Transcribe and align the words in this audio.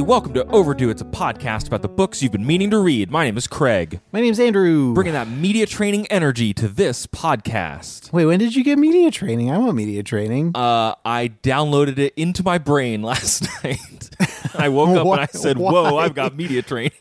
Everybody, 0.00 0.08
welcome 0.10 0.32
to 0.34 0.46
Overdue. 0.46 0.88
It's 0.88 1.02
a 1.02 1.04
podcast 1.04 1.66
about 1.66 1.82
the 1.82 1.88
books 1.88 2.22
you've 2.22 2.32
been 2.32 2.46
meaning 2.46 2.70
to 2.70 2.78
read. 2.78 3.10
My 3.10 3.24
name 3.24 3.36
is 3.36 3.46
Craig, 3.46 4.00
My 4.12 4.20
name's 4.22 4.40
Andrew. 4.40 4.94
bringing 4.94 5.12
that 5.12 5.28
media 5.28 5.66
training 5.66 6.06
energy 6.06 6.54
to 6.54 6.68
this 6.68 7.06
podcast. 7.06 8.10
Wait, 8.12 8.24
when 8.24 8.38
did 8.38 8.54
you 8.54 8.64
get 8.64 8.78
media 8.78 9.10
training? 9.10 9.50
I 9.50 9.58
want 9.58 9.74
media 9.74 10.02
training. 10.02 10.52
Uh, 10.54 10.94
I 11.04 11.32
downloaded 11.42 11.98
it 11.98 12.14
into 12.16 12.42
my 12.42 12.56
brain 12.56 13.02
last 13.10 13.42
night. 13.62 14.08
I 14.54 14.70
woke 14.70 14.90
up 14.90 15.04
and 15.06 15.08
I 15.08 15.16
Why- 15.20 15.26
said, 15.26 15.58
Whoa, 15.58 15.94
why? 15.94 16.04
I've 16.04 16.14
got 16.14 16.34
media 16.34 16.62
training. 16.62 16.92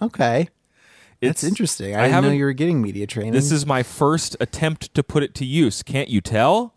okay. 0.00 0.48
That's 1.20 1.42
It's 1.42 1.44
interesting. 1.44 1.96
I, 1.96 2.04
I 2.04 2.08
didn't 2.08 2.24
know 2.24 2.30
you 2.30 2.44
were 2.44 2.52
getting 2.52 2.80
media 2.82 3.06
training. 3.06 3.32
This 3.32 3.50
is 3.50 3.64
my 3.66 3.82
first 3.82 4.36
attempt 4.40 4.94
to 4.94 5.02
put 5.02 5.22
it 5.24 5.34
to 5.36 5.44
use. 5.44 5.82
Can't 5.82 6.08
you 6.08 6.20
tell? 6.20 6.74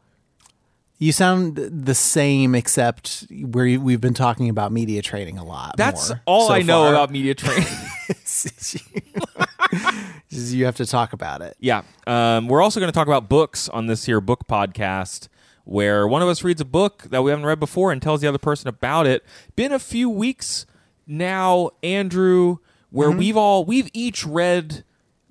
You 1.05 1.11
sound 1.11 1.55
the 1.57 1.95
same, 1.95 2.55
except 2.55 3.27
where 3.31 3.79
we've 3.79 4.01
been 4.01 4.13
talking 4.13 4.49
about 4.49 4.71
media 4.71 5.01
training 5.01 5.37
a 5.37 5.43
lot. 5.43 5.75
That's 5.77 6.11
all 6.25 6.47
so 6.47 6.53
I 6.53 6.61
know 6.61 6.83
far. 6.83 6.93
about 6.93 7.11
media 7.11 7.33
training. 7.35 7.65
You 10.29 10.65
have 10.65 10.75
to 10.77 10.85
talk 10.85 11.13
about 11.13 11.41
it. 11.41 11.55
Yeah. 11.59 11.83
Um, 12.07 12.47
we're 12.47 12.61
also 12.61 12.79
going 12.79 12.91
to 12.91 12.95
talk 12.95 13.07
about 13.07 13.29
books 13.29 13.69
on 13.69 13.87
this 13.87 14.05
here 14.05 14.19
book 14.19 14.47
podcast 14.47 15.27
where 15.63 16.07
one 16.07 16.21
of 16.21 16.27
us 16.27 16.43
reads 16.43 16.59
a 16.61 16.65
book 16.65 17.03
that 17.09 17.23
we 17.23 17.31
haven't 17.31 17.45
read 17.45 17.59
before 17.59 17.91
and 17.91 18.01
tells 18.01 18.21
the 18.21 18.27
other 18.27 18.37
person 18.37 18.67
about 18.67 19.07
it. 19.07 19.23
Been 19.55 19.71
a 19.71 19.79
few 19.79 20.09
weeks 20.09 20.65
now, 21.07 21.69
Andrew, 21.83 22.57
where 22.89 23.09
Mm-hmm. 23.09 23.19
we've 23.19 23.37
all 23.37 23.63
we've 23.65 23.89
each 23.93 24.25
read 24.25 24.83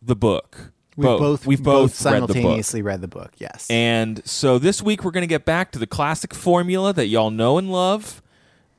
the 0.03 0.17
book. 0.17 0.73
We've 0.97 1.07
both, 1.07 1.47
we've 1.47 1.63
both, 1.63 2.05
read 2.05 2.15
the 2.15 2.27
book. 2.27 2.33
simultaneously 2.37 2.83
read 2.83 3.01
the 3.01 3.09
book. 3.09 3.33
Yes. 3.39 3.67
And 3.69 4.25
so 4.27 4.59
this 4.59 4.81
week 4.83 5.05
we're 5.05 5.11
going 5.11 5.23
to 5.23 5.29
get 5.29 5.45
back 5.45 5.73
to 5.73 5.79
the 5.79 5.87
classic 5.87 6.33
formula 6.33 6.93
that 6.93 7.07
y'all 7.07 7.31
know 7.31 7.59
and 7.59 7.71
love 7.71 8.23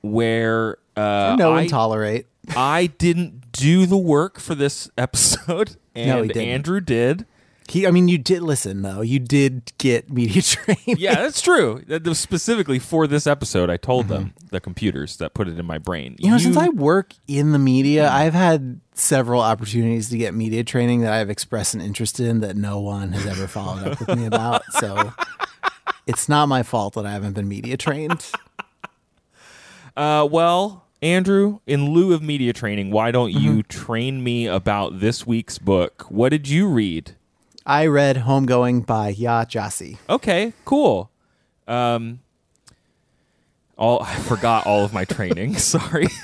where 0.02 0.78
uh, 0.96 1.36
know 1.38 1.54
I, 1.54 1.62
and 1.62 1.70
tolerate. 1.70 2.28
I 2.56 2.88
didn't 2.88 3.52
do 3.52 3.86
the 3.86 3.98
work 3.98 4.40
for 4.40 4.56
this 4.56 4.90
episode 4.98 5.76
and 5.94 6.28
No. 6.28 6.42
Andrew 6.42 6.80
did. 6.80 7.26
He, 7.68 7.88
I 7.88 7.92
mean, 7.92 8.08
you 8.08 8.18
did 8.20 8.44
listen 8.44 8.84
though. 8.84 9.02
You 9.02 9.18
did 9.20 9.72
get 9.80 10.12
media 10.12 10.42
training. 10.44 10.98
Yeah, 11.00 11.16
that's 11.16 11.42
true. 11.42 11.82
That 11.88 12.06
was 12.06 12.20
Specifically 12.20 12.78
for 12.80 13.08
this 13.08 13.26
episode, 13.26 13.70
I 13.72 13.78
told 13.78 14.08
them 14.08 14.34
the 14.52 14.60
computers 14.60 15.18
that 15.18 15.34
put 15.34 15.48
it 15.48 15.58
in 15.60 15.66
my 15.66 15.78
brain. 15.80 16.14
Mm-hmm. 16.14 16.26
You 16.26 16.32
know, 16.32 16.38
since 16.38 16.58
I 16.58 16.70
work 16.70 17.14
in 17.28 17.52
the 17.54 17.60
media, 17.60 18.10
I've 18.10 18.34
had 18.36 18.82
several 18.94 19.42
opportunities 19.42 20.10
to 20.10 20.18
get 20.18 20.34
media 20.34 20.64
training 20.64 21.02
that 21.02 21.12
I've 21.14 21.30
expressed 21.30 21.74
an 21.74 21.82
interest 21.82 22.20
in 22.20 22.40
that 22.42 22.56
no 22.56 22.80
one 22.80 23.14
has 23.14 23.26
ever 23.26 23.48
followed 23.48 23.88
up 23.88 24.00
with 24.00 24.18
me 24.18 24.26
about. 24.26 24.62
So 24.80 25.14
it's 26.08 26.30
not 26.30 26.48
my 26.48 26.62
fault 26.62 26.94
that 26.94 27.06
I 27.06 27.12
haven't 27.12 27.34
been 27.34 27.48
media 27.48 27.78
trained. 27.78 28.25
uh, 29.98 30.28
well, 30.30 30.86
Andrew, 31.02 31.59
in 31.66 31.92
lieu 31.94 32.14
of 32.14 32.22
media 32.22 32.54
training, 32.54 32.92
why 32.92 33.12
don't 33.12 33.31
you 33.31 33.52
Mm-hmm. 33.52 33.59
train 33.70 34.24
me 34.24 34.48
about 34.48 35.00
this 35.00 35.25
week's 35.25 35.58
book? 35.58 36.06
What 36.09 36.30
did 36.30 36.48
you 36.48 36.68
read? 36.68 37.16
I 37.66 37.88
read 37.88 38.18
Homegoing 38.18 38.86
by 38.86 39.14
Yaa 39.14 39.46
Gyasi. 39.46 39.98
Okay, 40.09 40.53
cool. 40.66 41.09
Um, 41.68 42.20
all 43.78 44.03
I 44.03 44.16
forgot 44.16 44.68
all 44.68 44.84
of 44.86 44.94
my 44.94 45.06
training. 45.06 45.58
Sorry. 45.58 46.08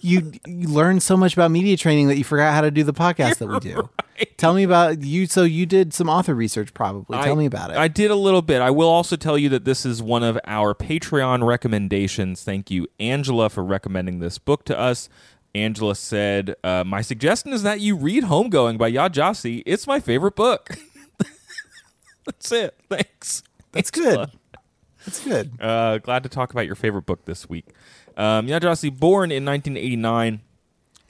You, 0.00 0.32
you 0.46 0.68
learned 0.68 1.02
so 1.02 1.18
much 1.18 1.34
about 1.34 1.50
media 1.50 1.76
training 1.76 2.08
that 2.08 2.16
you 2.16 2.24
forgot 2.24 2.54
how 2.54 2.62
to 2.62 2.70
do 2.70 2.82
the 2.82 2.94
podcast 2.94 3.38
that 3.38 3.46
we 3.48 3.58
do. 3.60 3.90
Tell 4.38 4.54
me 4.54 4.62
about 4.62 5.02
you. 5.02 5.26
So 5.26 5.42
you 5.42 5.66
did 5.66 5.92
some 5.92 6.08
author 6.08 6.34
research, 6.34 6.72
probably. 6.72 7.18
Tell 7.18 7.36
me 7.36 7.44
about 7.44 7.70
it. 7.70 7.76
I 7.76 7.88
did 7.88 8.10
a 8.10 8.14
little 8.14 8.40
bit. 8.40 8.62
I 8.62 8.70
will 8.70 8.88
also 8.88 9.16
tell 9.16 9.36
you 9.36 9.50
that 9.50 9.66
this 9.66 9.84
is 9.84 10.02
one 10.02 10.22
of 10.22 10.38
our 10.46 10.74
Patreon 10.74 11.46
recommendations. 11.46 12.42
Thank 12.42 12.70
you, 12.70 12.86
Angela, 12.98 13.50
for 13.50 13.62
recommending 13.62 14.20
this 14.20 14.38
book 14.38 14.64
to 14.64 14.78
us. 14.78 15.10
Angela 15.54 15.94
said, 15.94 16.54
uh, 16.62 16.84
My 16.84 17.02
suggestion 17.02 17.52
is 17.52 17.62
that 17.62 17.80
you 17.80 17.96
read 17.96 18.24
Homegoing 18.24 18.78
by 18.78 18.90
Yaa 18.90 19.10
Gyasi. 19.10 19.62
It's 19.66 19.86
my 19.86 20.00
favorite 20.00 20.36
book. 20.36 20.70
That's 22.24 22.52
it. 22.52 22.76
Thanks. 22.88 23.42
That's 23.72 23.90
good. 23.90 24.30
That's 25.04 25.24
good. 25.24 25.52
Uh, 25.60 25.98
glad 25.98 26.22
to 26.22 26.28
talk 26.28 26.52
about 26.52 26.66
your 26.66 26.74
favorite 26.74 27.06
book 27.06 27.24
this 27.24 27.48
week. 27.48 27.66
Um, 28.16 28.46
Yaa 28.46 28.60
Gyasi, 28.60 28.96
born 28.96 29.32
in 29.32 29.44
1989, 29.44 30.40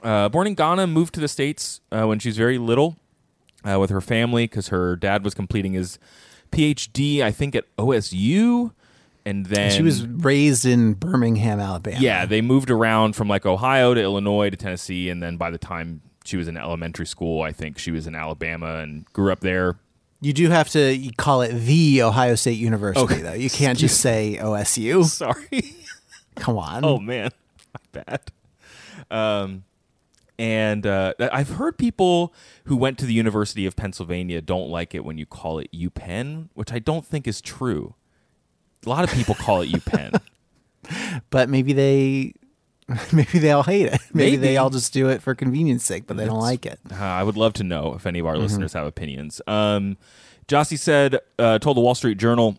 uh, 0.03 0.29
born 0.29 0.47
in 0.47 0.55
Ghana, 0.55 0.87
moved 0.87 1.15
to 1.15 1.21
the 1.21 1.29
States 1.29 1.81
uh, 1.91 2.05
when 2.07 2.19
she 2.19 2.29
was 2.29 2.37
very 2.37 2.59
little 2.59 2.97
uh, 3.69 3.79
with 3.79 3.91
her 3.91 4.01
family 4.01 4.45
because 4.45 4.69
her 4.69 4.97
dad 4.97 5.25
was 5.25 5.35
completing 5.35 5.73
his 5.73 5.99
PhD, 6.53 7.21
I 7.21 7.31
think, 7.31 7.55
at 7.55 7.65
OSU. 7.77 8.73
And 9.27 9.47
then 9.47 9.71
She 9.71 9.83
was 9.83 10.07
raised 10.07 10.65
in 10.65 10.95
Birmingham, 10.95 11.61
Alabama. 11.61 11.99
yeah, 12.01 12.25
they 12.27 12.41
moved 12.41 12.71
around 12.71 13.15
from 13.17 13.29
like 13.29 13.45
Ohio 13.45 13.93
to 13.95 14.01
Illinois 14.01 14.51
to 14.51 14.57
Tennessee, 14.57 15.09
and 15.11 15.23
then 15.23 15.37
by 15.37 15.51
the 15.51 15.59
time 15.59 16.01
she 16.25 16.37
was 16.37 16.49
in 16.49 16.57
elementary 16.57 17.07
school, 17.07 17.43
I 17.43 17.53
think 17.53 17.79
she 17.79 17.91
was 17.91 18.07
in 18.07 18.15
Alabama 18.15 18.77
and 18.77 19.05
grew 19.13 19.31
up 19.33 19.41
there. 19.41 19.79
You 20.23 20.33
do 20.33 20.49
have 20.51 20.69
to 20.71 21.11
call 21.17 21.43
it 21.43 21.53
the 21.53 22.03
Ohio 22.03 22.35
State 22.35 22.59
University, 22.59 23.05
Okay. 23.05 23.23
though. 23.23 23.33
You 23.33 23.49
can't 23.51 23.79
just 23.79 24.01
say 24.01 24.39
OSU. 24.41 25.05
Sorry. 25.07 25.75
Come 26.37 26.57
on. 26.59 26.85
oh 26.85 26.99
man, 26.99 27.31
my 27.95 28.03
bad. 28.07 28.21
Um, 29.11 29.65
and 30.39 30.87
uh, 30.87 31.13
I've 31.19 31.51
heard 31.51 31.77
people 31.77 32.33
who 32.65 32.77
went 32.77 32.99
to 32.99 33.07
the 33.07 33.13
University 33.13 33.67
of 33.67 33.77
Pennsylvania 33.77 34.41
don't 34.41 34.69
like 34.71 34.95
it 34.95 35.05
when 35.05 35.19
you 35.19 35.27
call 35.27 35.59
it 35.59 35.71
UPenn, 35.73 36.49
which 36.55 36.73
I 36.73 36.79
don't 36.79 37.05
think 37.05 37.27
is 37.29 37.41
true. 37.43 37.95
A 38.87 38.89
lot 38.89 39.05
of 39.05 39.11
people 39.11 39.35
call 39.35 39.63
it 39.63 39.71
UPenn. 39.71 40.21
But 41.29 41.49
maybe 41.49 41.73
they, 41.73 42.33
maybe 43.13 43.39
they 43.39 43.53
all 43.53 43.63
hate 43.63 43.87
it. 43.87 44.01
Maybe, 44.13 44.31
Maybe. 44.33 44.37
they 44.39 44.57
all 44.57 44.71
just 44.71 44.93
do 44.93 45.09
it 45.09 45.23
for 45.23 45.35
convenience 45.37 45.85
sake, 45.85 46.07
but 46.07 46.17
they 46.17 46.25
don't 46.25 46.41
like 46.41 46.67
it. 46.67 46.81
Uh, 46.91 46.97
I 46.97 47.23
would 47.23 47.37
love 47.37 47.53
to 47.55 47.63
know 47.65 47.95
if 47.95 48.07
any 48.07 48.19
of 48.19 48.27
our 48.27 48.37
listeners 48.37 48.73
have 48.73 48.87
opinions. 48.87 49.41
Um, 49.47 49.99
Gyasi 50.49 50.79
said, 50.79 51.21
uh, 51.39 51.61
told 51.61 51.77
the 51.77 51.81
Wall 51.81 51.95
Street 51.95 52.19
Journal, 52.19 52.59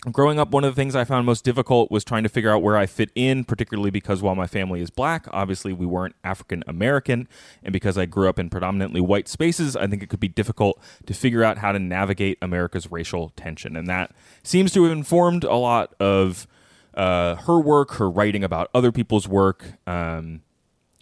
growing 0.00 0.38
up, 0.38 0.50
one 0.50 0.64
of 0.64 0.74
the 0.74 0.80
things 0.80 0.96
I 0.96 1.04
found 1.04 1.26
most 1.26 1.44
difficult 1.44 1.90
was 1.90 2.04
trying 2.04 2.22
to 2.22 2.28
figure 2.28 2.50
out 2.50 2.62
where 2.62 2.76
I 2.76 2.86
fit 2.86 3.10
in, 3.14 3.44
particularly 3.44 3.90
because 3.90 4.22
while 4.22 4.34
my 4.34 4.46
family 4.46 4.80
is 4.80 4.90
black, 4.90 5.26
obviously 5.30 5.72
we 5.72 5.84
weren't 5.84 6.14
African 6.24 6.64
American. 6.66 7.28
And 7.62 7.72
because 7.72 7.98
I 7.98 8.06
grew 8.06 8.28
up 8.28 8.38
in 8.38 8.48
predominantly 8.48 9.00
white 9.00 9.28
spaces, 9.28 9.76
I 9.76 9.86
think 9.86 10.02
it 10.02 10.08
could 10.08 10.20
be 10.20 10.28
difficult 10.28 10.80
to 11.06 11.12
figure 11.12 11.44
out 11.44 11.58
how 11.58 11.72
to 11.72 11.78
navigate 11.78 12.38
America's 12.40 12.90
racial 12.90 13.30
tension. 13.36 13.76
And 13.76 13.88
that 13.88 14.12
seems 14.42 14.72
to 14.72 14.84
have 14.84 14.92
informed 14.92 15.44
a 15.44 15.56
lot 15.56 15.94
of 16.00 16.46
uh, 16.94 17.36
her 17.36 17.60
work, 17.60 17.92
her 17.92 18.10
writing 18.10 18.42
about 18.42 18.70
other 18.74 18.92
people's 18.92 19.28
work. 19.28 19.74
Um, 19.86 20.42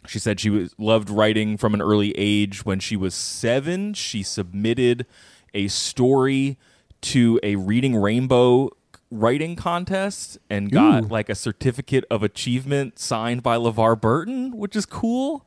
she 0.06 0.18
said 0.18 0.40
she 0.40 0.50
was 0.50 0.74
loved 0.78 1.10
writing 1.10 1.56
from 1.56 1.74
an 1.74 1.82
early 1.82 2.12
age. 2.16 2.64
When 2.64 2.80
she 2.80 2.96
was 2.96 3.14
seven, 3.14 3.94
she 3.94 4.22
submitted 4.22 5.06
a 5.54 5.68
story 5.68 6.58
to 7.00 7.38
a 7.42 7.56
Reading 7.56 7.94
Rainbow 7.94 8.70
writing 9.10 9.56
contest 9.56 10.38
and 10.50 10.70
got 10.70 11.04
Ooh. 11.04 11.06
like 11.08 11.28
a 11.28 11.34
certificate 11.34 12.04
of 12.10 12.22
achievement 12.22 12.98
signed 12.98 13.42
by 13.42 13.56
LeVar 13.56 14.00
Burton, 14.00 14.56
which 14.56 14.76
is 14.76 14.84
cool. 14.86 15.46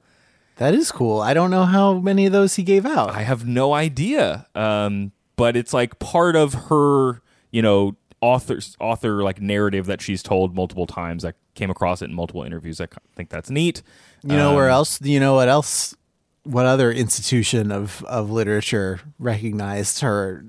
That 0.57 0.73
is 0.73 0.91
cool. 0.91 1.21
I 1.21 1.33
don't 1.33 1.49
know 1.51 1.65
how 1.65 1.93
many 1.99 2.25
of 2.25 2.31
those 2.33 2.55
he 2.55 2.63
gave 2.63 2.85
out. 2.85 3.11
I 3.11 3.21
have 3.23 3.45
no 3.47 3.73
idea. 3.73 4.47
Um, 4.55 5.11
but 5.35 5.55
it's 5.55 5.73
like 5.73 5.97
part 5.99 6.35
of 6.35 6.53
her, 6.69 7.21
you 7.51 7.61
know, 7.61 7.95
author 8.19 8.59
author 8.79 9.23
like 9.23 9.41
narrative 9.41 9.87
that 9.87 10.01
she's 10.01 10.21
told 10.21 10.55
multiple 10.55 10.85
times. 10.85 11.25
I 11.25 11.33
came 11.55 11.71
across 11.71 12.01
it 12.01 12.05
in 12.05 12.13
multiple 12.13 12.43
interviews. 12.43 12.79
I 12.79 12.87
think 13.15 13.29
that's 13.29 13.49
neat. 13.49 13.81
you 14.23 14.35
know 14.35 14.53
where 14.53 14.67
Um, 14.69 14.73
else? 14.73 15.01
You 15.01 15.19
know 15.19 15.33
what 15.33 15.49
else? 15.49 15.95
What 16.43 16.65
other 16.65 16.91
institution 16.91 17.71
of, 17.71 18.03
of 18.05 18.31
literature 18.31 19.01
recognized 19.19 19.99
her 19.99 20.45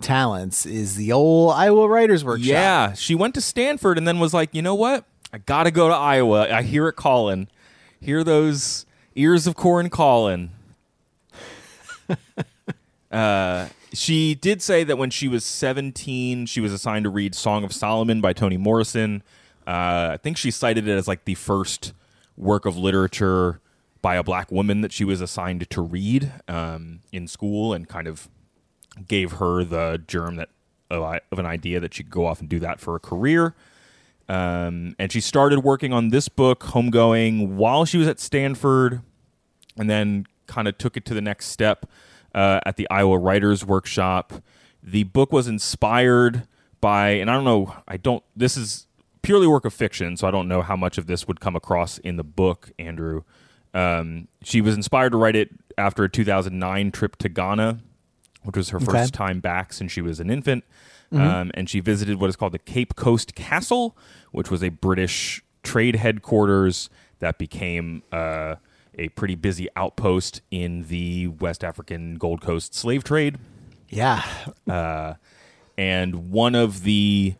talents 0.00 0.64
is 0.64 0.94
the 0.94 1.10
old 1.10 1.54
Iowa 1.54 1.88
Writers 1.88 2.24
Workshop. 2.24 2.46
Yeah, 2.46 2.92
she 2.92 3.16
went 3.16 3.34
to 3.34 3.40
Stanford 3.40 3.98
and 3.98 4.06
then 4.06 4.20
was 4.20 4.32
like, 4.32 4.54
you 4.54 4.62
know 4.62 4.76
what? 4.76 5.04
I 5.32 5.38
gotta 5.38 5.72
go 5.72 5.88
to 5.88 5.94
Iowa. 5.94 6.48
I 6.54 6.62
hear 6.62 6.86
it 6.86 6.94
calling. 6.94 7.48
Hear 8.00 8.22
those 8.22 8.86
ears 9.16 9.46
of 9.46 9.56
corn 9.56 9.90
calling. 9.90 10.52
Uh, 13.14 13.68
she 13.92 14.34
did 14.34 14.60
say 14.60 14.82
that 14.82 14.98
when 14.98 15.08
she 15.08 15.28
was 15.28 15.44
17, 15.44 16.46
she 16.46 16.60
was 16.60 16.72
assigned 16.72 17.04
to 17.04 17.10
read 17.10 17.32
Song 17.32 17.62
of 17.62 17.72
Solomon 17.72 18.20
by 18.20 18.32
Toni 18.32 18.56
Morrison. 18.56 19.22
Uh, 19.68 20.10
I 20.14 20.18
think 20.20 20.36
she 20.36 20.50
cited 20.50 20.88
it 20.88 20.92
as 20.92 21.06
like 21.06 21.24
the 21.24 21.34
first 21.36 21.92
work 22.36 22.66
of 22.66 22.76
literature 22.76 23.60
by 24.04 24.16
a 24.16 24.22
black 24.22 24.52
woman 24.52 24.82
that 24.82 24.92
she 24.92 25.02
was 25.02 25.22
assigned 25.22 25.70
to 25.70 25.80
read 25.80 26.30
um, 26.46 27.00
in 27.10 27.26
school 27.26 27.72
and 27.72 27.88
kind 27.88 28.06
of 28.06 28.28
gave 29.08 29.32
her 29.32 29.64
the 29.64 29.98
germ 30.06 30.36
that 30.36 30.50
of, 30.90 31.20
of 31.32 31.38
an 31.38 31.46
idea 31.46 31.80
that 31.80 31.94
she 31.94 32.02
could 32.02 32.12
go 32.12 32.26
off 32.26 32.38
and 32.38 32.50
do 32.50 32.60
that 32.60 32.80
for 32.80 32.94
a 32.96 33.00
career. 33.00 33.54
Um, 34.28 34.94
and 34.98 35.10
she 35.10 35.22
started 35.22 35.60
working 35.60 35.94
on 35.94 36.10
this 36.10 36.28
book, 36.28 36.64
Homegoing, 36.64 37.54
while 37.54 37.86
she 37.86 37.96
was 37.96 38.06
at 38.06 38.20
Stanford, 38.20 39.00
and 39.78 39.88
then 39.88 40.26
kind 40.46 40.68
of 40.68 40.76
took 40.76 40.98
it 40.98 41.06
to 41.06 41.14
the 41.14 41.22
next 41.22 41.46
step 41.46 41.86
uh, 42.34 42.60
at 42.66 42.76
the 42.76 42.86
Iowa 42.90 43.16
Writers 43.16 43.64
Workshop. 43.64 44.34
The 44.82 45.04
book 45.04 45.32
was 45.32 45.48
inspired 45.48 46.46
by, 46.82 47.12
and 47.12 47.30
I 47.30 47.34
don't 47.36 47.44
know, 47.44 47.74
I 47.88 47.96
don't, 47.96 48.22
this 48.36 48.58
is 48.58 48.86
purely 49.22 49.46
work 49.46 49.64
of 49.64 49.72
fiction, 49.72 50.18
so 50.18 50.28
I 50.28 50.30
don't 50.30 50.46
know 50.46 50.60
how 50.60 50.76
much 50.76 50.98
of 50.98 51.06
this 51.06 51.26
would 51.26 51.40
come 51.40 51.56
across 51.56 51.96
in 51.96 52.16
the 52.16 52.22
book, 52.22 52.70
Andrew. 52.78 53.22
Um, 53.74 54.28
she 54.42 54.60
was 54.60 54.74
inspired 54.76 55.10
to 55.10 55.18
write 55.18 55.36
it 55.36 55.50
after 55.76 56.04
a 56.04 56.08
2009 56.08 56.92
trip 56.92 57.16
to 57.16 57.28
Ghana, 57.28 57.80
which 58.44 58.56
was 58.56 58.68
her 58.70 58.76
Okay. 58.78 58.86
first 58.86 59.12
time 59.14 59.40
back 59.40 59.72
since 59.72 59.90
she 59.92 60.00
was 60.00 60.20
an 60.20 60.30
infant. 60.30 60.64
Um, 61.12 61.52
and 61.54 61.70
she 61.70 61.78
visited 61.78 62.18
what 62.20 62.28
is 62.28 62.34
called 62.34 62.52
the 62.54 62.58
Cape 62.58 62.96
Coast 62.96 63.36
Castle, 63.36 63.96
which 64.32 64.50
was 64.50 64.64
a 64.64 64.70
British 64.70 65.44
trade 65.62 65.94
headquarters 65.94 66.90
that 67.20 67.38
became 67.38 68.02
uh, 68.10 68.56
a 68.98 69.10
pretty 69.10 69.36
busy 69.36 69.68
outpost 69.76 70.40
in 70.50 70.88
the 70.88 71.28
West 71.28 71.62
African 71.62 72.16
Gold 72.16 72.40
Coast 72.40 72.74
slave 72.74 73.04
trade 73.04 73.38
Yeah. 73.90 74.24
and 75.76 76.30
one 76.30 76.54
of 76.56 76.82
the 76.82 77.34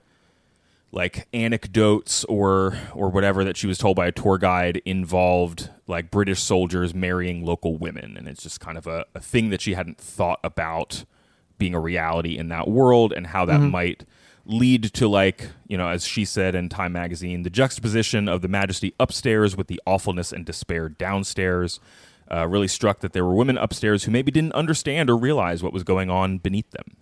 like 0.92 1.26
anecdotes 1.32 2.24
or 2.26 2.76
or 2.94 3.08
whatever 3.08 3.42
that 3.44 3.56
she 3.56 3.66
was 3.66 3.78
told 3.78 3.96
by 3.96 4.06
a 4.06 4.12
tour 4.12 4.38
guide 4.38 4.80
involved 4.84 5.70
like 5.86 6.10
British 6.10 6.42
soldiers 6.42 6.94
marrying 6.94 7.44
local 7.44 7.76
women. 7.76 8.16
And 8.16 8.26
it's 8.26 8.42
just 8.42 8.60
kind 8.60 8.78
of 8.78 8.86
a, 8.86 9.04
a 9.14 9.20
thing 9.20 9.50
that 9.50 9.60
she 9.60 9.74
hadn't 9.74 9.98
thought 9.98 10.40
about 10.42 11.04
being 11.58 11.74
a 11.74 11.80
reality 11.80 12.36
in 12.36 12.48
that 12.48 12.68
world 12.68 13.12
and 13.12 13.28
how 13.28 13.44
that 13.44 13.60
might 13.60 14.04
lead 14.46 14.82
to 14.92 15.08
like 15.08 15.48
you 15.66 15.78
know 15.78 15.88
as 15.88 16.06
she 16.06 16.24
said 16.24 16.54
in 16.54 16.68
time 16.68 16.92
magazine 16.92 17.42
the 17.42 17.50
juxtaposition 17.50 18.28
of 18.28 18.42
the 18.42 18.48
majesty 18.48 18.94
upstairs 19.00 19.56
with 19.56 19.68
the 19.68 19.80
awfulness 19.86 20.32
and 20.32 20.44
despair 20.44 20.88
downstairs 20.88 21.80
uh, 22.30 22.46
really 22.46 22.68
struck 22.68 23.00
that 23.00 23.12
there 23.12 23.24
were 23.24 23.34
women 23.34 23.56
upstairs 23.56 24.04
who 24.04 24.10
maybe 24.10 24.30
didn't 24.30 24.52
understand 24.52 25.08
or 25.08 25.16
realize 25.16 25.62
what 25.62 25.72
was 25.72 25.82
going 25.82 26.10
on 26.10 26.36
beneath 26.38 26.70
them 26.72 26.96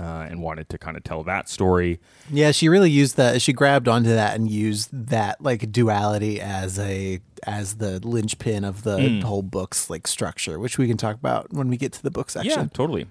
uh, 0.00 0.26
and 0.28 0.40
wanted 0.42 0.68
to 0.68 0.78
kind 0.78 0.96
of 0.96 1.02
tell 1.04 1.24
that 1.24 1.48
story. 1.48 1.98
Yeah, 2.30 2.50
she 2.52 2.68
really 2.68 2.90
used 2.90 3.16
that. 3.16 3.42
She 3.42 3.52
grabbed 3.52 3.88
onto 3.88 4.10
that 4.10 4.36
and 4.36 4.48
used 4.50 4.90
that 4.92 5.40
like 5.40 5.72
duality 5.72 6.40
as 6.40 6.78
a 6.78 7.20
as 7.46 7.74
the 7.76 8.00
linchpin 8.06 8.64
of 8.64 8.82
the 8.82 8.98
Mm. 8.98 9.22
whole 9.22 9.42
book's 9.42 9.88
like 9.90 10.06
structure, 10.06 10.58
which 10.58 10.76
we 10.78 10.86
can 10.88 10.96
talk 10.96 11.16
about 11.16 11.52
when 11.52 11.68
we 11.68 11.76
get 11.76 11.92
to 11.94 12.02
the 12.02 12.10
book 12.10 12.28
Yeah, 12.34 12.42
section. 12.42 12.68
totally. 12.70 13.06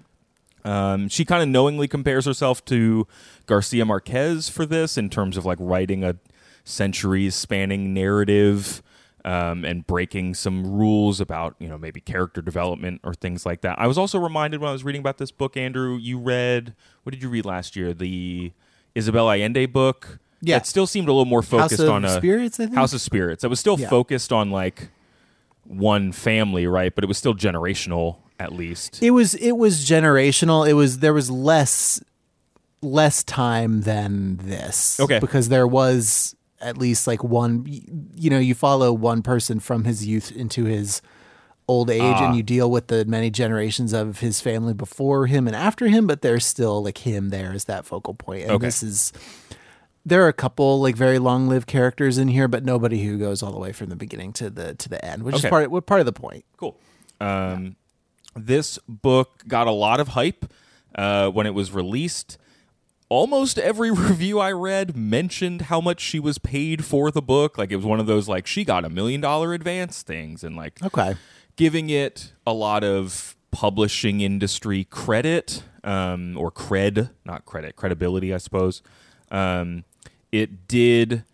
Um, 0.64 1.08
she 1.08 1.24
kind 1.24 1.42
of 1.42 1.48
knowingly 1.48 1.88
compares 1.88 2.26
herself 2.26 2.64
to 2.66 3.06
Garcia 3.46 3.84
Marquez 3.84 4.48
for 4.48 4.66
this 4.66 4.98
in 4.98 5.08
terms 5.08 5.36
of 5.36 5.46
like 5.46 5.56
writing 5.60 6.04
a 6.04 6.16
centuries 6.64 7.34
spanning 7.34 7.94
narrative 7.94 8.82
um, 9.28 9.64
and 9.64 9.86
breaking 9.86 10.34
some 10.34 10.64
rules 10.66 11.20
about 11.20 11.54
you 11.58 11.68
know 11.68 11.76
maybe 11.76 12.00
character 12.00 12.40
development 12.40 13.00
or 13.04 13.12
things 13.14 13.44
like 13.44 13.60
that. 13.60 13.78
I 13.78 13.86
was 13.86 13.98
also 13.98 14.18
reminded 14.18 14.60
when 14.60 14.70
I 14.70 14.72
was 14.72 14.84
reading 14.84 15.00
about 15.00 15.18
this 15.18 15.30
book, 15.30 15.56
Andrew. 15.56 15.96
You 15.96 16.18
read 16.18 16.74
what 17.02 17.12
did 17.12 17.22
you 17.22 17.28
read 17.28 17.44
last 17.44 17.76
year? 17.76 17.92
The 17.92 18.52
Isabel 18.94 19.30
Allende 19.30 19.66
book. 19.66 20.18
Yeah. 20.40 20.56
it 20.56 20.66
still 20.66 20.86
seemed 20.86 21.08
a 21.08 21.12
little 21.12 21.24
more 21.24 21.42
focused 21.42 21.80
on 21.80 22.04
a 22.04 22.16
Spirits, 22.16 22.60
I 22.60 22.64
think? 22.66 22.76
House 22.76 22.92
of 22.92 23.00
Spirits. 23.00 23.42
It 23.44 23.48
was 23.48 23.58
still 23.60 23.78
Yeah. 23.78 23.88
focused 23.90 24.32
on 24.32 24.50
like 24.50 24.88
one 25.64 26.12
family, 26.12 26.66
right? 26.66 26.94
But 26.94 27.04
it 27.04 27.08
was 27.08 27.18
still 27.18 27.34
generational, 27.34 28.18
at 28.38 28.52
least. 28.52 29.02
It 29.02 29.10
was 29.10 29.34
it 29.34 29.56
was 29.58 29.84
generational. 29.84 30.66
It 30.66 30.74
was 30.74 31.00
there 31.00 31.12
was 31.12 31.30
less 31.30 32.00
less 32.80 33.24
time 33.24 33.82
than 33.82 34.38
this. 34.42 34.98
Okay. 35.00 35.18
Because 35.18 35.48
there 35.48 35.66
was 35.66 36.36
at 36.60 36.76
least 36.78 37.06
like 37.06 37.22
one 37.24 37.64
you 38.14 38.30
know, 38.30 38.38
you 38.38 38.54
follow 38.54 38.92
one 38.92 39.22
person 39.22 39.60
from 39.60 39.84
his 39.84 40.06
youth 40.06 40.30
into 40.32 40.64
his 40.64 41.00
old 41.68 41.90
age 41.90 42.00
Ah. 42.02 42.24
and 42.26 42.34
you 42.36 42.42
deal 42.42 42.70
with 42.70 42.86
the 42.86 43.04
many 43.04 43.30
generations 43.30 43.92
of 43.92 44.20
his 44.20 44.40
family 44.40 44.72
before 44.72 45.26
him 45.26 45.46
and 45.46 45.54
after 45.54 45.86
him, 45.86 46.06
but 46.06 46.22
there's 46.22 46.46
still 46.46 46.82
like 46.82 46.98
him 46.98 47.28
there 47.28 47.52
as 47.52 47.64
that 47.64 47.84
focal. 47.84 48.16
And 48.28 48.50
Okay. 48.52 48.66
this 48.66 48.82
is 48.82 49.12
there 50.06 50.24
are 50.24 50.28
a 50.28 50.32
couple 50.32 50.80
like 50.80 50.96
very 50.96 51.18
long 51.18 51.48
lived 51.48 51.66
characters 51.66 52.16
in 52.16 52.28
here, 52.28 52.48
but 52.48 52.64
nobody 52.64 53.04
who 53.04 53.18
goes 53.18 53.42
all 53.42 53.52
the 53.52 53.58
way 53.58 53.72
from 53.72 53.90
the 53.90 53.96
beginning 53.96 54.32
to 54.34 54.48
the 54.48 54.74
to 54.76 54.88
the 54.88 55.04
end, 55.04 55.22
which 55.24 55.34
Okay. 55.36 55.48
is 55.48 55.50
part 55.50 55.70
what 55.70 55.84
part 55.86 56.00
of 56.00 56.06
the 56.06 56.12
point. 56.12 56.44
Cool. 56.56 56.76
Um, 57.20 57.76
this 58.34 58.78
book 58.88 59.42
got 59.46 59.66
a 59.66 59.70
lot 59.72 60.00
of 60.00 60.08
hype 60.08 60.50
uh, 60.94 61.28
when 61.28 61.46
it 61.46 61.52
was 61.54 61.70
released. 61.72 62.38
Almost 63.08 63.58
every 63.58 63.90
review 64.08 64.38
I 64.38 64.52
read 64.52 64.96
mentioned 64.96 65.62
how 65.62 65.80
much 65.80 66.00
she 66.00 66.20
was 66.20 66.38
paid 66.38 66.84
for 66.84 67.10
the 67.10 67.22
book. 67.22 67.56
Like 67.58 67.70
it 67.72 67.76
was 67.76 67.84
one 67.86 68.00
of 68.00 68.06
those 68.06 68.28
like 68.28 68.46
she 68.46 68.64
got 68.64 68.84
a 68.84 68.90
million 68.90 69.20
dollar 69.20 69.54
advance 69.54 70.02
things, 70.02 70.44
and 70.44 70.56
like 70.56 70.82
Okay. 70.82 71.14
giving 71.56 71.88
it 71.90 72.32
a 72.46 72.52
lot 72.52 72.84
of 72.84 73.34
publishing 73.50 74.20
industry 74.20 74.84
credit 74.84 75.62
um, 75.84 76.36
or 76.36 76.50
cred, 76.52 77.10
not 77.24 77.46
credit, 77.46 77.76
credibility, 77.76 78.34
I 78.34 78.38
suppose. 78.38 78.82
Um, 79.30 79.84
it 80.30 80.68
did. 80.68 81.24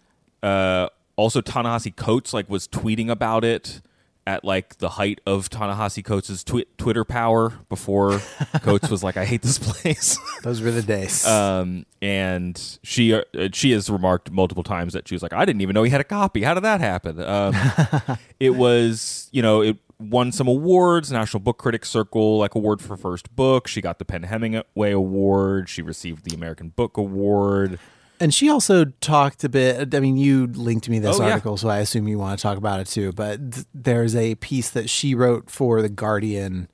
Uh, 0.42 0.88
also, 1.16 1.40
Ta-Nehisi 1.40 1.94
Coates 1.96 2.32
like 2.32 2.48
was 2.48 2.68
tweeting 2.68 3.08
about 3.10 3.44
it 3.44 3.80
at 4.26 4.44
like 4.44 4.78
the 4.78 4.90
height 4.90 5.20
of 5.26 5.50
Ta-Nehisi 5.50 6.04
Coates' 6.04 6.42
twi- 6.44 6.64
Twitter 6.78 7.04
power 7.04 7.50
before 7.68 8.20
Coates 8.62 8.88
was 8.90 9.02
like, 9.04 9.16
"I 9.16 9.24
hate 9.24 9.42
this 9.42 9.58
place." 9.58 10.18
Those 10.42 10.60
were 10.62 10.70
the 10.70 10.82
days. 10.82 11.26
um, 11.26 11.84
and 12.00 12.78
she 12.82 13.12
uh, 13.14 13.22
she 13.52 13.72
has 13.72 13.88
remarked 13.90 14.30
multiple 14.30 14.62
times 14.62 14.92
that 14.94 15.08
she 15.08 15.14
was 15.14 15.22
like, 15.22 15.32
I 15.32 15.44
didn't 15.44 15.60
even 15.62 15.74
know 15.74 15.82
he 15.82 15.90
had 15.90 16.00
a 16.00 16.04
copy. 16.04 16.42
How 16.42 16.54
did 16.54 16.64
that 16.64 16.80
happen? 16.80 17.20
Um, 17.20 17.54
it 18.40 18.50
was 18.50 19.28
you 19.32 19.42
know 19.42 19.60
it 19.62 19.76
won 20.00 20.32
some 20.32 20.48
awards, 20.48 21.12
National 21.12 21.40
Book 21.40 21.58
Critics 21.58 21.88
Circle 21.88 22.38
like 22.38 22.54
award 22.54 22.82
for 22.82 22.96
first 22.96 23.34
book. 23.36 23.68
She 23.68 23.80
got 23.80 23.98
the 23.98 24.04
PEN/Hemingway 24.04 24.90
Award. 24.92 25.68
She 25.68 25.82
received 25.82 26.24
the 26.24 26.34
American 26.34 26.70
Book 26.70 26.96
Award. 26.96 27.78
And 28.20 28.32
she 28.32 28.48
also 28.48 28.86
talked 29.00 29.42
a 29.44 29.48
bit. 29.48 29.94
I 29.94 30.00
mean, 30.00 30.16
you 30.16 30.46
linked 30.46 30.88
me 30.88 30.98
this 31.00 31.18
Oh, 31.18 31.24
yeah. 31.24 31.32
article, 31.32 31.56
so 31.56 31.68
I 31.68 31.78
assume 31.78 32.06
you 32.08 32.18
want 32.18 32.38
to 32.38 32.42
talk 32.42 32.56
about 32.58 32.80
it 32.80 32.86
too. 32.86 33.12
But 33.12 33.52
th- 33.52 33.66
there's 33.74 34.14
a 34.14 34.36
piece 34.36 34.70
that 34.70 34.88
she 34.88 35.14
wrote 35.14 35.50
for 35.50 35.82
the 35.82 35.88
Guardian. 35.88 36.68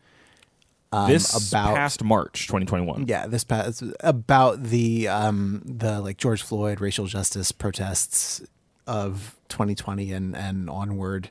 Um, 0.92 1.08
this 1.08 1.48
about 1.52 1.76
past 1.76 2.02
March 2.02 2.46
2021. 2.48 3.06
yeah, 3.06 3.26
this 3.28 3.44
past 3.44 3.82
about 4.00 4.64
the 4.64 5.06
um 5.06 5.62
the 5.64 6.00
like 6.00 6.16
George 6.16 6.42
Floyd 6.42 6.80
racial 6.80 7.06
justice 7.06 7.52
protests 7.52 8.42
of 8.88 9.36
2020 9.50 10.12
and 10.12 10.36
and 10.36 10.68
onward, 10.68 11.30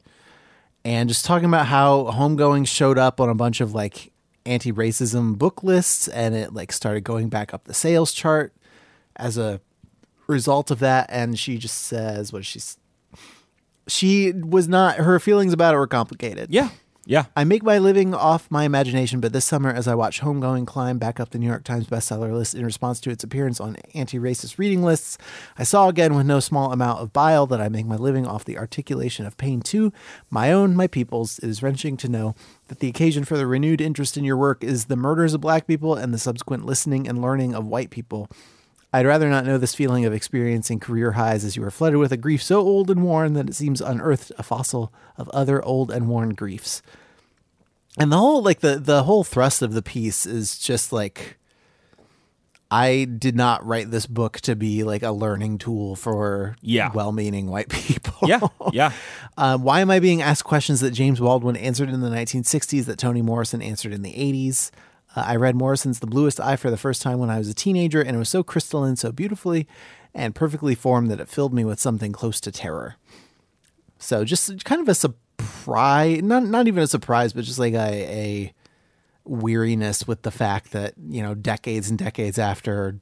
and 0.86 1.10
just 1.10 1.25
talking 1.25 1.50
about 1.50 1.66
how 1.66 2.06
homegoing 2.06 2.66
showed 2.66 2.98
up 2.98 3.20
on 3.20 3.28
a 3.30 3.36
bunch 3.36 3.60
of 3.60 3.74
like 3.75 4.13
anti-racism 4.46 5.38
book 5.38 5.62
lists, 5.62 6.08
and 6.08 6.34
it 6.36 6.54
like 6.54 6.72
started 6.72 7.01
going 7.04 7.28
back 7.28 7.54
up 7.54 7.66
the 7.66 7.74
sales 7.74 8.13
chart 8.13 8.54
as 9.18 9.38
a 9.38 9.60
result 10.29 10.71
of 10.71 10.79
that. 10.79 11.07
And 11.09 11.38
she 11.38 11.57
just 11.57 11.77
says 11.81 12.31
what 12.31 12.45
she's. 12.45 12.77
She 13.88 14.31
was 14.31 14.67
not. 14.67 14.98
Her 14.98 15.19
feelings 15.19 15.51
about 15.51 15.74
it 15.74 15.77
were 15.77 15.88
complicated. 15.88 16.50
Yeah. 16.51 16.69
Yeah. 17.09 17.25
I 17.36 17.43
make 17.43 17.63
my 17.63 17.79
living 17.79 18.13
off 18.13 18.51
my 18.51 18.65
imagination, 18.65 19.19
but 19.19 19.33
this 19.33 19.43
summer, 19.43 19.71
as 19.71 19.88
I 19.88 19.95
watch 19.95 20.21
Homegoing 20.21 20.67
climb 20.67 21.00
back 21.00 21.19
up 21.19 21.31
the 21.31 21.39
New 21.39 21.48
York 21.48 21.63
Times 21.63 21.88
bestseller 21.88 22.31
list 22.31 22.53
in 22.53 22.63
response 22.63 23.00
to 23.00 23.09
its 23.09 23.24
appearance 23.24 23.59
on 23.59 23.77
anti 23.95 24.19
racist 24.19 24.59
reading 24.59 24.83
lists, 24.83 25.17
I 25.57 25.63
saw 25.63 25.89
again 25.89 26.13
with 26.13 26.27
no 26.27 26.39
small 26.39 26.71
amount 26.71 27.00
of 27.00 27.12
bile 27.12 27.48
that 27.48 27.59
I 27.59 27.67
make 27.67 27.88
my 27.88 27.95
living 27.95 28.27
off 28.27 28.45
the 28.45 28.59
articulation 28.59 29.25
of 29.25 29.38
pain 29.38 29.62
too, 29.62 29.91
my 30.29 30.51
own, 30.51 30.75
my 30.75 30.86
people's. 30.86 31.39
It 31.39 31.50
is 31.50 31.63
wrenching 31.63 31.98
to 31.98 32.09
know 32.09 32.36
that 32.67 32.77
the 32.77 32.89
occasion 32.89 33.24
for 33.25 33.38
the 33.38 33.48
renewed 33.48 33.81
interest 33.81 34.15
in 34.15 34.24
your 34.24 34.38
work 34.38 34.63
is 34.63 34.86
the 34.86 34.95
murders 34.95 35.33
of 35.33 35.41
black 35.41 35.65
people 35.65 35.95
and 35.95 36.13
the 36.13 36.19
subsequent 36.19 36.63
listening 36.63 37.07
and 37.07 37.19
learning 37.19 37.55
of 37.55 37.65
white 37.65 37.89
people. 37.89 38.29
I'd 38.91 39.05
rather 39.05 39.29
not 39.29 39.46
know 39.46 39.58
this 39.60 39.75
feeling 39.75 40.05
of 40.05 40.13
experiencing 40.13 40.79
career 40.79 41.12
highs 41.12 41.46
as 41.46 41.55
you 41.55 41.63
are 41.63 41.69
flooded 41.72 42.00
with 42.00 42.12
a 42.12 42.17
grief 42.17 42.41
so 42.41 42.60
old 42.62 42.89
and 42.89 43.03
worn 43.03 43.34
that 43.34 43.48
it 43.50 43.55
seems 43.55 43.81
unearthed 43.81 44.31
a 44.38 44.43
fossil 44.43 44.91
of 45.17 45.29
other 45.29 45.63
old 45.63 45.91
and 45.91 46.08
worn 46.08 46.29
griefs. 46.34 46.81
And 48.00 48.12
the 48.12 48.17
whole 48.17 48.41
like 48.41 48.62
the 48.62 48.77
the 48.79 49.03
whole 49.03 49.24
thrust 49.24 49.62
of 49.62 49.74
the 49.74 49.81
piece 49.84 50.25
is 50.25 50.58
just 50.58 50.91
like 50.91 51.38
I 52.72 53.05
did 53.05 53.36
not 53.36 53.65
write 53.65 53.89
this 53.89 54.05
book 54.05 54.39
to 54.41 54.55
be 54.55 54.84
like 54.84 55.01
a 55.01 55.12
learning 55.12 55.58
tool 55.58 55.96
for 55.96 56.55
Yeah. 56.62 56.91
well-meaning 56.93 57.48
white 57.48 57.69
people. 57.69 58.27
Yeah. 58.27 58.39
Yeah. 58.72 58.91
Um, 59.38 59.63
why 59.63 59.79
am 59.79 59.89
I 59.89 60.00
being 60.01 60.22
asked 60.22 60.43
questions 60.43 60.81
that 60.81 60.91
James 60.91 61.22
Baldwin 61.22 61.55
answered 61.55 61.88
in 61.88 62.01
the 62.01 62.10
1960s 62.10 62.84
that 62.88 62.98
Toni 63.00 63.22
Morrison 63.22 63.62
answered 63.62 63.93
in 63.93 64.01
the 64.01 64.12
80s? 64.12 64.69
Uh, 65.16 65.24
I 65.25 65.36
read 65.36 65.56
Morrison's 65.56 66.00
The 66.00 66.08
Bluest 66.08 66.39
Eye 66.39 66.56
for 66.56 66.70
the 66.70 66.78
first 66.78 67.01
time 67.01 67.20
when 67.20 67.30
I 67.30 67.38
was 67.38 67.50
a 67.50 67.54
teenager, 67.54 68.01
and 68.01 68.16
it 68.16 68.20
was 68.20 68.30
so 68.30 68.44
crystalline, 68.44 68.96
so 68.96 69.12
beautifully 69.12 69.68
and 70.13 70.36
perfectly 70.36 70.75
formed 70.75 71.10
that 71.12 71.20
it 71.20 71.30
filled 71.30 71.54
me 71.54 71.66
with 71.66 71.80
something 71.80 72.12
close 72.12 72.39
to 72.42 72.51
terror. 72.51 72.96
So 73.98 74.24
just 74.24 74.63
kind 74.66 74.82
of 74.82 74.88
a 74.88 74.96
surprise, 74.96 76.22
not 76.22 76.44
not 76.44 76.68
even 76.68 76.84
a 76.84 76.88
surprise, 76.88 77.34
but 77.34 77.44
just 77.44 77.60
like 77.60 77.74
a, 77.74 77.78
a 77.78 78.54
weariness 79.25 80.08
with 80.08 80.22
the 80.24 80.32
fact 80.32 80.72
that 80.72 80.94
you 80.98 81.22
know 81.22 81.36
decades 81.36 81.89
and 81.89 82.00
decades 82.00 82.39
after 82.39 83.00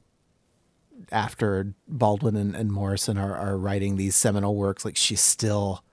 after 1.12 1.72
Baldwin 1.86 2.36
and, 2.36 2.54
and 2.54 2.72
Morrison 2.72 3.16
are, 3.16 3.34
are 3.34 3.56
writing 3.56 3.96
these 3.96 4.16
seminal 4.16 4.54
works, 4.56 4.84
like 4.84 4.96
she's 4.96 5.20
still 5.20 5.84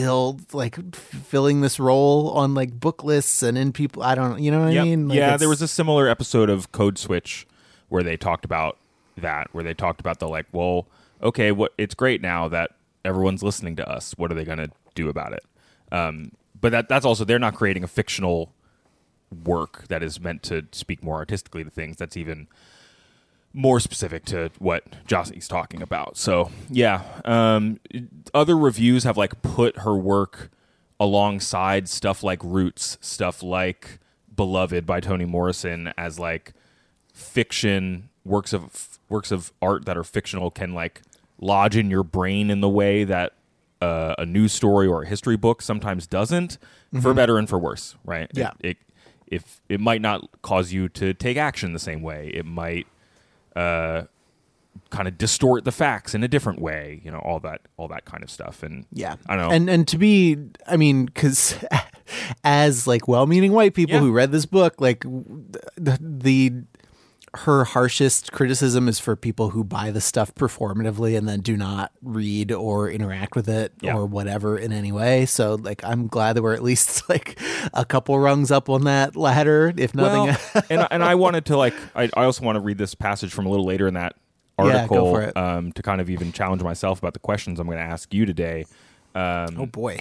still 0.00 0.40
like 0.52 0.94
filling 0.96 1.60
this 1.60 1.80
role 1.80 2.30
on 2.30 2.54
like 2.54 2.78
book 2.78 3.02
lists 3.04 3.42
and 3.42 3.56
in 3.56 3.72
people. 3.72 4.02
I 4.02 4.14
don't, 4.14 4.32
know, 4.32 4.36
you 4.36 4.50
know 4.50 4.64
what 4.64 4.72
Yep. 4.72 4.82
I 4.82 4.84
mean? 4.84 5.08
Like, 5.08 5.16
yeah, 5.18 5.24
it's- 5.26 5.40
there 5.40 5.48
was 5.48 5.62
a 5.62 5.68
similar 5.68 6.08
episode 6.08 6.50
of 6.50 6.72
Code 6.72 6.98
Switch 6.98 7.46
where 7.88 8.02
they 8.02 8.16
talked 8.16 8.44
about 8.44 8.78
that, 9.16 9.48
where 9.52 9.64
they 9.64 9.74
talked 9.74 10.00
about 10.00 10.18
the 10.18 10.28
like, 10.28 10.46
well, 10.52 10.86
okay, 11.22 11.52
what 11.52 11.72
it's 11.78 11.94
great 11.94 12.20
now 12.20 12.48
that 12.48 12.72
everyone's 13.04 13.42
listening 13.42 13.76
to 13.76 13.88
us. 13.88 14.12
What 14.16 14.30
are 14.30 14.34
they 14.34 14.44
going 14.44 14.58
to 14.58 14.70
do 14.94 15.08
about 15.08 15.32
it? 15.32 15.44
Um, 15.92 16.32
but 16.60 16.72
that 16.72 16.88
that's 16.88 17.06
also 17.06 17.24
they're 17.24 17.38
not 17.38 17.54
creating 17.54 17.84
a 17.84 17.88
fictional 17.88 18.52
work 19.44 19.88
that 19.88 20.02
is 20.02 20.20
meant 20.20 20.42
to 20.44 20.64
speak 20.72 21.02
more 21.02 21.16
artistically 21.16 21.64
to 21.64 21.70
things. 21.70 21.96
That's 21.96 22.16
even 22.16 22.48
more 23.56 23.80
specific 23.80 24.24
to 24.26 24.50
what 24.58 24.84
Gyasi's 25.08 25.48
talking 25.48 25.80
about. 25.80 26.16
So 26.18 26.50
yeah, 26.68 27.02
um, 27.24 27.80
other 28.34 28.56
reviews 28.56 29.04
have 29.04 29.16
like 29.16 29.40
put 29.42 29.78
her 29.78 29.96
work 29.96 30.50
alongside 31.00 31.88
stuff 31.88 32.22
like 32.22 32.42
Roots, 32.44 32.98
stuff 33.00 33.42
like 33.42 33.98
Beloved 34.34 34.84
by 34.84 35.00
Toni 35.00 35.24
Morrison 35.24 35.92
as 35.96 36.18
like 36.18 36.52
fiction 37.14 38.10
works 38.24 38.52
of 38.52 38.98
works 39.08 39.30
of 39.30 39.52
art 39.62 39.86
that 39.86 39.96
are 39.96 40.04
fictional 40.04 40.50
can 40.50 40.74
like 40.74 41.00
lodge 41.40 41.76
in 41.76 41.90
your 41.90 42.02
brain 42.02 42.50
in 42.50 42.60
the 42.60 42.68
way 42.68 43.04
that 43.04 43.32
uh, 43.80 44.14
a 44.18 44.26
news 44.26 44.52
story 44.52 44.86
or 44.86 45.02
a 45.02 45.06
history 45.06 45.36
book 45.36 45.62
sometimes 45.62 46.06
doesn't, 46.06 46.58
for 47.00 47.14
better 47.14 47.38
and 47.38 47.48
for 47.48 47.58
worse, 47.58 47.94
right? 48.04 48.30
Yeah. 48.34 48.50
It, 48.60 48.70
it 48.70 48.76
if 49.28 49.60
it 49.68 49.80
might 49.80 50.00
not 50.00 50.28
cause 50.42 50.72
you 50.72 50.88
to 50.90 51.12
take 51.12 51.36
action 51.36 51.72
the 51.72 51.78
same 51.78 52.02
way, 52.02 52.30
it 52.32 52.44
might 52.46 52.86
uh, 53.56 54.04
kind 54.90 55.08
of 55.08 55.16
distort 55.18 55.64
the 55.64 55.72
facts 55.72 56.14
in 56.14 56.22
a 56.22 56.28
different 56.28 56.60
way. 56.60 57.00
You 57.04 57.10
know, 57.10 57.18
all 57.18 57.40
that 57.40 57.62
all 57.76 57.88
that 57.88 58.04
kind 58.04 58.22
of 58.22 58.30
stuff. 58.30 58.62
And 58.62 58.84
Yeah, 58.92 59.16
I 59.26 59.36
don't 59.36 59.48
know. 59.48 59.54
And 59.54 59.70
and 59.70 59.88
to 59.88 59.98
be, 59.98 60.36
I 60.66 60.76
mean, 60.76 61.06
because 61.06 61.56
as 62.44 62.86
like 62.86 63.08
well-meaning 63.08 63.52
white 63.52 63.74
people 63.74 63.94
Yeah. 63.96 64.00
who 64.00 64.12
read 64.12 64.30
this 64.32 64.46
book, 64.46 64.80
like 64.80 65.00
the, 65.00 65.98
the 66.00 66.52
her 67.36 67.64
harshest 67.64 68.32
criticism 68.32 68.88
is 68.88 68.98
for 68.98 69.14
people 69.16 69.50
who 69.50 69.62
buy 69.64 69.90
the 69.90 70.00
stuff 70.00 70.34
performatively 70.34 71.16
and 71.16 71.28
then 71.28 71.40
do 71.40 71.56
not 71.56 71.92
read 72.02 72.50
or 72.52 72.90
interact 72.90 73.36
with 73.36 73.48
it 73.48 73.72
Yeah. 73.80 73.94
or 73.96 74.06
whatever 74.06 74.58
in 74.58 74.72
any 74.72 74.92
way. 74.92 75.26
So 75.26 75.54
like, 75.54 75.84
I'm 75.84 76.06
glad 76.08 76.34
that 76.34 76.42
we're 76.42 76.54
at 76.54 76.62
least 76.62 77.08
like 77.08 77.38
a 77.74 77.84
couple 77.84 78.18
rungs 78.18 78.50
up 78.50 78.68
on 78.68 78.84
that 78.84 79.16
ladder, 79.16 79.72
if 79.76 79.94
nothing. 79.94 80.34
Well, 80.54 80.64
and 80.70 80.88
and 80.90 81.04
I 81.04 81.14
wanted 81.14 81.44
to 81.46 81.56
like 81.56 81.74
I, 81.94 82.04
I 82.16 82.24
also 82.24 82.44
want 82.44 82.56
to 82.56 82.60
read 82.60 82.78
this 82.78 82.94
passage 82.94 83.32
from 83.32 83.46
a 83.46 83.48
little 83.48 83.66
later 83.66 83.86
in 83.86 83.94
that 83.94 84.14
article 84.58 85.16
it. 85.18 85.36
Um, 85.36 85.72
to 85.72 85.82
kind 85.82 86.00
of 86.00 86.08
even 86.10 86.32
challenge 86.32 86.62
myself 86.62 86.98
about 86.98 87.12
the 87.12 87.20
questions 87.20 87.60
I'm 87.60 87.66
going 87.66 87.78
to 87.78 87.84
ask 87.84 88.12
you 88.14 88.24
today. 88.26 88.64
Um, 89.14 89.56
oh 89.58 89.66
boy, 89.66 90.00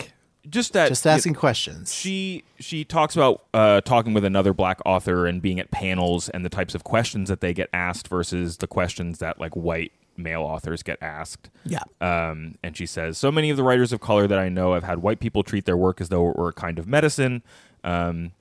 just 0.49 0.73
that 0.73 0.89
just 0.89 1.05
asking 1.05 1.33
questions. 1.33 1.93
she 1.93 2.43
she 2.59 2.83
talks 2.83 3.15
about 3.15 3.43
uh, 3.53 3.81
talking 3.81 4.13
with 4.13 4.25
another 4.25 4.53
black 4.53 4.79
author 4.85 5.25
and 5.25 5.41
being 5.41 5.59
at 5.59 5.71
panels 5.71 6.29
and 6.29 6.45
the 6.45 6.49
types 6.49 6.75
of 6.75 6.83
questions 6.83 7.29
that 7.29 7.41
they 7.41 7.53
get 7.53 7.69
asked 7.73 8.07
versus 8.07 8.57
the 8.57 8.67
questions 8.67 9.19
that 9.19 9.39
like 9.39 9.55
white 9.55 9.91
male 10.17 10.41
authors 10.41 10.83
get 10.83 10.97
asked. 11.01 11.49
yeah. 11.65 11.83
Um, 12.01 12.55
and 12.63 12.75
she 12.75 12.85
says, 12.85 13.17
So 13.17 13.31
many 13.31 13.49
of 13.49 13.57
the 13.57 13.63
writers 13.63 13.91
of 13.91 13.99
color 13.99 14.27
that 14.27 14.39
I 14.39 14.49
know 14.49 14.73
have 14.73 14.83
had 14.83 14.99
white 14.99 15.19
people 15.19 15.43
treat 15.43 15.65
their 15.65 15.77
work 15.77 15.99
as 16.01 16.09
though 16.09 16.29
it 16.29 16.37
were 16.37 16.49
a 16.49 16.53
kind 16.53 16.79
of 16.79 16.87
medicine. 16.87 17.43
Um, 17.83 18.31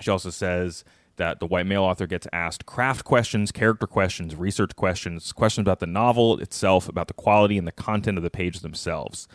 she 0.00 0.10
also 0.10 0.30
says 0.30 0.84
that 1.16 1.40
the 1.40 1.46
white 1.46 1.66
male 1.66 1.82
author 1.82 2.06
gets 2.06 2.26
asked 2.32 2.66
craft 2.66 3.04
questions, 3.04 3.50
character 3.50 3.86
questions, 3.86 4.36
research 4.36 4.76
questions, 4.76 5.32
questions 5.32 5.64
about 5.64 5.80
the 5.80 5.86
novel 5.86 6.38
itself, 6.38 6.88
about 6.88 7.08
the 7.08 7.14
quality 7.14 7.56
and 7.58 7.66
the 7.66 7.72
content 7.72 8.18
of 8.18 8.24
the 8.24 8.30
page 8.30 8.60
themselves. 8.60 9.26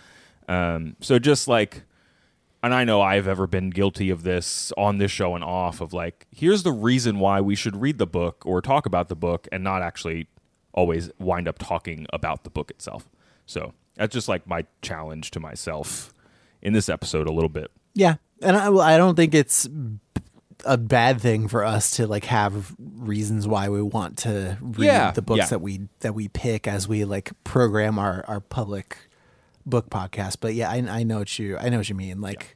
Um, 0.47 0.95
so 0.99 1.17
just 1.19 1.47
like, 1.47 1.83
and 2.63 2.73
I 2.73 2.83
know 2.83 3.01
I've 3.01 3.27
ever 3.27 3.47
been 3.47 3.69
guilty 3.69 4.09
of 4.09 4.23
this 4.23 4.71
on 4.77 4.97
this 4.97 5.11
show 5.11 5.35
and 5.35 5.43
off 5.43 5.81
of 5.81 5.93
like, 5.93 6.27
here's 6.31 6.63
the 6.63 6.71
reason 6.71 7.19
why 7.19 7.41
we 7.41 7.55
should 7.55 7.75
read 7.75 7.97
the 7.97 8.07
book 8.07 8.43
or 8.45 8.61
talk 8.61 8.85
about 8.85 9.09
the 9.09 9.15
book 9.15 9.47
and 9.51 9.63
not 9.63 9.81
actually 9.81 10.27
always 10.73 11.09
wind 11.19 11.47
up 11.47 11.57
talking 11.59 12.05
about 12.13 12.43
the 12.43 12.49
book 12.49 12.69
itself. 12.71 13.09
So 13.45 13.73
that's 13.95 14.13
just 14.13 14.27
like 14.27 14.47
my 14.47 14.65
challenge 14.81 15.31
to 15.31 15.39
myself 15.39 16.13
in 16.61 16.73
this 16.73 16.87
episode 16.87 17.27
a 17.27 17.31
little 17.31 17.49
bit. 17.49 17.71
Yeah, 17.93 18.15
and 18.41 18.55
I, 18.55 18.71
I 18.71 18.97
don't 18.97 19.15
think 19.15 19.33
it's 19.33 19.67
a 20.63 20.77
bad 20.77 21.19
thing 21.19 21.47
for 21.47 21.65
us 21.65 21.91
to 21.91 22.05
like 22.05 22.25
have 22.25 22.75
reasons 22.79 23.47
why 23.47 23.67
we 23.69 23.81
want 23.81 24.19
to 24.19 24.57
read 24.61 24.85
Yeah, 24.85 25.11
the 25.11 25.23
books 25.23 25.39
yeah. 25.39 25.45
that 25.47 25.59
we 25.59 25.87
that 26.01 26.13
we 26.13 26.27
pick 26.27 26.67
as 26.67 26.87
we 26.87 27.03
like 27.03 27.31
program 27.43 27.97
our 27.97 28.23
our 28.27 28.39
public 28.39 28.97
book 29.65 29.89
podcast. 29.89 30.37
But 30.39 30.53
yeah, 30.53 30.69
I, 30.69 30.77
I 30.77 31.03
know 31.03 31.19
what 31.19 31.39
you 31.39 31.57
I 31.57 31.69
know 31.69 31.77
what 31.77 31.89
you 31.89 31.95
mean. 31.95 32.21
Like 32.21 32.55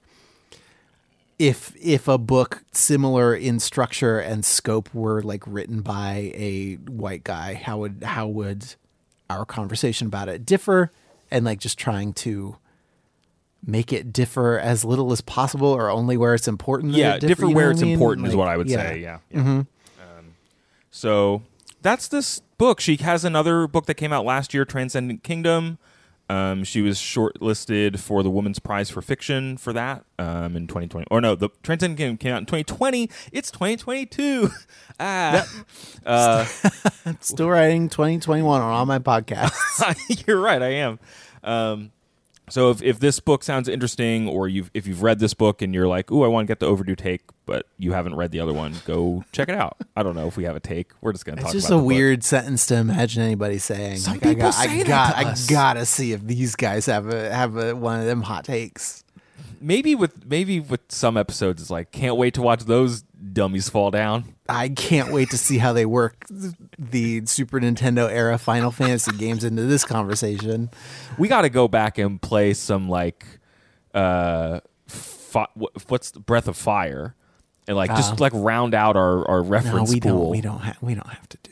if 1.37 1.73
if 1.79 2.07
a 2.07 2.17
book 2.17 2.63
similar 2.71 3.35
in 3.35 3.59
structure 3.59 4.19
and 4.19 4.45
scope 4.45 4.93
were 4.93 5.21
like 5.21 5.43
written 5.45 5.81
by 5.81 6.31
a 6.35 6.75
white 6.75 7.23
guy, 7.23 7.55
how 7.55 7.79
would 7.79 8.03
how 8.03 8.27
would 8.27 8.75
our 9.29 9.45
conversation 9.45 10.07
about 10.07 10.29
it 10.29 10.45
differ? 10.45 10.91
And 11.31 11.43
like 11.43 11.59
just 11.59 11.77
trying 11.77 12.13
to 12.13 12.57
make 13.65 13.91
it 13.91 14.13
differ 14.13 14.59
as 14.59 14.85
little 14.85 15.11
as 15.11 15.21
possible 15.21 15.67
or 15.67 15.89
only 15.89 16.17
where 16.17 16.35
it's 16.35 16.47
important. 16.47 16.93
yeah, 16.93 17.15
it 17.15 17.21
differ, 17.21 17.47
differ 17.47 17.49
where 17.49 17.71
it's 17.71 17.81
I 17.81 17.85
mean? 17.85 17.93
important 17.93 18.27
is 18.27 18.35
what 18.35 18.47
I 18.47 18.57
would 18.57 18.69
yeah. 18.69 18.77
say. 18.77 18.99
Yeah. 18.99 19.19
yeah. 19.31 19.39
Um, 19.39 19.67
so 20.91 21.41
that's 21.81 22.07
this 22.07 22.41
book. 22.57 22.79
She 22.79 22.95
has 22.97 23.25
another 23.25 23.67
book 23.67 23.87
that 23.87 23.95
came 23.95 24.13
out 24.13 24.23
last 24.23 24.53
year, 24.53 24.65
Transcendent 24.65 25.23
Kingdom. 25.23 25.79
Um, 26.29 26.63
she 26.63 26.81
was 26.81 26.97
shortlisted 26.97 27.99
for 27.99 28.23
the 28.23 28.31
Women's 28.31 28.59
Prize 28.59 28.89
for 28.89 29.01
Fiction 29.01 29.57
for 29.57 29.73
that 29.73 30.05
um, 30.17 30.55
in 30.55 30.67
2020. 30.67 31.05
Or 31.11 31.21
no, 31.21 31.35
the 31.35 31.49
Transcendent 31.61 31.99
Kingdom 31.99 32.17
came 32.17 32.33
out 32.33 32.39
in 32.39 32.45
2020. 32.45 33.09
It's 33.31 33.51
2022. 33.51 34.49
ah, 34.99 35.47
uh, 36.05 36.45
Still 37.19 37.49
writing 37.49 37.89
2021 37.89 38.61
on 38.61 38.67
all 38.67 38.85
my 38.85 38.99
podcasts. 38.99 40.25
You're 40.27 40.39
right. 40.39 40.61
I 40.61 40.69
am. 40.69 40.99
Um, 41.43 41.91
so 42.49 42.69
if, 42.69 42.81
if 42.83 42.99
this 42.99 43.19
book 43.19 43.43
sounds 43.43 43.67
interesting, 43.67 44.27
or 44.27 44.47
you've 44.47 44.69
if 44.73 44.85
you've 44.87 45.01
read 45.01 45.19
this 45.19 45.33
book 45.33 45.61
and 45.61 45.73
you're 45.73 45.87
like, 45.87 46.11
"Ooh, 46.11 46.23
I 46.23 46.27
want 46.27 46.45
to 46.47 46.51
get 46.51 46.59
the 46.59 46.65
overdue 46.67 46.95
take," 46.95 47.21
but 47.45 47.65
you 47.77 47.93
haven't 47.93 48.15
read 48.15 48.31
the 48.31 48.39
other 48.39 48.53
one, 48.53 48.75
go 48.85 49.23
check 49.31 49.49
it 49.49 49.55
out. 49.55 49.77
I 49.95 50.03
don't 50.03 50.15
know 50.15 50.27
if 50.27 50.35
we 50.37 50.43
have 50.43 50.55
a 50.55 50.59
take. 50.59 50.91
We're 51.01 51.11
just 51.13 51.25
going 51.25 51.37
to 51.37 51.41
talk. 51.43 51.53
it's 51.53 51.61
just 51.61 51.67
about 51.67 51.75
a 51.75 51.77
the 51.77 51.83
book. 51.83 51.87
weird 51.87 52.23
sentence 52.23 52.65
to 52.67 52.75
imagine 52.75 53.23
anybody 53.23 53.57
saying. 53.57 53.97
Some 53.97 54.13
like, 54.15 54.25
I 54.25 54.29
people 54.29 54.41
got, 54.43 54.51
say 54.51 54.69
I 54.69 54.77
that 54.79 54.87
got, 54.87 55.11
to 55.11 55.17
I 55.17 55.31
us. 55.31 55.47
gotta 55.47 55.85
see 55.85 56.11
if 56.11 56.21
these 56.25 56.55
guys 56.55 56.85
have 56.87 57.07
a 57.07 57.33
have 57.33 57.55
a, 57.55 57.75
one 57.75 57.99
of 58.01 58.05
them 58.05 58.21
hot 58.21 58.43
takes. 58.45 59.03
Maybe 59.65 59.95
with 59.95 60.25
maybe 60.25 60.59
with 60.59 60.81
some 60.89 61.17
episodes, 61.17 61.59
it's 61.61 61.71
like, 61.71 61.91
can't 61.91 62.17
wait 62.17 62.35
to 62.35 62.41
watch 62.43 62.65
those 62.65 63.01
dummies 63.01 63.67
fall 63.67 63.89
down. 63.89 64.35
I 64.47 64.69
can't 64.69 65.11
wait 65.11 65.31
to 65.31 65.39
see 65.39 65.57
how 65.57 65.73
they 65.73 65.87
work 65.87 66.25
the 66.77 67.25
Super 67.25 67.59
Nintendo 67.59 68.07
era 68.07 68.37
Final 68.37 68.69
Fantasy 68.69 69.11
games 69.17 69.43
into 69.43 69.63
this 69.63 69.83
conversation. 69.83 70.69
We 71.17 71.27
got 71.27 71.41
to 71.41 71.49
go 71.49 71.67
back 71.67 71.97
and 71.97 72.21
play 72.21 72.53
some 72.53 72.89
like, 72.89 73.25
uh, 73.95 74.59
fi- 74.87 75.47
what's 75.87 76.11
the 76.11 76.19
Breath 76.19 76.47
of 76.47 76.55
Fire, 76.55 77.15
and 77.67 77.75
like 77.75 77.89
just 77.89 78.13
Ah. 78.13 78.17
like 78.19 78.33
round 78.35 78.75
out 78.75 78.95
our 78.95 79.27
our 79.27 79.41
No, 79.41 79.49
reference 79.49 79.89
we 79.89 79.99
pool. 79.99 80.21
don't. 80.25 80.29
We 80.29 80.41
don't. 80.41 80.59
Ha- 80.59 80.77
we 80.81 80.93
don't 80.93 81.07
have 81.09 81.27
to 81.29 81.37
do. 81.41 81.51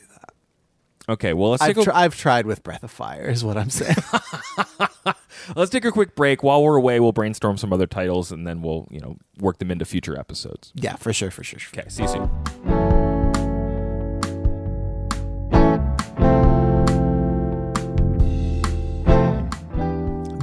Okay, 1.08 1.32
well 1.34 1.50
let's 1.50 1.62
I've, 1.62 1.74
take 1.74 1.82
a, 1.82 1.84
tr- 1.84 1.94
I've 1.94 2.16
tried 2.16 2.46
with 2.46 2.62
Breath 2.62 2.82
of 2.82 2.90
Fire. 2.90 3.26
Is 3.28 3.44
what 3.44 3.56
I'm 3.56 3.70
saying. 3.70 3.96
Let's 5.54 5.70
take 5.70 5.84
a 5.84 5.92
quick 5.92 6.14
break. 6.14 6.42
While 6.42 6.62
we're 6.62 6.76
away, 6.76 7.00
we'll 7.00 7.12
brainstorm 7.12 7.58
some 7.58 7.70
other 7.70 7.86
titles 7.86 8.32
and 8.32 8.46
then 8.46 8.62
we'll, 8.62 8.88
you 8.90 8.98
know, 8.98 9.18
work 9.38 9.58
them 9.58 9.70
into 9.70 9.84
future 9.84 10.18
episodes. 10.18 10.72
yeah, 10.74 10.96
for 10.96 11.12
sure. 11.12 11.30
For 11.30 11.44
sure. 11.44 11.58
For 11.60 11.80
Okay, 11.80 11.88
see 11.90 12.04
you 12.04 12.08
soon. 12.08 12.30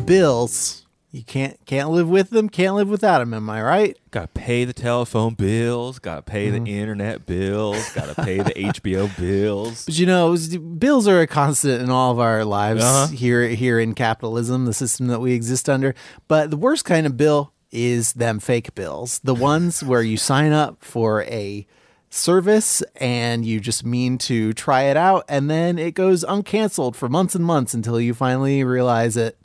Bills. 0.06 0.81
You 1.14 1.24
can't 1.24 1.58
can't 1.66 1.90
live 1.90 2.08
with 2.08 2.30
them. 2.30 2.48
Can't 2.48 2.76
live 2.76 2.88
without 2.88 3.20
them. 3.20 3.34
Am 3.34 3.50
I 3.50 3.62
right? 3.62 3.98
Gotta 4.12 4.30
pay 4.30 4.64
the 4.64 4.72
telephone 4.72 5.34
bills, 5.34 6.00
gotta 6.00 6.22
pay 6.22 6.50
the 6.50 6.64
internet 6.66 7.26
bills, 7.26 7.92
gotta 7.94 8.16
pay 8.16 8.38
the 8.38 8.52
HBO 8.56 9.10
bills. 9.20 9.84
But 9.86 10.00
you 10.00 10.06
know, 10.06 10.38
bills 10.78 11.10
are 11.10 11.20
a 11.20 11.28
constant 11.28 11.82
in 11.82 11.90
all 11.90 12.12
of 12.14 12.20
our 12.20 12.46
lives 12.46 12.82
Uh-huh. 12.84 13.08
here 13.08 13.46
here 13.50 13.78
in 13.78 13.94
capitalism, 13.94 14.64
the 14.64 14.74
system 14.74 15.08
that 15.08 15.20
we 15.20 15.34
exist 15.34 15.70
under. 15.70 15.94
But 16.30 16.50
the 16.50 16.56
worst 16.58 16.86
kind 16.86 17.06
of 17.06 17.18
bill 17.18 17.52
is 17.72 18.14
them 18.14 18.40
fake 18.40 18.74
bills, 18.74 19.20
the 19.22 19.36
ones 19.36 19.84
where 19.84 20.02
you 20.02 20.16
sign 20.16 20.54
up 20.54 20.82
for 20.82 21.24
a 21.24 21.68
service 22.10 22.82
and 22.98 23.46
you 23.46 23.60
just 23.60 23.86
mean 23.86 24.18
to 24.18 24.52
try 24.54 24.84
it 24.84 24.98
out 24.98 25.24
and 25.30 25.50
then 25.50 25.80
it 25.80 25.94
goes 25.94 26.26
uncanceled 26.26 26.94
for 26.96 27.08
months 27.08 27.36
and 27.36 27.46
months 27.46 27.74
until 27.74 28.02
you 28.02 28.14
finally 28.14 28.66
realize 28.66 29.16
it 29.16 29.38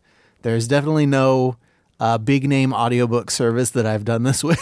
there's 0.42 0.68
definitely 0.68 1.06
no 1.06 1.56
uh, 1.98 2.18
big 2.18 2.48
name 2.48 2.72
audiobook 2.72 3.30
service 3.30 3.70
that 3.70 3.86
I've 3.86 4.04
done 4.04 4.22
this 4.22 4.44
with 4.44 4.60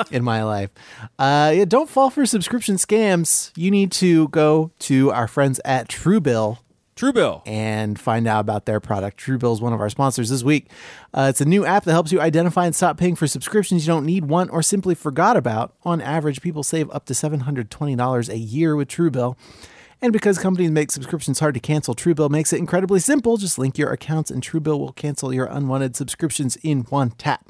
in 0.10 0.24
my 0.24 0.42
life. 0.42 0.70
Uh, 1.18 1.52
yeah, 1.54 1.64
don't 1.64 1.88
fall 1.88 2.10
for 2.10 2.26
subscription 2.26 2.76
scams. 2.76 3.52
You 3.56 3.70
need 3.70 3.92
to 3.92 4.28
go 4.28 4.72
to 4.80 5.10
our 5.12 5.28
friends 5.28 5.60
at 5.64 5.88
Truebill 5.88 6.58
Truebill. 6.96 7.42
and 7.44 7.98
find 7.98 8.26
out 8.26 8.40
about 8.40 8.66
their 8.66 8.80
product. 8.80 9.18
Truebill 9.18 9.52
is 9.52 9.60
one 9.60 9.72
of 9.72 9.80
our 9.80 9.90
sponsors 9.90 10.30
this 10.30 10.42
week. 10.42 10.70
Uh, 11.12 11.26
it's 11.28 11.40
a 11.40 11.44
new 11.44 11.64
app 11.64 11.84
that 11.84 11.92
helps 11.92 12.12
you 12.12 12.20
identify 12.20 12.66
and 12.66 12.74
stop 12.74 12.96
paying 12.96 13.16
for 13.16 13.26
subscriptions 13.26 13.86
you 13.86 13.92
don't 13.92 14.06
need, 14.06 14.26
want, 14.26 14.50
or 14.52 14.62
simply 14.62 14.94
forgot 14.94 15.36
about. 15.36 15.74
On 15.84 16.00
average, 16.00 16.40
people 16.40 16.62
save 16.62 16.90
up 16.90 17.06
to 17.06 17.12
$720 17.12 18.28
a 18.28 18.38
year 18.38 18.76
with 18.76 18.88
Truebill. 18.88 19.36
And 20.02 20.12
because 20.12 20.38
companies 20.38 20.70
make 20.70 20.90
subscriptions 20.90 21.40
hard 21.40 21.54
to 21.54 21.60
cancel, 21.60 21.94
Truebill 21.94 22.30
makes 22.30 22.52
it 22.52 22.58
incredibly 22.58 23.00
simple. 23.00 23.36
Just 23.36 23.58
link 23.58 23.78
your 23.78 23.92
accounts, 23.92 24.30
and 24.30 24.42
Truebill 24.42 24.78
will 24.78 24.92
cancel 24.92 25.32
your 25.32 25.46
unwanted 25.46 25.96
subscriptions 25.96 26.56
in 26.56 26.80
one 26.82 27.10
tap. 27.10 27.48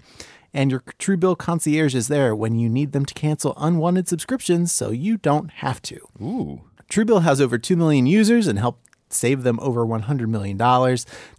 And 0.53 0.71
your 0.71 0.81
Truebill 0.81 1.37
concierge 1.37 1.95
is 1.95 2.09
there 2.09 2.35
when 2.35 2.57
you 2.59 2.69
need 2.69 2.93
them 2.93 3.05
to 3.07 3.15
cancel 3.15 3.55
unwanted 3.57 4.09
subscriptions, 4.09 4.71
so 4.71 4.91
you 4.91 5.17
don't 5.17 5.51
have 5.51 5.83
to. 5.83 6.01
Ooh. 6.23 6.63
Truebill 6.89 7.23
has 7.23 7.41
over 7.41 7.59
2 7.59 7.77
million 7.77 8.07
users 8.07 8.47
and 8.47 8.59
helped 8.59 8.89
save 9.15 9.43
them 9.43 9.59
over 9.61 9.87
$100 9.87 10.29
million. 10.29 10.57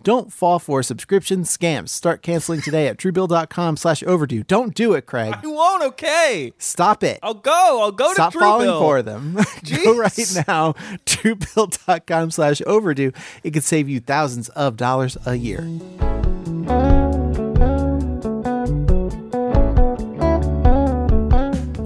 Don't 0.03 0.31
fall 0.31 0.59
for 0.59 0.81
subscription 0.81 1.43
scams. 1.43 1.89
Start 1.89 2.21
canceling 2.21 2.61
today 2.61 2.87
at 2.87 2.97
truebill.com 2.97 3.77
slash 3.77 4.01
overdue. 4.03 4.43
Don't 4.43 4.73
do 4.73 4.93
it, 4.93 5.05
Craig. 5.05 5.35
You 5.43 5.51
won't, 5.51 5.83
okay. 5.83 6.53
Stop 6.57 7.03
it. 7.03 7.19
I'll 7.21 7.33
go. 7.33 7.81
I'll 7.81 7.91
go 7.91 8.13
Stop 8.13 8.33
to 8.33 8.39
falling 8.39 8.67
Truebill. 8.67 8.79
for 8.79 9.01
them. 9.01 9.33
Go 9.83 9.97
right 9.97 10.43
now, 10.47 10.73
truebill.com 11.05 12.31
slash 12.31 12.61
overdue. 12.65 13.11
It 13.43 13.51
could 13.51 13.63
save 13.63 13.89
you 13.89 13.99
thousands 13.99 14.49
of 14.49 14.77
dollars 14.77 15.17
a 15.25 15.35
year. 15.35 15.61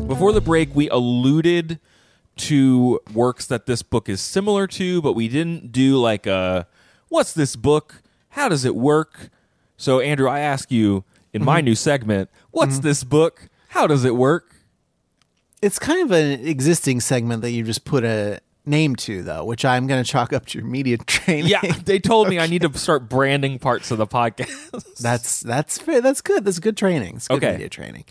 Before 0.08 0.34
the 0.34 0.42
break, 0.44 0.76
we 0.76 0.90
alluded 0.90 1.80
to 2.40 3.00
works 3.14 3.46
that 3.48 3.66
this 3.66 3.82
book 3.84 4.10
is 4.10 4.22
similar 4.22 4.68
to, 4.68 5.02
but 5.02 5.14
we 5.14 5.28
didn't 5.28 5.72
do 5.72 5.98
like 5.98 6.26
a 6.28 6.68
what's 7.10 7.34
this 7.34 7.56
book? 7.56 8.02
How 8.30 8.50
does 8.50 8.66
it 8.66 8.76
work? 8.76 9.30
So, 9.78 10.00
Andrew, 10.00 10.28
I 10.30 10.40
ask 10.40 10.72
you 10.72 11.04
in 11.34 11.42
Mm-hmm. 11.42 11.46
my 11.46 11.62
new 11.62 11.76
segment, 11.76 12.30
what's 12.52 12.80
this 12.80 13.04
book? 13.04 13.50
How 13.70 13.86
does 13.88 14.04
it 14.04 14.16
work? 14.16 14.56
It's 15.62 15.78
kind 15.80 16.02
of 16.02 16.12
an 16.12 16.46
existing 16.48 17.02
segment 17.02 17.42
that 17.44 17.52
you 17.52 17.64
just 17.64 17.84
put 17.86 18.04
a 18.04 18.40
name 18.66 18.96
to, 18.96 19.22
though, 19.24 19.44
which 19.46 19.66
I'm 19.66 19.88
going 19.88 20.04
to 20.04 20.10
chalk 20.10 20.32
up 20.34 20.46
to 20.48 20.58
your 20.58 20.68
media 20.68 20.98
training. 21.06 21.48
Yeah, 21.48 21.62
they 21.84 22.00
told 22.00 22.30
me 22.30 22.40
I 22.40 22.48
need 22.48 22.62
to 22.64 22.78
start 22.78 23.10
branding 23.10 23.60
parts 23.60 23.92
of 23.92 23.98
the 23.98 24.08
podcast. 24.08 24.98
That's 25.00 25.42
that's 25.42 25.78
fair. 25.78 26.02
That's 26.02 26.22
good. 26.22 26.46
That's 26.46 26.60
good 26.60 26.78
training. 26.78 27.18
It's 27.18 27.28
good 27.28 27.38
Okay. 27.38 27.52
media 27.54 27.70
training. 27.70 28.06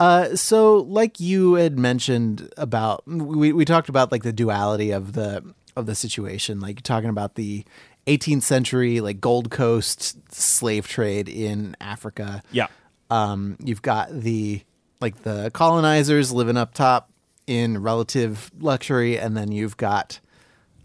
Uh, 0.00 0.36
so 0.36 0.78
like 0.78 1.18
you 1.18 1.54
had 1.54 1.78
mentioned 1.78 2.52
about 2.56 3.06
we, 3.06 3.52
we 3.52 3.64
talked 3.64 3.88
about 3.88 4.12
like 4.12 4.22
the 4.22 4.32
duality 4.32 4.90
of 4.90 5.12
the 5.12 5.42
of 5.76 5.86
the 5.86 5.94
situation, 5.94 6.60
like 6.60 6.82
talking 6.82 7.10
about 7.10 7.34
the 7.34 7.64
18th 8.06 8.42
century 8.42 9.00
like 9.00 9.20
Gold 9.20 9.50
Coast 9.50 10.32
slave 10.32 10.88
trade 10.88 11.28
in 11.28 11.76
Africa. 11.80 12.42
yeah. 12.52 12.68
Um, 13.10 13.56
you've 13.62 13.82
got 13.82 14.10
the 14.10 14.62
like 15.00 15.22
the 15.22 15.50
colonizers 15.52 16.32
living 16.32 16.56
up 16.56 16.74
top 16.74 17.10
in 17.46 17.82
relative 17.82 18.50
luxury, 18.60 19.18
and 19.18 19.36
then 19.36 19.50
you've 19.50 19.76
got 19.78 20.20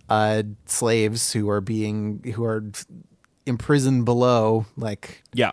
uh, 0.10 0.44
slaves 0.66 1.34
who 1.34 1.50
are 1.50 1.62
being 1.62 2.24
who 2.36 2.46
are 2.46 2.64
imprisoned 3.46 4.06
below, 4.06 4.66
like 4.78 5.24
Yeah. 5.34 5.52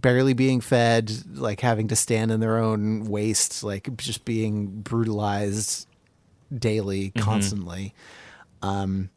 Barely 0.00 0.32
being 0.32 0.60
fed, 0.60 1.12
like 1.36 1.60
having 1.60 1.88
to 1.88 1.96
stand 1.96 2.30
in 2.30 2.40
their 2.40 2.58
own 2.58 3.04
waste, 3.04 3.62
like 3.62 3.96
just 3.96 4.24
being 4.24 4.80
brutalized 4.82 5.86
daily, 6.56 7.10
constantly. 7.10 7.94
Um, 8.62 9.10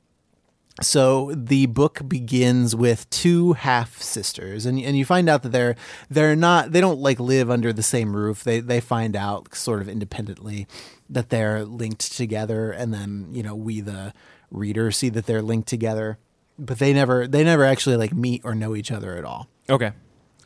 so 0.81 1.33
the 1.35 1.65
book 1.67 2.01
begins 2.07 2.75
with 2.75 3.09
two 3.09 3.53
half 3.53 4.01
sisters, 4.01 4.65
and 4.65 4.79
and 4.79 4.97
you 4.97 5.05
find 5.05 5.29
out 5.29 5.43
that 5.43 5.51
they're 5.51 5.75
they're 6.09 6.35
not 6.35 6.71
they 6.71 6.81
don't 6.81 6.99
like 6.99 7.19
live 7.19 7.49
under 7.49 7.73
the 7.73 7.83
same 7.83 8.15
roof. 8.15 8.43
They 8.43 8.59
they 8.59 8.79
find 8.79 9.15
out 9.15 9.53
sort 9.53 9.81
of 9.81 9.89
independently 9.89 10.67
that 11.09 11.29
they're 11.29 11.65
linked 11.65 12.15
together, 12.15 12.71
and 12.71 12.93
then 12.93 13.27
you 13.31 13.43
know 13.43 13.55
we 13.55 13.81
the 13.81 14.13
reader 14.49 14.91
see 14.91 15.09
that 15.09 15.25
they're 15.25 15.41
linked 15.41 15.67
together, 15.67 16.17
but 16.57 16.79
they 16.79 16.93
never 16.93 17.27
they 17.27 17.43
never 17.43 17.65
actually 17.65 17.97
like 17.97 18.13
meet 18.13 18.41
or 18.43 18.55
know 18.55 18.75
each 18.75 18.91
other 18.91 19.17
at 19.17 19.25
all 19.25 19.47
Okay. 19.71 19.93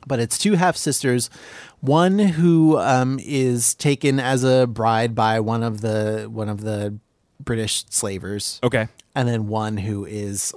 But 0.08 0.20
it's 0.20 0.38
two 0.38 0.54
half 0.54 0.76
sisters. 0.78 1.30
One 1.82 2.18
who 2.20 2.78
um, 2.78 3.20
is 3.24 3.74
taken 3.76 4.20
as 4.20 4.44
a 4.44 4.66
bride 4.68 5.14
by 5.16 5.40
one 5.40 5.64
of 5.64 5.82
the 5.82 6.28
one 6.32 6.50
of 6.50 6.62
the 6.62 6.98
British 7.40 7.86
slavers, 7.90 8.60
Okay. 8.64 8.88
and 9.14 9.28
then 9.28 9.48
one 9.48 9.78
who 9.78 10.06
is 10.06 10.54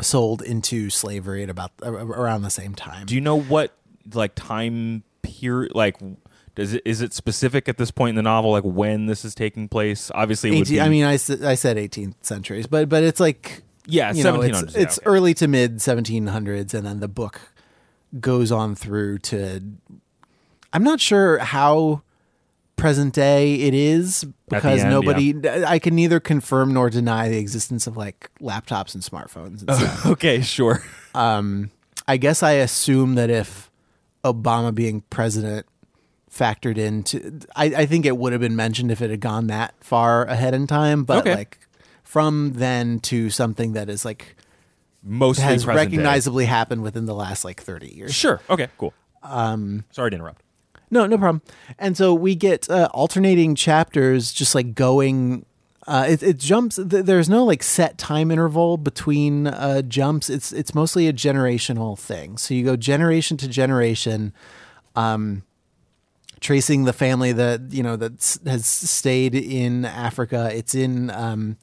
sold 0.00 0.42
into 0.42 0.90
slavery 0.90 1.42
at 1.42 1.50
about 1.50 1.70
ar- 1.82 1.92
around 1.94 2.42
the 2.42 2.50
same 2.50 2.74
time. 2.74 3.06
Do 3.06 3.14
you 3.14 3.20
know 3.20 3.38
what 3.38 3.76
like 4.12 4.34
time 4.34 5.04
period 5.22 5.72
like 5.76 5.96
does 6.56 6.74
it 6.74 6.82
is 6.84 7.00
it 7.00 7.12
specific 7.12 7.68
at 7.68 7.76
this 7.78 7.90
point 7.92 8.10
in 8.10 8.16
the 8.16 8.22
novel 8.22 8.50
like 8.50 8.64
when 8.64 9.06
this 9.06 9.24
is 9.24 9.34
taking 9.34 9.68
place? 9.68 10.10
Obviously 10.14 10.50
it 10.50 10.54
would 10.54 10.66
18 10.68 10.74
be 10.76 10.80
I 10.80 10.88
mean, 10.88 11.04
I, 11.04 11.12
I 11.12 11.54
said 11.54 11.76
18th 11.76 12.14
centuries, 12.22 12.66
but 12.66 12.88
but 12.88 13.02
it's 13.04 13.20
like 13.20 13.62
Yeah, 13.86 14.12
you 14.12 14.24
know, 14.24 14.40
it's, 14.40 14.60
yeah, 14.74 14.82
it's 14.82 14.98
okay. 14.98 15.06
early 15.06 15.34
to 15.34 15.46
mid 15.46 15.76
1700s, 15.76 16.74
and 16.74 16.86
then 16.86 17.00
the 17.00 17.08
book 17.08 17.40
goes 18.20 18.52
on 18.52 18.74
through 18.74 19.18
to. 19.18 19.62
I'm 20.72 20.84
not 20.84 21.00
sure 21.00 21.38
how 21.38 22.02
present 22.76 23.14
day 23.14 23.54
it 23.56 23.74
is 23.74 24.24
because 24.48 24.80
end, 24.80 24.90
nobody. 24.90 25.34
I 25.66 25.78
can 25.78 25.94
neither 25.94 26.18
confirm 26.20 26.72
nor 26.72 26.90
deny 26.90 27.28
the 27.28 27.38
existence 27.38 27.86
of 27.86 27.96
like 27.96 28.30
laptops 28.40 28.94
and 28.94 29.02
smartphones 29.02 29.60
and 29.62 29.72
stuff. 29.74 30.06
Okay, 30.06 30.40
sure. 30.40 30.82
um, 31.14 31.70
I 32.08 32.16
guess 32.16 32.42
I 32.42 32.52
assume 32.52 33.14
that 33.14 33.30
if 33.30 33.70
Obama 34.24 34.74
being 34.74 35.02
president 35.10 35.66
factored 36.30 36.78
into, 36.78 37.40
I, 37.54 37.66
I 37.66 37.86
think 37.86 38.06
it 38.06 38.16
would 38.16 38.32
have 38.32 38.40
been 38.40 38.56
mentioned 38.56 38.90
if 38.90 39.02
it 39.02 39.10
had 39.10 39.20
gone 39.20 39.46
that 39.48 39.74
far 39.80 40.24
ahead 40.24 40.54
in 40.54 40.66
time. 40.66 41.04
But 41.04 41.18
Okay. 41.18 41.34
like 41.34 41.58
from 42.02 42.54
then 42.54 42.98
to 43.00 43.28
something 43.30 43.74
that 43.74 43.88
is 43.90 44.04
like 44.04 44.34
Mostly 45.02 45.44
has 45.44 45.64
present 45.64 45.90
day. 45.90 45.96
recognizably 45.96 46.44
happened 46.44 46.82
within 46.82 47.06
the 47.06 47.14
last 47.14 47.44
like 47.44 47.60
30 47.60 47.94
years. 47.94 48.14
Sure. 48.14 48.40
Okay, 48.48 48.68
cool. 48.78 48.94
Um 49.22 49.84
sorry 49.90 50.10
to 50.10 50.16
interrupt. 50.16 50.42
No, 50.92 51.06
no 51.06 51.16
problem. 51.16 51.40
And 51.78 51.96
so 51.96 52.12
we 52.12 52.34
get 52.34 52.68
uh, 52.68 52.88
alternating 52.92 53.54
chapters, 53.54 54.30
just 54.30 54.54
like 54.54 54.74
going. 54.74 55.46
Uh, 55.86 56.04
it, 56.06 56.22
it 56.22 56.36
jumps. 56.36 56.76
Th- 56.76 57.04
there's 57.04 57.30
no 57.30 57.44
like 57.46 57.62
set 57.62 57.96
time 57.96 58.30
interval 58.30 58.76
between 58.76 59.46
uh, 59.46 59.80
jumps. 59.82 60.28
It's 60.28 60.52
it's 60.52 60.74
mostly 60.74 61.08
a 61.08 61.12
generational 61.12 61.98
thing. 61.98 62.36
So 62.36 62.52
you 62.52 62.62
go 62.62 62.76
generation 62.76 63.38
to 63.38 63.48
generation, 63.48 64.34
um, 64.94 65.44
tracing 66.40 66.84
the 66.84 66.92
family 66.92 67.32
that 67.32 67.72
you 67.72 67.82
know 67.82 67.96
that 67.96 68.38
has 68.44 68.66
stayed 68.66 69.34
in 69.34 69.86
Africa. 69.86 70.50
It's 70.52 70.74
in 70.74 71.10
um, 71.10 71.56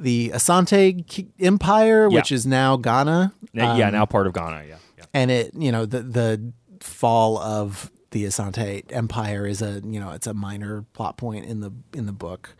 the 0.00 0.30
Asante 0.30 1.28
Empire, 1.38 2.08
Yeah. 2.10 2.16
which 2.18 2.32
is 2.32 2.46
now 2.46 2.76
Ghana. 2.76 3.32
Now- 3.52 3.76
yeah, 3.76 3.86
Um, 3.88 3.92
now 3.94 4.06
part 4.06 4.26
of 4.26 4.32
Ghana, 4.32 4.64
yeah. 4.68 4.76
yeah. 4.98 5.04
and 5.14 5.30
it 5.30 5.52
you 5.54 5.70
know 5.70 5.86
the 5.86 6.02
the 6.02 6.52
fall 6.80 7.38
of 7.38 7.90
the 8.12 8.24
Asante 8.24 8.82
Empire 8.90 9.46
is 9.46 9.60
a 9.62 9.80
you 9.84 10.00
know 10.00 10.10
it's 10.10 10.26
a 10.26 10.34
minor 10.34 10.84
plot 10.94 11.16
point 11.16 11.44
in 11.46 11.60
the 11.60 11.70
in 11.92 12.06
the 12.06 12.12
book, 12.12 12.54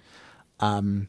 um, 0.60 1.08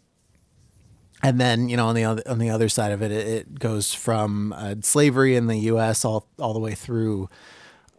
and 1.24 1.40
then 1.40 1.70
you 1.70 1.78
know 1.78 1.88
on 1.88 1.96
the 1.96 2.04
other 2.06 2.24
on 2.28 2.40
the 2.40 2.50
other 2.50 2.70
side 2.70 2.92
of 2.92 3.02
it, 3.02 3.12
it, 3.12 3.28
it 3.28 3.60
goes 3.60 3.94
from 3.94 4.54
uh, 4.54 4.76
slavery 4.82 5.36
in 5.36 5.48
the 5.48 5.58
U.S. 5.58 6.04
all 6.06 6.28
all 6.40 6.54
the 6.54 6.60
way 6.60 6.74
through 6.74 7.30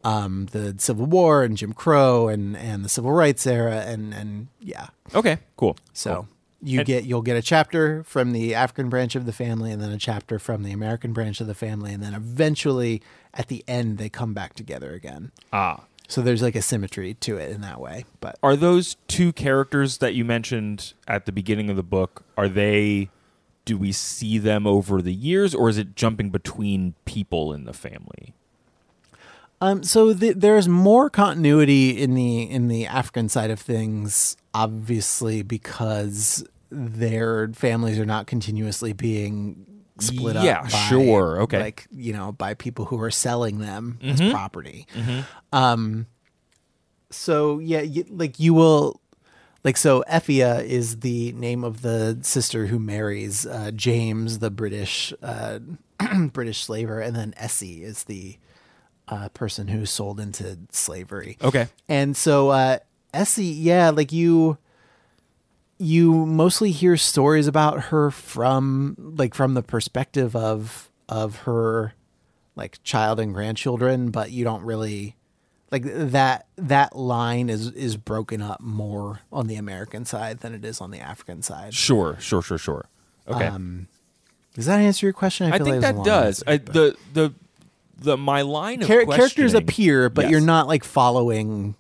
um, 0.05 0.47
the 0.53 0.75
Civil 0.79 1.07
War 1.07 1.45
and 1.45 1.57
Jim 1.57 1.73
Crow 1.73 2.29
and 2.29 2.57
and 2.57 2.85
the 2.85 2.89
Civil 2.89 3.13
Rights 3.13 3.47
era 3.47 3.83
and 3.87 4.13
and 4.15 4.49
yeah, 4.61 4.89
Okay, 5.15 5.39
cool. 5.57 5.77
so. 5.93 6.15
Cool. 6.15 6.29
You 6.65 6.81
And- 6.81 6.87
get 6.87 7.05
you'll 7.05 7.23
get 7.23 7.37
a 7.37 7.43
chapter 7.43 8.03
from 8.05 8.33
the 8.33 8.55
African 8.55 8.89
branch 8.89 9.17
of 9.17 9.27
the 9.27 9.33
family, 9.33 9.73
and 9.73 9.83
then 9.83 9.91
a 9.91 9.99
chapter 9.99 10.39
from 10.39 10.63
the 10.63 10.73
American 10.73 11.13
branch 11.13 11.41
of 11.41 11.47
the 11.49 11.55
family, 11.55 11.93
and 11.93 12.03
then 12.03 12.15
eventually 12.15 13.03
at 13.35 13.49
the 13.49 13.65
end 13.67 13.99
they 13.99 14.09
come 14.09 14.33
back 14.33 14.55
together 14.55 14.93
again. 14.93 15.33
Ah. 15.53 15.85
So 16.09 16.21
there's 16.21 16.43
like 16.43 16.55
a 16.55 16.63
symmetry 16.63 17.15
to 17.15 17.37
it 17.39 17.51
in 17.51 17.63
that 17.63 17.81
way. 17.81 18.05
But 18.21 18.39
Are 18.43 18.55
those 18.55 18.97
two 19.09 19.33
characters 19.33 19.99
that 19.99 20.15
you 20.15 20.25
mentioned 20.25 20.93
at 21.09 21.25
the 21.27 21.33
beginning 21.33 21.71
of 21.71 21.77
the 21.77 21.83
book, 21.83 22.23
are 22.37 22.49
they 22.49 23.09
do 23.65 23.79
we 23.79 23.93
see 23.93 24.39
them 24.39 24.67
over 24.67 25.01
the 25.01 25.15
years 25.15 25.55
or 25.55 25.69
is 25.69 25.79
it 25.79 25.95
jumping 25.97 26.31
between 26.31 26.95
people 27.07 27.53
in 27.53 27.65
the 27.65 27.73
family? 27.73 28.35
Um, 29.61 29.85
so 29.85 30.13
th- 30.13 30.37
there's 30.37 30.69
more 30.69 31.09
continuity 31.09 31.91
in 31.91 32.15
the 32.15 32.43
in 32.43 32.67
the 32.69 32.85
African 32.87 33.29
side 33.29 33.51
of 33.51 33.61
things, 33.61 34.37
obviously 34.53 35.43
because 35.43 36.45
their 36.73 37.49
families 37.53 37.99
are 37.99 38.07
not 38.07 38.27
continuously 38.27 38.93
being 38.93 39.67
split 40.01 40.35
Yeah, 40.37 40.41
up. 40.41 40.45
Yeah, 40.45 40.89
sure, 40.89 41.43
okay. 41.43 41.57
Mm-hmm. 41.59 41.65
Like 41.65 41.87
you 41.93 42.13
know, 42.13 42.33
by 42.33 42.55
people 42.55 42.87
who 42.87 43.01
are 43.01 43.11
selling 43.11 43.59
them 43.59 43.99
as 44.03 44.21
property. 44.21 44.87
Um, 45.53 46.07
so 47.11 47.59
yeah, 47.59 47.83
y 47.83 48.05
like 48.09 48.41
you 48.41 48.55
will. 48.55 49.01
Like 49.65 49.77
so, 49.77 50.03
Effia 50.11 50.65
is 50.65 51.01
the 51.01 51.31
name 51.35 51.63
of 51.63 51.83
the 51.83 52.19
sister 52.23 52.67
who 52.67 52.81
marries 52.81 53.47
uh, 53.47 53.71
James, 53.73 54.41
the 54.41 54.51
British 54.51 55.13
uh, 55.23 55.61
British 56.33 56.65
slaver, 56.65 56.99
and 57.01 57.15
then 57.15 57.33
Essie 57.37 57.85
is 57.85 58.03
the 58.05 58.39
uh, 59.07 59.29
person 59.29 59.69
who 59.69 59.87
sold 59.87 60.19
into 60.19 60.59
slavery. 60.73 61.37
Okay. 61.43 61.69
And 61.89 62.17
so 62.17 62.49
uh 62.49 62.79
Essie, 63.15 63.45
yeah, 63.45 63.91
like 63.91 64.11
you 64.11 64.59
you 65.83 66.27
mostly 66.27 66.71
hear 66.71 66.97
stories 66.97 67.47
about 67.47 67.85
her 67.85 68.11
from 68.11 68.95
like 68.99 69.35
from 69.35 69.55
the 69.55 69.63
perspective 69.63 70.37
of 70.37 70.91
of 71.09 71.37
her 71.41 71.95
like 72.55 72.83
child 72.85 73.19
and 73.19 73.35
grandchildren, 73.35 74.11
but 74.11 74.31
you 74.31 74.45
don't 74.45 74.63
really 74.63 75.17
like 75.71 75.83
that 75.87 76.47
that 76.57 76.95
line 76.97 77.49
is 77.51 77.73
is 77.73 77.97
broken 77.97 78.41
up 78.43 78.61
more 78.61 79.21
on 79.33 79.47
the 79.47 79.57
American 79.57 80.05
side 80.05 80.41
than 80.41 80.55
it 80.55 80.65
is 80.65 80.81
on 80.81 80.91
the 80.91 81.01
African 81.01 81.43
side. 81.43 81.75
Sure, 81.75 82.17
sure, 82.21 82.43
sure, 82.43 82.59
sure. 82.59 82.87
Okay. 83.27 83.47
Um 83.47 83.89
does 84.55 84.67
that 84.67 84.81
answer 84.81 85.07
your 85.07 85.15
question? 85.15 85.51
I 85.53 85.57
feel 85.57 85.65
think 85.67 85.77
like 85.77 85.83
that 85.83 85.97
was 85.97 86.07
a 86.07 86.11
long 86.11 86.23
does. 86.23 86.43
answer, 86.43 86.51
I, 86.71 86.73
the 86.73 86.97
the 87.15 87.35
the 87.99 88.17
my 88.17 88.43
line 88.43 88.83
of 88.83 88.89
Char- 88.89 89.07
characters 89.07 89.55
appear, 89.55 90.11
but 90.11 90.23
Yes. 90.27 90.31
you're 90.33 90.41
not 90.41 90.69
like 90.69 90.85
following. 90.85 91.75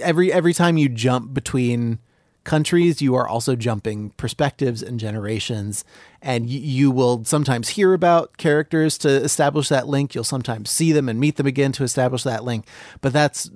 Every 0.00 0.32
every 0.32 0.52
time 0.52 0.76
you 0.76 0.88
jump 0.88 1.32
between 1.32 1.98
countries, 2.44 3.00
you 3.02 3.14
are 3.14 3.26
also 3.28 3.56
jumping 3.56 4.10
perspectives 4.10 4.82
and 4.82 4.98
generations, 4.98 5.84
and 6.20 6.44
y- 6.46 6.50
you 6.52 6.90
will 6.90 7.24
sometimes 7.24 7.70
hear 7.70 7.94
about 7.94 8.36
characters 8.36 8.98
to 8.98 9.08
establish 9.08 9.68
that 9.68 9.88
link. 9.88 10.14
You'll 10.14 10.24
sometimes 10.24 10.70
see 10.70 10.92
them 10.92 11.08
and 11.08 11.18
meet 11.20 11.36
them 11.36 11.46
again 11.46 11.72
to 11.72 11.84
establish 11.84 12.22
that 12.24 12.44
link, 12.44 12.66
but 13.00 13.12
that's 13.12 13.50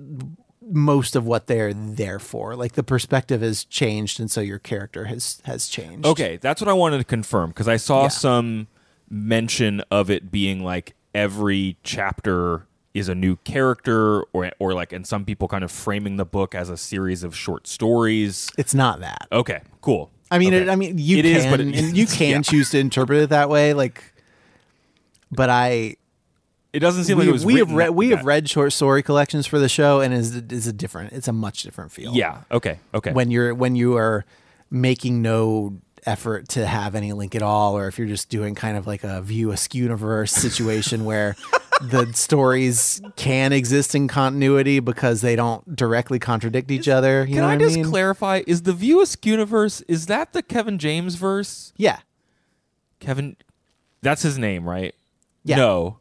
most 0.69 1.15
of 1.15 1.25
what 1.25 1.47
they're 1.47 1.73
there 1.73 2.19
for. 2.19 2.55
Like 2.55 2.73
the 2.73 2.83
perspective 2.83 3.41
has 3.41 3.63
changed, 3.63 4.19
and 4.19 4.29
so 4.29 4.41
your 4.41 4.59
character 4.59 5.05
has 5.05 5.41
has 5.45 5.67
changed. 5.67 6.05
Okay, 6.05 6.37
that's 6.37 6.61
what 6.61 6.67
I 6.69 6.73
wanted 6.73 6.97
to 6.97 7.03
confirm 7.05 7.49
because 7.51 7.67
I 7.67 7.77
saw 7.77 8.03
Yeah. 8.03 8.07
some 8.09 8.67
mention 9.09 9.81
of 9.89 10.09
it 10.09 10.29
being 10.31 10.63
like 10.63 10.93
every 11.15 11.77
chapter 11.83 12.67
is 12.97 13.09
a 13.09 13.15
new 13.15 13.35
character 13.37 14.23
or 14.33 14.51
or 14.59 14.73
like 14.73 14.91
and 14.93 15.05
some 15.05 15.25
people 15.25 15.47
kind 15.47 15.63
of 15.63 15.71
framing 15.71 16.17
the 16.17 16.25
book 16.25 16.55
as 16.55 16.69
a 16.69 16.77
series 16.77 17.23
of 17.23 17.35
short 17.35 17.67
stories. 17.67 18.49
it's 18.57 18.73
not 18.73 18.99
that. 19.01 19.27
Okay, 19.31 19.61
cool. 19.81 20.09
I 20.29 20.39
mean, 20.39 20.53
Okay. 20.53 20.63
it, 20.63 20.69
I 20.69 20.75
mean, 20.75 20.97
you 20.97 21.17
It 21.19 21.21
can, 21.23 21.35
is, 21.37 21.45
but 21.45 21.59
it- 21.61 21.95
you 21.95 22.05
can 22.05 22.29
yeah. 22.29 22.41
choose 22.41 22.69
to 22.71 22.79
interpret 22.79 23.21
it 23.21 23.29
that 23.29 23.49
way. 23.49 23.73
Like, 23.73 24.03
but 25.31 25.49
I, 25.49 25.95
It 26.73 26.79
doesn't 26.79 27.05
seem 27.05 27.17
we, 27.17 27.23
like 27.23 27.29
it 27.29 27.33
was. 27.33 27.45
we 27.45 27.55
have 27.59 27.71
read, 27.71 27.87
that- 27.87 27.95
we 27.95 28.09
have 28.09 28.25
read 28.25 28.49
short 28.49 28.73
story 28.73 29.01
collections 29.03 29.47
for 29.47 29.57
the 29.59 29.69
show, 29.69 30.01
and 30.01 30.13
is 30.13 30.35
is 30.35 30.67
a 30.67 30.73
different. 30.73 31.13
It's 31.13 31.27
a 31.29 31.33
much 31.33 31.63
different 31.63 31.91
feel. 31.93 32.13
Yeah. 32.13 32.41
Okay. 32.51 32.79
Okay. 32.93 33.13
when 33.13 33.31
you're 33.31 33.53
when 33.55 33.75
you 33.75 33.95
are 33.95 34.25
making 34.69 35.21
no 35.21 35.77
effort 36.07 36.47
to 36.49 36.65
have 36.65 36.95
any 36.95 37.13
link 37.13 37.35
at 37.35 37.41
all, 37.41 37.77
or 37.77 37.87
if 37.87 37.99
you're 37.99 38.07
just 38.07 38.29
doing 38.29 38.55
kind 38.55 38.77
of 38.77 38.87
like 38.87 39.03
a 39.03 39.21
view 39.21 39.51
askew 39.51 39.83
universe 39.83 40.31
situation 40.31 41.05
where 41.05 41.35
the 41.81 42.11
stories 42.13 43.01
can 43.15 43.53
exist 43.53 43.93
in 43.93 44.07
continuity 44.07 44.79
because 44.79 45.21
they 45.21 45.35
don't 45.35 45.75
directly 45.75 46.17
contradict 46.17 46.71
each 46.71 46.87
other. 46.87 47.21
You 47.21 47.35
Can 47.35 47.43
know 47.43 47.49
I 47.49 47.55
what 47.55 47.59
just 47.59 47.75
mean? 47.75 47.85
clarify? 47.85 48.41
Is 48.47 48.63
the 48.63 48.73
View 48.73 49.01
Askew 49.01 49.33
universe 49.33 49.81
is 49.81 50.07
that 50.07 50.33
the 50.33 50.41
Kevin 50.41 50.79
James 50.79 51.15
verse? 51.15 51.73
Yeah. 51.77 51.99
Kevin, 52.99 53.35
that's 54.01 54.23
his 54.23 54.39
name, 54.39 54.67
right? 54.67 54.95
Yeah. 55.43 55.57
No. 55.57 55.99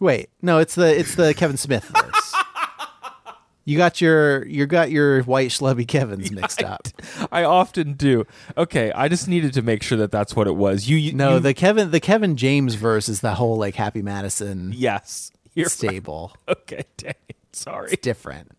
Wait, 0.00 0.30
no, 0.40 0.58
it's 0.58 0.74
the 0.74 0.98
it's 0.98 1.14
the 1.14 1.32
Kevin 1.34 1.56
Smith 1.56 1.84
verse. 1.84 2.11
You 3.64 3.76
got 3.76 4.00
your 4.00 4.46
you 4.46 4.66
got 4.66 4.90
your 4.90 5.22
white 5.22 5.50
schlubby 5.50 5.86
Kevin's 5.86 6.30
mixed 6.32 6.62
up. 6.62 6.88
I 7.30 7.44
often 7.44 7.92
do. 7.94 8.26
Okay, 8.56 8.92
I 8.92 9.08
just 9.08 9.28
needed 9.28 9.52
to 9.54 9.62
make 9.62 9.82
sure 9.82 9.98
that 9.98 10.10
that's 10.10 10.34
what 10.34 10.46
it 10.46 10.56
was. 10.56 10.88
You, 10.88 10.96
you 10.96 11.12
No, 11.12 11.34
you- 11.34 11.40
the 11.40 11.54
Kevin 11.54 11.90
the 11.90 12.00
Kevin 12.00 12.36
James 12.36 12.74
verse 12.74 13.08
is 13.08 13.20
the 13.20 13.34
whole 13.34 13.56
like 13.56 13.74
Happy 13.74 14.02
Madison 14.02 14.72
yes. 14.74 15.30
You're 15.54 15.68
stable. 15.68 16.34
okay. 16.48 16.84
Dang, 16.96 17.14
sorry. 17.52 17.90
It's 17.92 18.02
different. 18.02 18.52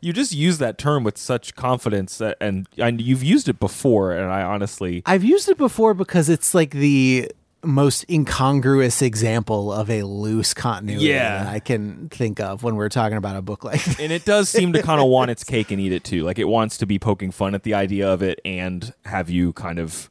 You 0.00 0.12
just 0.12 0.32
use 0.32 0.58
that 0.58 0.76
term 0.78 1.04
with 1.04 1.16
such 1.18 1.54
confidence, 1.56 2.18
that, 2.18 2.36
and 2.40 2.68
and 2.76 3.00
you've 3.00 3.24
used 3.24 3.48
it 3.48 3.58
before, 3.58 4.12
and 4.12 4.30
I 4.30 4.42
honestly, 4.42 5.02
I've 5.06 5.24
used 5.24 5.48
it 5.48 5.56
before 5.56 5.94
because 5.94 6.28
it's 6.28 6.54
like 6.54 6.70
the 6.72 7.30
most 7.64 8.04
incongruous 8.10 9.02
example 9.02 9.72
of 9.72 9.90
a 9.90 10.02
loose 10.02 10.54
continuity 10.54 11.06
Yeah. 11.06 11.46
I 11.48 11.60
can 11.60 12.08
think 12.08 12.40
of 12.40 12.62
when 12.62 12.76
we're 12.76 12.88
talking 12.88 13.16
about 13.16 13.36
a 13.36 13.42
book 13.42 13.64
like 13.64 13.82
this. 13.84 13.98
and 14.00 14.12
it 14.12 14.24
does 14.24 14.48
seem 14.48 14.72
to 14.74 14.82
kind 14.82 15.00
of 15.00 15.08
want 15.08 15.30
its 15.30 15.44
cake 15.54 15.70
and 15.70 15.80
eat 15.80 15.92
it 15.92 16.04
too. 16.04 16.22
Like 16.24 16.38
it 16.38 16.48
wants 16.48 16.76
to 16.78 16.86
be 16.86 16.98
poking 16.98 17.30
fun 17.30 17.54
at 17.54 17.62
the 17.62 17.74
idea 17.74 18.08
of 18.08 18.22
it 18.22 18.40
and 18.44 18.92
have 19.04 19.30
you 19.30 19.52
kind 19.52 19.78
of 19.78 20.10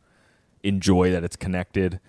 enjoy 0.63 1.11
that 1.11 1.23
it's 1.23 1.35
connected. 1.35 1.99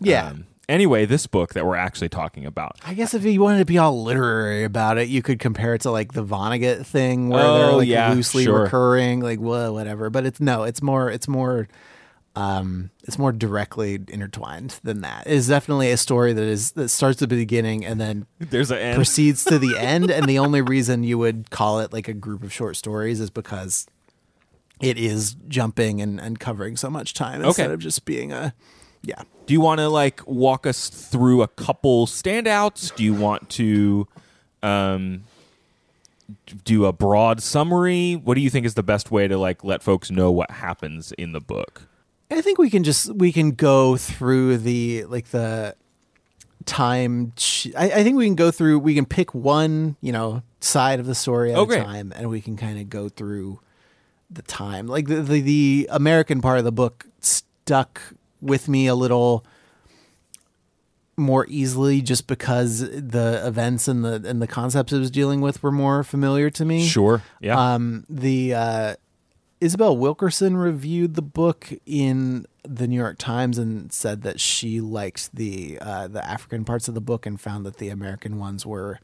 Yeah. 0.00 0.28
Um, 0.28 0.46
anyway, 0.68 1.06
this 1.06 1.26
book 1.26 1.54
that 1.54 1.64
we're 1.66 1.76
actually 1.76 2.08
talking 2.08 2.44
about. 2.44 2.76
I 2.84 2.94
guess 2.94 3.14
if 3.14 3.24
you 3.24 3.40
wanted 3.40 3.58
to 3.60 3.64
be 3.64 3.78
all 3.78 4.02
literary 4.02 4.64
about 4.64 4.98
it, 4.98 5.08
you 5.08 5.22
could 5.22 5.38
compare 5.38 5.74
it 5.74 5.80
to 5.82 5.90
like 5.90 6.12
the 6.12 6.24
Vonnegut 6.24 6.84
thing 6.86 7.28
where 7.28 7.42
they're 7.42 7.66
Oh, 7.70 7.76
like 7.78 7.88
yeah, 7.88 8.12
loosely 8.12 8.44
sure. 8.44 8.64
recurring, 8.64 9.20
like 9.20 9.38
whoa, 9.38 9.72
whatever. 9.72 10.10
But 10.10 10.26
it's 10.26 10.40
no, 10.40 10.64
it's 10.64 10.82
more, 10.82 11.10
it's 11.10 11.28
more, 11.28 11.68
um, 12.34 12.90
it's 13.04 13.18
more 13.18 13.32
directly 13.32 14.00
intertwined 14.08 14.80
than 14.82 15.02
that. 15.02 15.26
It 15.26 15.34
is 15.34 15.48
definitely 15.48 15.90
a 15.90 15.96
story 15.96 16.32
that 16.32 16.42
is 16.42 16.72
that 16.72 16.88
starts 16.88 17.20
at 17.20 17.28
the 17.28 17.36
beginning 17.36 17.84
and 17.84 18.00
then 18.00 18.26
There's 18.38 18.70
an 18.70 18.78
end. 18.78 18.94
proceeds 18.96 19.44
to 19.44 19.58
the 19.58 19.76
end. 19.78 20.10
And 20.10 20.26
the 20.26 20.38
only 20.38 20.62
reason 20.62 21.04
you 21.04 21.18
would 21.18 21.50
call 21.50 21.80
it 21.80 21.92
like 21.92 22.08
a 22.08 22.14
group 22.14 22.42
of 22.42 22.52
short 22.52 22.76
stories 22.76 23.20
is 23.20 23.28
because 23.28 23.86
it 24.80 24.96
is 24.98 25.36
jumping 25.46 26.00
and, 26.00 26.18
and 26.18 26.40
covering 26.40 26.76
so 26.76 26.88
much 26.88 27.12
time 27.14 27.44
instead 27.44 27.70
of 27.70 27.80
just 27.80 28.04
being 28.04 28.32
a 28.32 28.54
yeah. 29.02 29.22
Do 29.46 29.52
you 29.52 29.60
want 29.60 29.80
to 29.80 29.88
like 29.88 30.26
walk 30.26 30.66
us 30.66 30.88
through 30.88 31.42
a 31.42 31.48
couple 31.48 32.06
standouts? 32.06 32.94
Do 32.94 33.02
you 33.04 33.12
want 33.14 33.50
to 33.50 34.06
um, 34.62 35.24
do 36.64 36.86
a 36.86 36.92
broad 36.92 37.42
summary? 37.42 38.14
What 38.14 38.34
do 38.34 38.40
you 38.40 38.48
think 38.48 38.64
is 38.64 38.74
the 38.74 38.82
best 38.82 39.10
way 39.10 39.28
to 39.28 39.36
like 39.36 39.64
let 39.64 39.82
folks 39.82 40.10
know 40.10 40.30
what 40.30 40.50
happens 40.52 41.12
in 41.12 41.32
the 41.32 41.40
book? 41.40 41.88
I 42.32 42.40
think 42.42 42.58
we 42.58 42.70
can 42.70 42.82
just 42.84 43.14
we 43.14 43.32
can 43.32 43.52
go 43.52 43.96
through 43.96 44.58
the 44.58 45.04
like 45.04 45.28
the 45.28 45.74
time. 46.64 47.32
ch- 47.36 47.68
I, 47.76 47.90
I 47.90 48.02
think 48.02 48.16
we 48.16 48.26
can 48.26 48.34
go 48.36 48.50
through. 48.50 48.78
We 48.80 48.94
can 48.94 49.06
pick 49.06 49.34
one 49.34 49.96
you 50.00 50.12
know 50.12 50.42
side 50.60 51.00
of 51.00 51.06
the 51.06 51.14
story 51.14 51.52
at 51.52 51.58
Oh, 51.58 51.62
a 51.62 51.66
great. 51.66 51.82
time, 51.84 52.12
and 52.16 52.28
we 52.30 52.40
can 52.40 52.56
kind 52.56 52.78
of 52.80 52.88
go 52.88 53.08
through 53.08 53.60
the 54.30 54.42
time. 54.42 54.86
Like 54.86 55.06
the, 55.08 55.16
the 55.22 55.40
the 55.40 55.88
American 55.90 56.40
part 56.40 56.58
of 56.58 56.64
the 56.64 56.72
book 56.72 57.06
stuck 57.20 58.00
with 58.40 58.68
me 58.68 58.86
a 58.86 58.94
little 58.94 59.44
more 61.16 61.46
easily 61.48 62.00
just 62.00 62.26
because 62.26 62.78
the 62.80 63.42
events 63.44 63.86
and 63.86 64.04
the 64.04 64.22
and 64.26 64.40
the 64.40 64.46
concepts 64.46 64.92
it 64.92 64.98
was 64.98 65.10
dealing 65.10 65.40
with 65.40 65.62
were 65.62 65.70
more 65.72 66.02
familiar 66.02 66.48
to 66.50 66.64
me. 66.64 66.86
Sure. 66.86 67.22
Yeah. 67.40 67.74
Um, 67.74 68.04
the 68.08 68.54
uh, 68.54 68.94
Isabel 69.62 69.96
Wilkerson 69.96 70.56
reviewed 70.56 71.14
the 71.14 71.22
book 71.22 71.68
in 71.86 72.46
the 72.64 72.88
New 72.88 72.96
York 72.96 73.16
Times 73.18 73.58
and 73.58 73.92
said 73.92 74.22
that 74.22 74.40
she 74.40 74.80
liked 74.80 75.34
the 75.34 75.78
uh, 75.80 76.08
the 76.08 76.24
African 76.26 76.64
parts 76.64 76.88
of 76.88 76.94
the 76.94 77.00
book 77.00 77.26
and 77.26 77.40
found 77.40 77.64
that 77.64 77.76
the 77.76 77.88
American 77.88 78.38
ones 78.38 78.66
were 78.66 78.98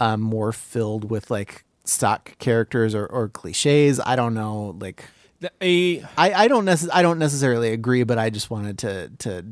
um, 0.00 0.20
more 0.22 0.52
filled 0.52 1.10
with 1.10 1.30
like 1.30 1.64
stock 1.84 2.38
characters 2.38 2.94
or, 2.94 3.06
or 3.06 3.28
cliches. 3.28 4.00
I 4.00 4.16
don't 4.16 4.32
know, 4.34 4.74
like 4.80 5.04
The- 5.40 5.52
a 5.60 6.00
I, 6.16 6.44
I 6.44 6.48
don't 6.48 6.64
necess- 6.64 6.88
I 6.92 7.02
don't 7.02 7.18
necessarily 7.18 7.72
agree, 7.72 8.02
but 8.02 8.18
I 8.18 8.30
just 8.30 8.50
wanted 8.50 8.78
to 8.78 9.10
to 9.18 9.44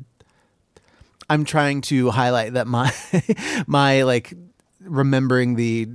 I'm 1.28 1.44
trying 1.44 1.80
to 1.82 2.10
highlight 2.10 2.54
that 2.54 2.66
my 2.66 2.92
my 3.66 4.02
like 4.02 4.32
remembering 4.80 5.56
the 5.56 5.88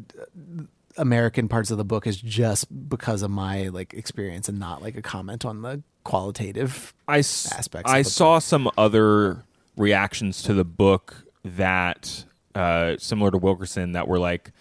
American 0.99 1.47
parts 1.47 1.71
of 1.71 1.77
the 1.77 1.85
book 1.85 2.05
is 2.05 2.17
just 2.21 2.89
because 2.89 3.21
of 3.21 3.31
my 3.31 3.69
like 3.69 3.93
experience 3.93 4.47
and 4.49 4.59
not 4.59 4.81
like 4.81 4.95
a 4.95 5.01
comment 5.01 5.45
on 5.45 5.61
the 5.61 5.81
qualitative. 6.03 6.93
I 7.07 7.19
s- 7.19 7.51
aspects 7.51 7.89
of 7.89 7.95
I 7.95 8.01
saw 8.03 8.39
some 8.39 8.69
other 8.77 9.43
reactions 9.77 10.43
to 10.43 10.53
the 10.53 10.65
book 10.65 11.23
that 11.43 12.25
uh, 12.53 12.95
similar 12.97 13.31
to 13.31 13.37
Wilkerson 13.37 13.93
that 13.93 14.07
were 14.07 14.19
like 14.19 14.51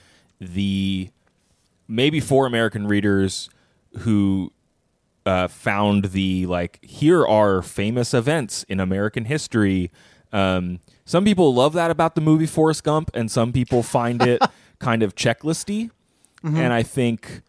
the 0.40 1.10
maybe 1.88 2.20
for 2.20 2.46
American 2.46 2.86
readers 2.86 3.50
who 4.00 4.52
uh, 5.26 5.48
found 5.48 6.06
the 6.06 6.46
like 6.46 6.78
here 6.84 7.26
are 7.26 7.62
famous 7.62 8.14
events 8.14 8.64
in 8.68 8.80
American 8.80 9.24
history 9.24 9.90
um, 10.32 10.78
Some 11.04 11.24
people 11.24 11.54
love 11.54 11.72
that 11.72 11.90
about 11.90 12.14
the 12.14 12.20
movie 12.20 12.46
Forrest 12.46 12.84
Gump, 12.84 13.10
and 13.14 13.30
some 13.30 13.50
people 13.52 13.82
find 13.82 14.22
it 14.22 14.42
kind 14.78 15.02
of 15.02 15.14
checklisty. 15.14 15.90
And 16.56 16.72
I 16.72 16.82
think 16.82 17.42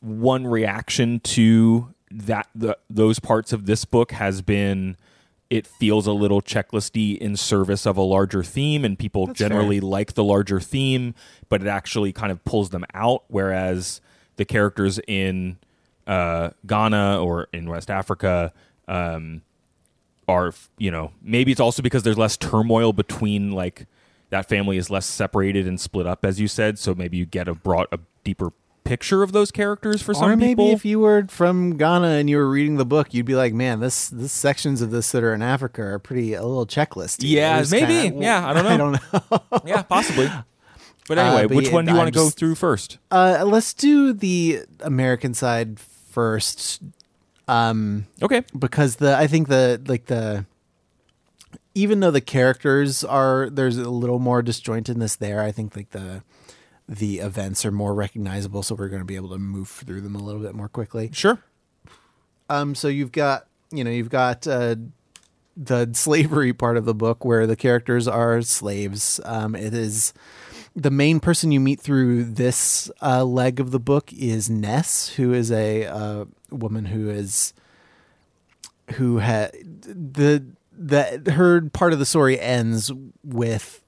one 0.00 0.46
reaction 0.46 1.20
to 1.20 1.94
that 2.10 2.48
the, 2.54 2.76
those 2.88 3.18
parts 3.18 3.52
of 3.52 3.66
this 3.66 3.84
book 3.84 4.12
has 4.12 4.42
been 4.42 4.96
it 5.50 5.66
feels 5.66 6.06
a 6.06 6.12
little 6.12 6.40
checklisty 6.42 7.16
in 7.18 7.36
service 7.36 7.86
of 7.86 7.96
a 7.96 8.02
larger 8.02 8.42
theme, 8.42 8.84
and 8.84 8.98
people 8.98 9.28
generally 9.28 9.78
like 9.78 10.14
the 10.14 10.24
larger 10.24 10.58
theme, 10.58 11.14
but 11.48 11.60
it 11.60 11.68
actually 11.68 12.12
kind 12.12 12.32
of 12.32 12.44
pulls 12.44 12.70
them 12.70 12.84
out. 12.94 13.24
Whereas 13.28 14.00
the 14.36 14.44
characters 14.44 14.98
in 15.06 15.58
uh, 16.06 16.50
Ghana 16.66 17.22
or 17.22 17.48
in 17.52 17.68
West 17.68 17.90
Africa 17.90 18.52
um, 18.88 19.42
are, 20.26 20.52
you 20.78 20.90
know, 20.90 21.12
maybe 21.22 21.52
it's 21.52 21.60
also 21.60 21.82
because 21.82 22.02
there's 22.02 22.18
less 22.18 22.36
turmoil 22.36 22.92
between 22.92 23.52
like 23.52 23.86
that 24.34 24.48
family 24.48 24.76
is 24.76 24.90
less 24.90 25.06
separated 25.06 25.66
and 25.68 25.80
split 25.80 26.06
up, 26.06 26.24
as 26.24 26.40
you 26.40 26.48
said. 26.48 26.76
So 26.78 26.92
maybe 26.94 27.16
you 27.16 27.24
get 27.24 27.46
a 27.46 27.54
brought 27.54 27.86
a 27.92 28.00
deeper 28.24 28.50
picture 28.82 29.22
of 29.22 29.32
those 29.32 29.50
characters 29.50 30.02
for 30.02 30.12
some 30.12 30.30
or 30.32 30.36
maybe 30.36 30.50
people. 30.62 30.70
if 30.72 30.84
you 30.84 30.98
were 30.98 31.24
from 31.28 31.78
Ghana 31.78 32.08
and 32.08 32.28
you 32.28 32.36
were 32.36 32.50
reading 32.50 32.76
the 32.76 32.84
book, 32.84 33.14
you'd 33.14 33.24
be 33.26 33.34
like, 33.36 33.54
"Man, 33.54 33.80
this 33.80 34.08
this 34.08 34.32
sections 34.32 34.82
of 34.82 34.90
this 34.90 35.10
that 35.12 35.22
are 35.22 35.32
in 35.32 35.40
Africa 35.40 35.82
are 35.82 35.98
pretty 35.98 36.34
a 36.34 36.42
little 36.42 36.66
checklist." 36.66 37.18
Yeah, 37.20 37.64
maybe. 37.70 38.14
Yeah, 38.18 38.46
I 38.46 38.52
don't 38.52 38.64
know. 38.68 38.70
I 38.70 38.76
don't 38.76 38.92
know. 39.52 39.60
yeah, 39.64 39.82
possibly. 39.82 40.28
But 41.06 41.18
anyway, 41.18 41.44
Uh, 41.44 41.48
but 41.48 41.56
which 41.58 41.66
yeah, 41.66 41.72
one 41.74 41.84
do 41.84 41.90
you 41.92 41.98
want 41.98 42.08
to 42.08 42.18
go 42.18 42.30
through 42.30 42.54
first? 42.54 42.96
Uh, 43.10 43.44
let's 43.46 43.74
do 43.74 44.14
the 44.14 44.60
American 44.80 45.34
side 45.34 45.78
first, 45.78 46.80
um, 47.46 48.06
Okay. 48.22 48.42
because 48.58 48.96
the 48.96 49.14
I 49.14 49.26
think 49.26 49.48
the 49.48 49.80
like 49.86 50.06
the 50.06 50.46
even 51.74 52.00
though 52.00 52.10
the 52.10 52.20
characters 52.20 53.02
are 53.04 53.48
there's 53.50 53.76
a 53.76 53.90
little 53.90 54.18
more 54.18 54.42
disjointedness 54.42 55.18
there. 55.18 55.42
I 55.42 55.52
think 55.52 55.76
like 55.76 55.90
the 55.90 56.22
the 56.88 57.18
events 57.18 57.64
are 57.64 57.72
more 57.72 57.94
recognizable, 57.94 58.62
so 58.62 58.74
we're 58.74 58.88
going 58.88 59.00
to 59.00 59.06
be 59.06 59.16
able 59.16 59.30
to 59.30 59.38
move 59.38 59.68
through 59.68 60.02
them 60.02 60.14
a 60.14 60.22
little 60.22 60.40
bit 60.40 60.54
more 60.54 60.68
quickly. 60.68 61.10
Sure. 61.12 61.38
Um, 62.48 62.74
so 62.74 62.88
you've 62.88 63.12
got 63.12 63.46
you 63.70 63.84
know 63.84 63.90
you've 63.90 64.10
got 64.10 64.46
uh, 64.46 64.76
the 65.56 65.90
slavery 65.94 66.52
part 66.52 66.76
of 66.76 66.84
the 66.84 66.94
book 66.94 67.24
where 67.24 67.46
the 67.46 67.56
characters 67.56 68.06
are 68.06 68.40
slaves. 68.42 69.20
Um, 69.24 69.54
it 69.54 69.74
is 69.74 70.12
the 70.76 70.90
main 70.90 71.20
person 71.20 71.52
you 71.52 71.60
meet 71.60 71.80
through 71.80 72.24
this 72.24 72.90
uh, 73.00 73.24
leg 73.24 73.60
of 73.60 73.70
the 73.70 73.80
book 73.80 74.12
is 74.12 74.50
Ness, 74.50 75.10
who 75.10 75.32
is 75.32 75.50
a 75.50 75.86
uh, 75.86 76.24
woman 76.50 76.86
who 76.86 77.08
is 77.10 77.54
who 78.94 79.18
had 79.18 79.52
the 79.82 80.44
the 80.76 81.32
her 81.34 81.62
part 81.70 81.92
of 81.92 81.98
the 81.98 82.06
story 82.06 82.38
ends 82.40 82.90
with 83.22 83.82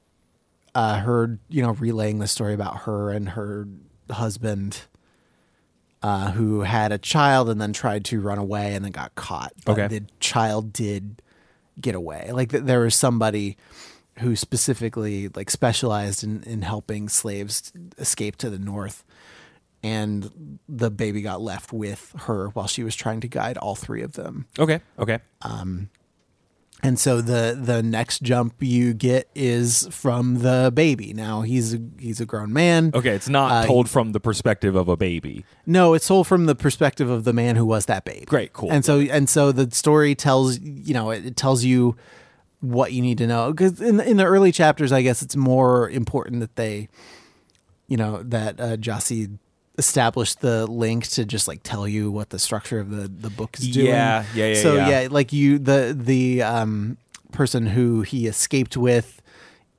uh, 0.74 0.98
her 1.00 1.38
you 1.48 1.62
know 1.62 1.72
relaying 1.72 2.18
the 2.18 2.26
story 2.28 2.54
about 2.54 2.80
her 2.82 3.10
and 3.10 3.30
her 3.30 3.66
husband 4.10 4.82
uh, 6.02 6.30
who 6.32 6.60
had 6.60 6.92
a 6.92 6.98
child 6.98 7.48
and 7.48 7.60
then 7.60 7.72
tried 7.72 8.04
to 8.04 8.20
run 8.20 8.38
away 8.38 8.74
and 8.74 8.84
then 8.84 8.92
got 8.92 9.14
caught. 9.14 9.52
But 9.64 9.72
Okay. 9.78 9.86
the 9.98 10.06
child 10.20 10.72
did 10.72 11.20
get 11.80 11.94
away. 11.94 12.30
Like 12.32 12.50
th- 12.50 12.64
there 12.64 12.80
was 12.80 12.94
somebody 12.94 13.56
who 14.20 14.36
specifically 14.36 15.28
like 15.28 15.50
specialized 15.50 16.22
in, 16.22 16.42
in 16.44 16.62
helping 16.62 17.08
slaves 17.08 17.72
escape 17.98 18.36
to 18.36 18.50
the 18.50 18.58
north. 18.58 19.04
And 19.82 20.58
the 20.68 20.90
baby 20.90 21.22
got 21.22 21.40
left 21.40 21.72
with 21.72 22.12
her 22.20 22.48
while 22.48 22.66
she 22.66 22.82
was 22.82 22.94
trying 22.96 23.20
to 23.20 23.28
guide 23.28 23.56
all 23.58 23.74
three 23.74 24.02
of 24.02 24.12
them. 24.12 24.46
Okay. 24.58 24.80
Okay. 24.98 25.18
And 26.82 26.98
so 26.98 27.20
the 27.20 27.58
the 27.60 27.82
next 27.82 28.22
jump 28.22 28.54
you 28.60 28.92
get 28.94 29.28
is 29.34 29.88
from 29.90 30.40
the 30.40 30.70
baby. 30.74 31.12
Now 31.14 31.40
he's 31.42 31.74
a, 31.74 31.78
he's 31.98 32.20
a 32.20 32.26
grown 32.26 32.52
man. 32.52 32.90
Okay. 32.94 33.10
It's 33.14 33.28
not 33.28 33.50
Uh, 33.50 33.66
told 33.66 33.88
from 33.88 34.12
the 34.12 34.20
perspective 34.20 34.76
of 34.76 34.88
a 34.88 34.96
baby. 34.96 35.44
No, 35.64 35.94
it's 35.94 36.06
told 36.06 36.26
from 36.26 36.46
the 36.46 36.54
perspective 36.54 37.08
of 37.08 37.24
the 37.24 37.32
man 37.32 37.56
who 37.56 37.64
was 37.64 37.86
that 37.86 38.04
babe. 38.04 38.26
Great, 38.26 38.52
cool. 38.52 38.70
And 38.70 38.84
so 38.84 39.00
and 39.00 39.28
so 39.28 39.52
the 39.52 39.74
story 39.74 40.14
tells 40.14 40.60
you 40.60 40.92
know 40.94 41.10
it, 41.10 41.24
it 41.26 41.36
tells 41.36 41.64
you 41.64 41.96
what 42.60 42.92
you 42.92 43.02
need 43.02 43.18
to 43.18 43.26
know 43.26 43.52
because 43.52 43.80
in 43.80 43.96
the, 43.96 44.08
in 44.08 44.16
the 44.18 44.24
early 44.24 44.52
chapters, 44.52 44.92
I 44.92 45.02
guess 45.02 45.22
it's 45.22 45.36
more 45.36 45.88
important 45.90 46.40
that 46.40 46.56
they, 46.56 46.88
you 47.86 47.96
know, 47.96 48.22
that 48.22 48.60
uh, 48.60 48.76
Gyasi 48.76 49.38
established 49.78 50.40
the 50.40 50.66
link 50.66 51.06
to 51.08 51.24
just 51.24 51.46
like 51.46 51.62
tell 51.62 51.86
you 51.86 52.10
what 52.10 52.30
the 52.30 52.38
structure 52.38 52.80
of 52.80 52.90
the 52.90 53.08
the 53.08 53.30
book 53.30 53.58
is 53.58 53.68
doing. 53.68 53.86
Yeah, 53.86 54.24
yeah, 54.34 54.46
yeah, 54.48 54.62
So 54.62 54.74
yeah. 54.74 55.08
like 55.10 55.32
you 55.32 55.58
the 55.58 55.96
the 55.98 56.42
um 56.42 56.98
person 57.32 57.66
who 57.66 58.02
he 58.02 58.26
escaped 58.26 58.76
with 58.76 59.20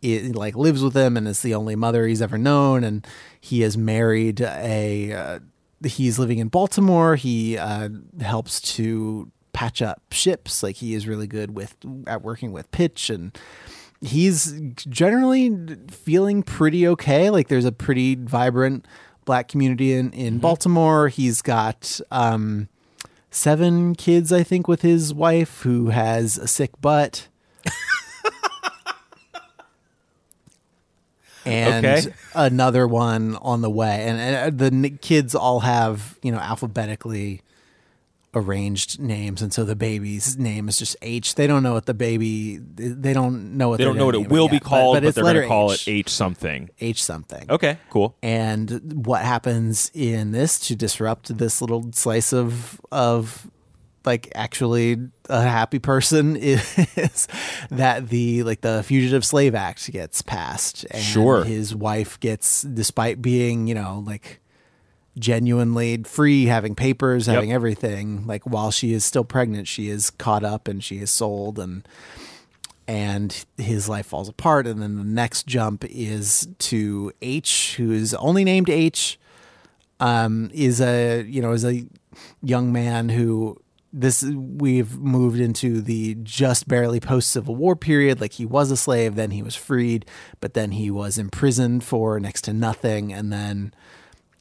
it, 0.01 0.35
like 0.35 0.55
lives 0.55 0.83
with 0.83 0.95
him 0.95 1.17
and 1.17 1.27
is 1.27 1.41
the 1.41 1.55
only 1.55 1.75
mother 1.75 2.05
he's 2.07 2.21
ever 2.21 2.37
known. 2.37 2.83
And 2.83 3.05
he 3.39 3.61
has 3.61 3.77
married 3.77 4.41
a 4.41 5.11
uh, 5.11 5.39
he's 5.83 6.19
living 6.19 6.39
in 6.39 6.47
Baltimore. 6.49 7.15
He 7.15 7.57
uh, 7.57 7.89
helps 8.21 8.61
to 8.75 9.31
patch 9.53 9.81
up 9.81 10.01
ships. 10.11 10.61
Like 10.61 10.77
he 10.77 10.93
is 10.93 11.07
really 11.07 11.27
good 11.27 11.55
with 11.55 11.75
at 12.05 12.21
working 12.21 12.51
with 12.51 12.69
pitch. 12.71 13.09
And 13.09 13.37
he's 14.01 14.59
generally 14.75 15.77
feeling 15.89 16.43
pretty 16.43 16.87
okay. 16.87 17.29
Like 17.29 17.47
there's 17.47 17.65
a 17.65 17.71
pretty 17.71 18.15
vibrant 18.15 18.85
black 19.27 19.47
community 19.47 19.93
in 19.93 20.09
in 20.13 20.39
Baltimore 20.39 21.07
he's 21.09 21.43
got 21.43 21.99
um 22.09 22.67
seven 23.29 23.93
kids 23.93 24.31
I 24.33 24.41
think 24.41 24.67
with 24.67 24.81
his 24.81 25.13
wife 25.13 25.61
who 25.61 25.89
has 25.89 26.37
a 26.39 26.47
sick 26.47 26.71
butt 26.81 27.27
and 31.45 31.85
Okay. 31.85 32.01
another 32.35 32.87
one 32.87 33.35
on 33.37 33.61
the 33.61 33.69
way. 33.69 34.03
And, 34.07 34.19
and 34.59 34.81
the 34.83 34.89
kids 34.89 35.33
all 35.35 35.61
have, 35.61 36.17
you 36.21 36.31
know, 36.31 36.39
alphabetically 36.39 37.41
arranged 38.37 38.99
names, 38.99 39.41
and 39.41 39.51
so 39.53 39.63
the 39.65 39.75
baby's 39.75 40.37
name 40.37 40.67
is 40.69 40.77
just 40.77 40.95
H. 41.01 41.35
They 41.35 41.47
don't 41.47 41.63
know 41.63 41.73
what 41.73 41.85
the 41.85 41.93
baby. 41.93 42.57
They 42.57 43.13
don't 43.13 43.57
know 43.57 43.69
what 43.69 43.77
They 43.77 43.83
don't 43.83 43.97
know 43.97 44.05
what 44.05 44.15
it 44.15 44.29
will 44.29 44.45
yet, 44.45 44.51
be 44.51 44.59
called, 44.59 44.95
but, 44.97 45.03
it's 45.03 45.15
they're 45.15 45.23
going 45.23 45.35
to 45.41 45.47
call 45.47 45.71
H. 45.73 45.87
it 45.87 45.91
H 45.91 46.09
something. 46.09 46.69
H 46.79 47.03
something. 47.03 47.49
Okay. 47.49 47.77
Cool. 47.89 48.15
And 48.23 49.05
what 49.05 49.23
happens 49.23 49.91
in 49.93 50.31
this 50.31 50.59
to 50.67 50.75
disrupt 50.75 51.37
this 51.37 51.61
little 51.61 51.91
slice 51.93 52.33
of 52.33 52.79
of 52.91 53.49
like 54.05 54.31
actually 54.35 54.95
a 55.29 55.41
happy 55.41 55.79
person 55.79 56.35
is 56.37 57.27
that 57.69 58.07
the 58.07 58.43
like 58.43 58.61
the 58.61 58.81
fugitive 58.83 59.25
slave 59.25 59.53
act 59.53 59.91
gets 59.91 60.21
passed 60.21 60.85
and 60.91 61.03
Sure. 61.03 61.43
his 61.43 61.75
wife 61.75 62.17
gets 62.21 62.61
despite 62.61 63.21
being 63.21 63.67
you 63.67 63.75
know 63.75 64.01
like 64.05 64.39
genuinely 65.19 66.03
free 66.03 66.45
having 66.45 66.75
papers 66.75 67.27
Yep. 67.27 67.33
having 67.35 67.51
everything. 67.53 68.25
Like 68.27 68.43
while 68.43 68.71
she 68.71 68.93
is 68.93 69.03
still 69.05 69.23
pregnant 69.23 69.67
she 69.67 69.89
is 69.89 70.09
caught 70.11 70.43
up 70.43 70.67
and 70.67 70.83
she 70.83 70.97
is 70.99 71.09
sold 71.11 71.59
and 71.59 71.87
and 72.87 73.45
his 73.57 73.89
life 73.89 74.05
falls 74.05 74.29
apart. 74.29 74.65
And 74.65 74.81
then 74.81 74.95
the 74.97 75.03
next 75.03 75.45
jump 75.45 75.83
is 75.89 76.47
to 76.59 77.11
H 77.21 77.75
who 77.77 77.91
is 77.91 78.13
only 78.15 78.43
named 78.43 78.69
H 78.69 79.19
um 79.99 80.49
is 80.53 80.79
a 80.79 81.23
you 81.23 81.41
know 81.41 81.51
is 81.51 81.65
a 81.65 81.85
young 82.43 82.71
man 82.71 83.09
who 83.09 83.57
this 83.91 84.21
we've 84.23 84.97
moved 84.99 85.39
into 85.39 85.81
the 85.81 86.15
just 86.21 86.67
barely 86.67 86.99
post 86.99 87.31
civil 87.31 87.55
war 87.55 87.75
period. 87.75 88.21
Like 88.21 88.33
he 88.33 88.45
was 88.45 88.69
a 88.69 88.77
slave 88.77 89.15
then 89.15 89.31
he 89.31 89.41
was 89.41 89.55
freed 89.55 90.05
but 90.39 90.53
then 90.53 90.71
he 90.71 90.91
was 90.91 91.17
imprisoned 91.17 91.83
for 91.83 92.19
next 92.19 92.43
to 92.43 92.53
nothing. 92.53 93.11
And 93.11 93.33
then 93.33 93.73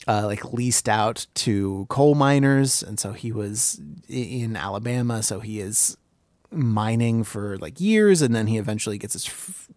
uh, 0.07 0.23
like 0.25 0.53
leased 0.53 0.89
out 0.89 1.27
to 1.35 1.87
coal 1.89 2.15
miners. 2.15 2.83
And 2.83 2.99
so 2.99 3.13
he 3.13 3.33
was 3.33 3.81
in 4.09 4.57
Alabama. 4.57 5.23
So 5.23 5.41
he 5.41 5.61
is 5.61 5.97
mining 6.51 7.25
for 7.25 7.59
like 7.59 7.81
years. 7.81 8.23
And 8.23 8.35
then 8.35 8.47
he 8.47 8.59
eventually 8.59 8.99
gets 8.99 9.15
his 9.15 9.27
f- 9.27 9.69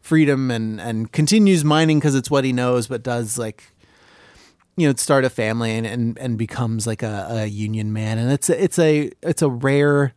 freedom 0.00 0.50
and 0.50 0.80
and 0.80 1.12
continues 1.12 1.64
mining 1.64 1.98
because 1.98 2.14
it's 2.14 2.30
what 2.30 2.44
he 2.44 2.52
knows 2.52 2.86
but 2.88 3.02
does 3.02 3.38
like 3.38 3.72
you 4.76 4.86
know 4.86 4.94
start 4.96 5.24
a 5.24 5.30
family 5.30 5.70
and 5.72 5.86
and, 5.86 6.18
and 6.18 6.36
becomes 6.36 6.86
like 6.86 7.02
a, 7.02 7.26
a 7.30 7.46
union 7.46 7.92
man. 7.92 8.18
And 8.18 8.32
it's 8.32 8.48
a, 8.48 8.62
it's 8.62 8.78
a 8.78 9.10
it's 9.22 9.42
a 9.42 9.48
rare 9.48 10.14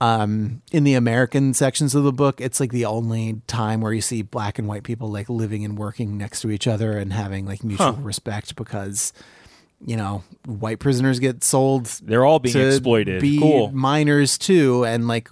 um 0.00 0.62
in 0.70 0.84
the 0.84 0.94
american 0.94 1.52
sections 1.52 1.94
of 1.94 2.04
the 2.04 2.12
book 2.12 2.40
it's 2.40 2.60
like 2.60 2.70
the 2.70 2.84
only 2.84 3.40
time 3.48 3.80
where 3.80 3.92
you 3.92 4.00
see 4.00 4.22
black 4.22 4.58
and 4.58 4.68
white 4.68 4.84
people 4.84 5.10
like 5.10 5.28
living 5.28 5.64
and 5.64 5.76
working 5.76 6.16
next 6.16 6.40
to 6.40 6.50
each 6.50 6.66
other 6.68 6.96
and 6.98 7.12
having 7.12 7.44
like 7.46 7.64
mutual 7.64 7.92
respect 7.94 8.54
because 8.54 9.12
you 9.84 9.96
know 9.96 10.22
white 10.46 10.78
prisoners 10.78 11.18
get 11.18 11.42
sold 11.42 11.86
They're 11.86 12.24
all 12.24 12.38
being 12.38 12.56
exploited. 12.56 13.20
be 13.20 13.38
cool. 13.40 13.70
miners 13.72 14.38
too 14.38 14.84
and 14.84 15.08
like 15.08 15.28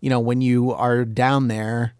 you 0.00 0.08
know 0.10 0.20
when 0.20 0.40
you 0.40 0.72
are 0.72 1.04
down 1.04 1.48
there 1.48 1.94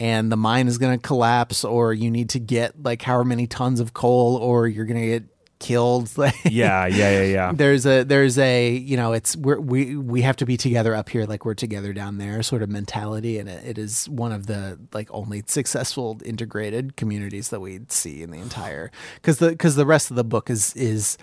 and 0.00 0.30
the 0.30 0.36
mine 0.36 0.68
is 0.68 0.78
going 0.78 0.98
to 0.98 1.06
collapse 1.06 1.64
or 1.64 1.92
you 1.92 2.10
need 2.10 2.30
to 2.30 2.38
get 2.38 2.82
like 2.82 3.02
however 3.02 3.24
many 3.24 3.46
tons 3.46 3.80
of 3.80 3.92
coal 3.92 4.36
or 4.36 4.66
you're 4.68 4.84
going 4.86 5.00
to 5.00 5.06
get 5.06 5.24
killed. 5.58 6.10
Yeah, 6.44 6.86
yeah, 6.86 7.10
yeah, 7.10 7.22
yeah. 7.22 7.52
there's 7.54 7.86
a 7.86 8.04
there's 8.04 8.38
a 8.38 8.70
you 8.70 8.96
know 8.96 9.12
it's 9.12 9.36
we're, 9.36 9.60
we 9.60 9.96
we 9.96 10.22
have 10.22 10.36
to 10.36 10.46
be 10.46 10.56
together 10.56 10.94
up 10.94 11.08
here 11.08 11.24
like 11.24 11.44
we're 11.44 11.54
together 11.54 11.92
down 11.92 12.18
there 12.18 12.42
sort 12.42 12.62
of 12.62 12.68
mentality 12.68 13.38
and 13.38 13.48
it, 13.48 13.64
it 13.64 13.78
is 13.78 14.08
one 14.08 14.32
of 14.32 14.46
the 14.46 14.78
like 14.92 15.08
only 15.10 15.42
successful 15.46 16.20
integrated 16.24 16.96
communities 16.96 17.50
that 17.50 17.60
we 17.60 17.80
see 17.88 18.22
in 18.22 18.30
the 18.30 18.38
entire 18.38 18.90
because 19.16 19.38
the 19.38 19.50
because 19.50 19.76
the 19.76 19.86
rest 19.86 20.10
of 20.10 20.16
the 20.16 20.24
book 20.24 20.48
is 20.48 20.74
is 20.74 21.18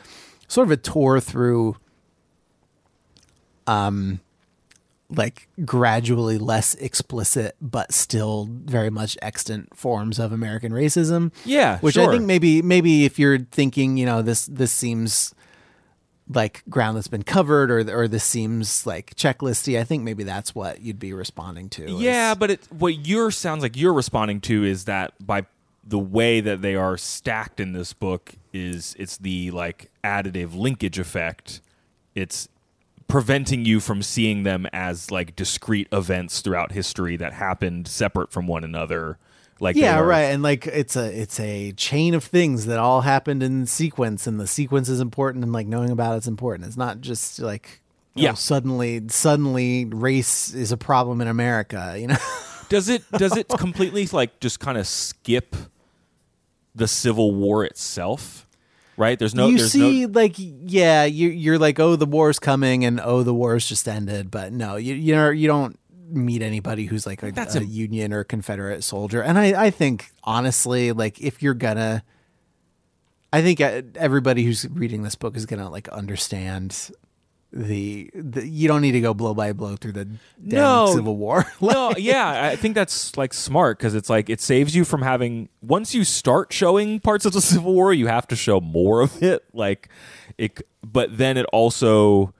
sort 0.48 0.67
of 0.67 0.71
a 0.71 0.78
tour 0.78 1.19
through 1.19 1.76
um 3.67 4.19
like 5.15 5.47
gradually 5.65 6.38
less 6.38 6.75
explicit 6.75 7.56
but 7.62 7.93
still 7.93 8.47
very 8.51 8.89
much 8.89 9.17
extant 9.21 9.75
forms 9.75 10.19
of 10.19 10.32
American 10.32 10.71
racism. 10.71 11.32
Yeah, 11.45 11.80
which 11.80 11.97
I 11.97 12.06
think 12.12 12.25
maybe 12.25 12.62
maybe 12.62 13.06
if 13.06 13.17
you're 13.19 13.39
thinking, 13.39 13.97
you 13.97 14.06
know, 14.06 14.21
this 14.21 14.45
this 14.45 14.71
seems 14.71 15.34
like 16.28 16.63
ground 16.69 16.97
that's 16.97 17.08
been 17.08 17.23
covered 17.23 17.69
or 17.69 17.80
or 17.95 18.08
this 18.08 18.23
seems 18.23 18.86
like 18.88 19.15
checklisty, 19.15 19.80
I 19.80 19.84
think 19.84 20.04
maybe 20.04 20.23
that's 20.23 20.56
what 20.56 20.82
you'd 20.82 20.99
be 20.99 21.13
responding 21.13 21.69
to. 21.69 21.86
is- 21.86 22.01
Yeah, 22.01 22.34
but 22.34 22.49
it 22.51 22.67
what 22.71 23.06
your 23.08 23.30
sounds 23.32 23.62
like 23.62 23.78
you're 23.78 23.93
responding 23.93 24.41
to 24.41 24.63
is 24.63 24.86
that 24.86 25.13
by 25.25 25.45
the 25.88 25.99
way 25.99 26.41
that 26.41 26.63
they 26.63 26.73
are 26.75 26.97
stacked 26.97 27.60
in 27.60 27.73
this 27.73 27.93
book 27.93 28.34
is 28.51 28.95
it's 28.97 29.17
the 29.17 29.51
like 29.51 29.91
additive 30.04 30.56
linkage 30.56 30.97
effect. 30.97 31.62
It's 32.15 32.49
preventing 33.08 33.65
you 33.65 33.80
from 33.80 34.02
seeing 34.02 34.44
them 34.44 34.65
as 34.74 35.12
like 35.12 35.36
discrete 35.36 35.88
events 35.91 36.41
throughout 36.41 36.72
history 36.72 37.15
that 37.18 37.34
happened 37.34 37.88
separate 37.88 38.32
from 38.32 38.48
one 38.48 38.63
another. 38.63 39.18
Like 39.60 39.76
yeah, 39.78 40.00
right. 40.00 40.24
And 40.24 40.44
like 40.44 40.68
it's 40.68 40.96
a 40.98 41.06
it's 41.22 41.39
a 41.39 41.72
chain 41.74 42.13
of 42.13 42.24
things 42.26 42.65
that 42.65 42.78
all 42.78 43.02
happened 43.02 43.41
in 43.41 43.65
sequence, 43.68 44.28
and 44.28 44.38
the 44.39 44.48
sequence 44.48 44.89
is 44.89 45.00
important, 45.00 45.44
and 45.46 45.54
like 45.54 45.65
knowing 45.68 45.91
about 45.91 46.18
it's 46.18 46.28
important. 46.28 46.68
It's 46.68 46.76
not 46.78 47.00
just 47.00 47.39
like 47.39 47.82
Yeah. 48.15 48.32
know, 48.32 48.36
suddenly 48.36 49.04
suddenly 49.08 49.86
race 49.86 50.54
is 50.54 50.74
a 50.74 50.78
problem 50.78 51.22
in 51.22 51.30
America. 51.30 51.96
You 51.98 52.08
know, 52.08 52.18
Does 52.70 52.89
it 52.89 53.10
does 53.12 53.38
it 53.38 53.48
completely 53.48 54.08
like 54.08 54.39
just 54.41 54.60
kind 54.60 54.78
of 54.78 54.88
skip 54.88 55.56
the 56.74 56.88
Civil 56.88 57.34
War 57.34 57.63
itself? 57.63 58.44
Right? 58.97 59.19
There's 59.19 59.36
no 59.36 59.47
you 59.47 59.58
there's 59.58 59.71
see 59.71 60.05
no 60.05 60.12
like 60.19 60.36
yeah, 60.38 61.03
you 61.03 61.29
you're 61.29 61.60
like 61.60 61.79
oh 61.79 61.95
the 61.95 62.05
war's 62.05 62.39
coming, 62.39 62.86
and 62.86 62.99
oh 62.99 63.23
the 63.23 63.34
war's 63.34 63.67
just 63.67 63.88
ended, 63.88 64.31
but 64.31 64.53
no, 64.53 64.77
you 64.77 64.95
you 64.95 65.13
know 65.15 65.29
you 65.29 65.47
don't 65.47 65.77
meet 66.08 66.41
anybody 66.41 66.86
who's 66.86 67.05
like 67.05 67.23
a, 67.23 67.31
That's 67.31 67.55
a, 67.55 67.60
a- 67.60 67.63
Union 67.63 68.13
or 68.13 68.23
Confederate 68.23 68.84
soldier, 68.84 69.21
and 69.21 69.38
I 69.38 69.65
I 69.65 69.69
think 69.69 70.12
honestly 70.23 70.91
like 70.91 71.19
if 71.21 71.41
you're 71.43 71.53
gonna. 71.53 72.03
I 73.34 73.41
think 73.41 73.60
uh, 73.60 73.81
everybody 73.95 74.45
who's 74.45 74.65
reading 74.69 75.03
this 75.03 75.15
book 75.15 75.36
is 75.36 75.45
gonna 75.45 75.69
like 75.69 75.89
understand 75.89 76.91
the, 77.56 78.12
the 78.13 78.46
you 78.46 78.68
don't 78.68 78.82
need 78.82 78.91
to 78.91 79.02
go 79.02 79.13
blow 79.13 79.34
by 79.34 79.54
blow 79.54 79.78
through 79.78 79.94
the 79.94 80.04
damn 80.06 80.20
No. 80.41 80.94
Civil 80.94 81.15
War. 81.15 81.46
no, 81.62 81.94
yeah, 81.98 82.48
I 82.52 82.58
think 82.58 82.76
that's 82.76 83.15
like 83.15 83.34
smart 83.34 83.78
because 83.78 83.96
it's 83.96 84.10
like 84.10 84.30
it 84.30 84.41
saves 84.41 84.76
you 84.76 84.84
from 84.84 85.02
having 85.02 85.48
once 85.62 85.96
you 85.96 86.04
start 86.04 86.52
showing 86.52 87.00
parts 87.00 87.26
of 87.26 87.32
the 87.32 87.41
Civil 87.56 87.74
War, 87.74 87.94
you 87.94 88.08
have 88.08 88.28
to 88.28 88.36
show 88.36 88.60
more 88.60 89.00
of 89.00 89.24
it. 89.24 89.46
Like 89.54 89.88
it, 90.38 90.68
but 90.84 91.18
then 91.18 91.38
it 91.38 91.46
also 91.54 92.34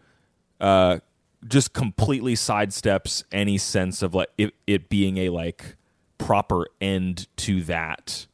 uh, 0.60 1.00
just 1.48 1.72
completely 1.72 2.34
sidesteps 2.34 3.24
any 3.32 3.58
sense 3.58 4.02
of 4.02 4.14
like 4.14 4.30
it, 4.38 4.54
it 4.68 4.90
being 4.90 5.18
a 5.18 5.30
like 5.30 5.78
proper 6.18 6.68
end 6.82 7.28
to 7.38 7.64
that 7.64 8.28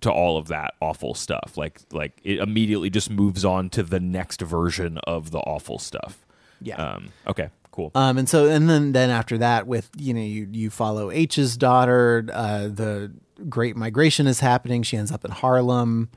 to 0.00 0.10
all 0.10 0.36
of 0.38 0.48
that 0.48 0.74
awful 0.80 1.14
stuff 1.14 1.56
like 1.56 1.80
like 1.92 2.12
it 2.24 2.38
immediately 2.38 2.90
just 2.90 3.10
moves 3.10 3.44
on 3.44 3.68
to 3.70 3.82
the 3.82 4.00
next 4.00 4.40
version 4.42 4.98
of 5.06 5.30
the 5.30 5.38
awful 5.40 5.78
stuff 5.78 6.24
Yeah. 6.60 6.76
um 6.76 7.08
okay 7.26 7.50
cool 7.70 7.90
Um, 7.94 8.18
and 8.18 8.28
so, 8.28 8.46
and 8.48 8.68
then, 8.68 8.90
then 8.92 9.08
after 9.10 9.38
that, 9.38 9.66
with 9.68 9.88
you 9.96 10.12
know, 10.12 10.20
you 10.20 10.48
you 10.50 10.68
follow 10.70 11.10
H's 11.12 11.56
daughter. 11.56 12.26
Uh, 12.32 12.66
the 12.66 13.12
Great 13.48 13.76
Migration 13.76 14.26
is 14.26 14.40
happening. 14.40 14.82
She 14.82 14.96
ends 14.96 15.12
up 15.12 15.24
in 15.24 15.30
Harlem, 15.30 16.08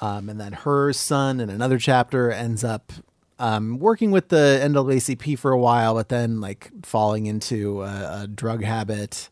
um, 0.00 0.30
and 0.30 0.40
then 0.40 0.52
her 0.54 0.94
son 0.94 1.38
in 1.38 1.50
another 1.50 1.78
chapter 1.78 2.30
ends 2.30 2.64
up 2.64 2.90
um, 3.38 3.78
working 3.78 4.10
with 4.12 4.28
the 4.28 4.60
NAACP 4.62 5.38
for 5.38 5.52
a 5.52 5.58
while, 5.58 5.92
but 5.94 6.08
then 6.08 6.40
like 6.40 6.70
falling 6.84 7.26
into 7.26 7.82
a, 7.82 8.22
a 8.22 8.26
drug 8.26 8.64
habit. 8.64 9.28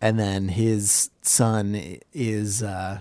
And 0.00 0.18
then 0.18 0.48
his 0.48 1.10
son 1.22 1.98
is 2.12 2.62
uh, 2.62 3.00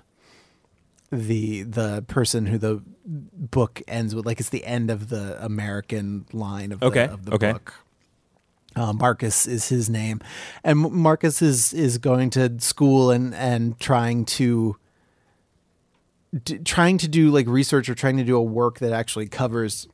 the 1.11 1.63
the 1.63 2.03
person 2.07 2.45
who 2.45 2.57
the 2.57 2.83
book 3.05 3.81
ends 3.87 4.13
with. 4.13 4.25
Like 4.25 4.39
it's 4.39 4.49
the 4.49 4.65
end 4.65 4.91
of 4.91 5.09
the 5.09 5.43
American 5.43 6.25
line 6.33 6.71
of 6.71 6.81
the, 7.05 7.13
of 7.13 7.25
the 7.25 7.33
okay. 7.35 7.53
book. 7.53 7.73
Uh, 8.75 8.93
Marcus 8.93 9.47
is 9.47 9.69
his 9.69 9.89
name, 9.89 10.21
and 10.63 10.79
Marcus 10.79 11.41
is 11.41 11.73
is 11.73 11.97
going 11.97 12.29
to 12.31 12.59
school 12.59 13.11
and 13.11 13.33
and 13.33 13.79
trying 13.79 14.25
to 14.25 14.77
d- 16.43 16.59
trying 16.59 16.97
to 16.99 17.07
do 17.07 17.31
like 17.31 17.47
research 17.47 17.89
or 17.89 17.95
trying 17.95 18.17
to 18.17 18.23
do 18.23 18.35
a 18.35 18.43
work 18.43 18.79
that 18.79 18.93
actually 18.93 19.27
covers 19.27 19.87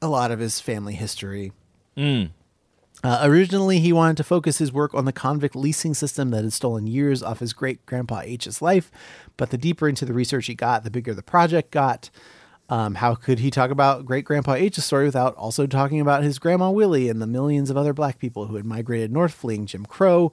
a 0.00 0.08
lot 0.08 0.30
of 0.30 0.38
his 0.38 0.60
family 0.60 0.94
history. 0.94 1.52
Uh, 3.04 3.20
originally, 3.22 3.80
he 3.80 3.92
wanted 3.92 4.16
to 4.16 4.24
focus 4.24 4.58
his 4.58 4.72
work 4.72 4.94
on 4.94 5.04
the 5.04 5.12
convict 5.12 5.56
leasing 5.56 5.92
system 5.92 6.30
that 6.30 6.44
had 6.44 6.52
stolen 6.52 6.86
years 6.86 7.22
off 7.22 7.40
his 7.40 7.52
great 7.52 7.84
grandpa 7.84 8.20
H's 8.20 8.62
life. 8.62 8.90
But 9.36 9.50
the 9.50 9.58
deeper 9.58 9.88
into 9.88 10.04
the 10.04 10.12
research 10.12 10.46
he 10.46 10.54
got, 10.54 10.84
the 10.84 10.90
bigger 10.90 11.14
the 11.14 11.22
project 11.22 11.70
got. 11.72 12.10
Um, 12.68 12.94
how 12.94 13.14
could 13.14 13.40
he 13.40 13.50
talk 13.50 13.70
about 13.70 14.06
great 14.06 14.24
grandpa 14.24 14.54
H's 14.54 14.84
story 14.84 15.04
without 15.04 15.34
also 15.34 15.66
talking 15.66 16.00
about 16.00 16.22
his 16.22 16.38
grandma 16.38 16.70
Willie 16.70 17.08
and 17.08 17.20
the 17.20 17.26
millions 17.26 17.70
of 17.70 17.76
other 17.76 17.92
black 17.92 18.18
people 18.18 18.46
who 18.46 18.54
had 18.56 18.64
migrated 18.64 19.12
north 19.12 19.34
fleeing 19.34 19.66
Jim 19.66 19.84
Crow? 19.84 20.32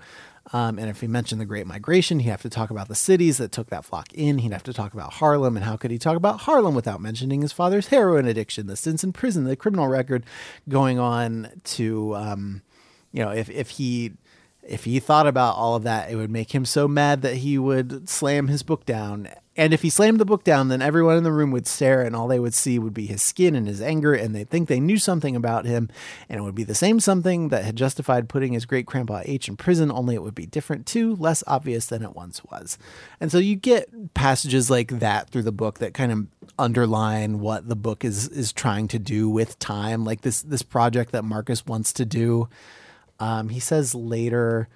Um, 0.51 0.79
and 0.79 0.89
if 0.89 1.01
he 1.01 1.07
mentioned 1.07 1.39
the 1.39 1.45
Great 1.45 1.67
Migration, 1.67 2.19
he'd 2.19 2.29
have 2.29 2.41
to 2.41 2.49
talk 2.49 2.69
about 2.69 2.87
the 2.87 2.95
cities 2.95 3.37
that 3.37 3.51
took 3.51 3.69
that 3.69 3.85
flock 3.85 4.11
in. 4.13 4.39
He'd 4.39 4.51
have 4.51 4.63
to 4.63 4.73
talk 4.73 4.93
about 4.93 5.13
Harlem. 5.13 5.55
And 5.55 5.65
how 5.65 5.77
could 5.77 5.91
he 5.91 5.99
talk 5.99 6.17
about 6.17 6.41
Harlem 6.41 6.73
without 6.73 7.01
mentioning 7.01 7.41
his 7.41 7.51
father's 7.51 7.87
heroin 7.87 8.25
addiction, 8.25 8.67
the 8.67 8.75
stints 8.75 9.03
in 9.03 9.13
prison, 9.13 9.43
the 9.43 9.55
criminal 9.55 9.87
record 9.87 10.25
going 10.67 10.97
on 10.97 11.49
to, 11.65 12.15
um, 12.15 12.61
you 13.11 13.23
know, 13.23 13.31
if, 13.31 13.49
if 13.49 13.71
he. 13.71 14.13
If 14.61 14.83
he 14.83 14.99
thought 14.99 15.25
about 15.25 15.55
all 15.55 15.75
of 15.75 15.81
that, 15.83 16.11
it 16.11 16.15
would 16.15 16.29
make 16.29 16.53
him 16.53 16.63
so 16.63 16.87
mad 16.87 17.23
that 17.23 17.37
he 17.37 17.57
would 17.57 18.07
slam 18.07 18.49
his 18.49 18.61
book 18.61 18.85
down. 18.85 19.29
And 19.59 19.73
if 19.73 19.81
he 19.81 19.89
slammed 19.89 20.21
the 20.21 20.25
book 20.25 20.45
down, 20.45 20.69
then 20.69 20.81
everyone 20.81 21.17
in 21.17 21.25
the 21.25 21.33
room 21.33 21.51
would 21.51 21.67
stare, 21.67 22.01
and 22.01 22.15
all 22.15 22.29
they 22.29 22.39
would 22.39 22.53
see 22.53 22.79
would 22.79 22.93
be 22.93 23.07
his 23.07 23.21
skin 23.21 23.55
and 23.55 23.67
his 23.67 23.81
anger, 23.81 24.13
and 24.13 24.33
they'd 24.33 24.49
think 24.49 24.69
they 24.69 24.79
knew 24.79 24.97
something 24.97 25.35
about 25.35 25.65
him. 25.65 25.89
And 26.29 26.39
it 26.39 26.43
would 26.43 26.55
be 26.55 26.63
the 26.63 26.73
same 26.73 27.01
something 27.01 27.49
that 27.49 27.65
had 27.65 27.75
justified 27.75 28.29
putting 28.29 28.53
his 28.53 28.65
great 28.65 28.85
grandpa 28.85 29.21
H 29.25 29.49
in 29.49 29.57
prison, 29.57 29.91
only 29.91 30.15
it 30.15 30.23
would 30.23 30.33
be 30.33 30.45
different 30.45 30.85
too, 30.85 31.13
less 31.17 31.43
obvious 31.45 31.87
than 31.87 32.03
it 32.03 32.15
once 32.15 32.41
was. 32.45 32.77
And 33.19 33.33
so 33.33 33.37
you 33.37 33.57
get 33.57 34.13
passages 34.13 34.69
like 34.69 34.99
that 34.99 35.29
through 35.29 35.43
the 35.43 35.51
book 35.51 35.79
that 35.79 35.93
kind 35.93 36.13
of 36.13 36.27
underline 36.57 37.41
what 37.41 37.67
the 37.67 37.75
book 37.75 38.05
is 38.05 38.29
is 38.29 38.53
trying 38.53 38.87
to 38.87 38.97
do 38.97 39.29
with 39.29 39.59
time, 39.59 40.05
like 40.05 40.21
this 40.21 40.41
this 40.41 40.63
project 40.63 41.11
that 41.11 41.25
Marcus 41.25 41.65
wants 41.65 41.91
to 41.91 42.05
do. 42.05 42.47
Um, 43.19 43.49
he 43.49 43.59
says 43.59 43.93
later, 43.93 44.69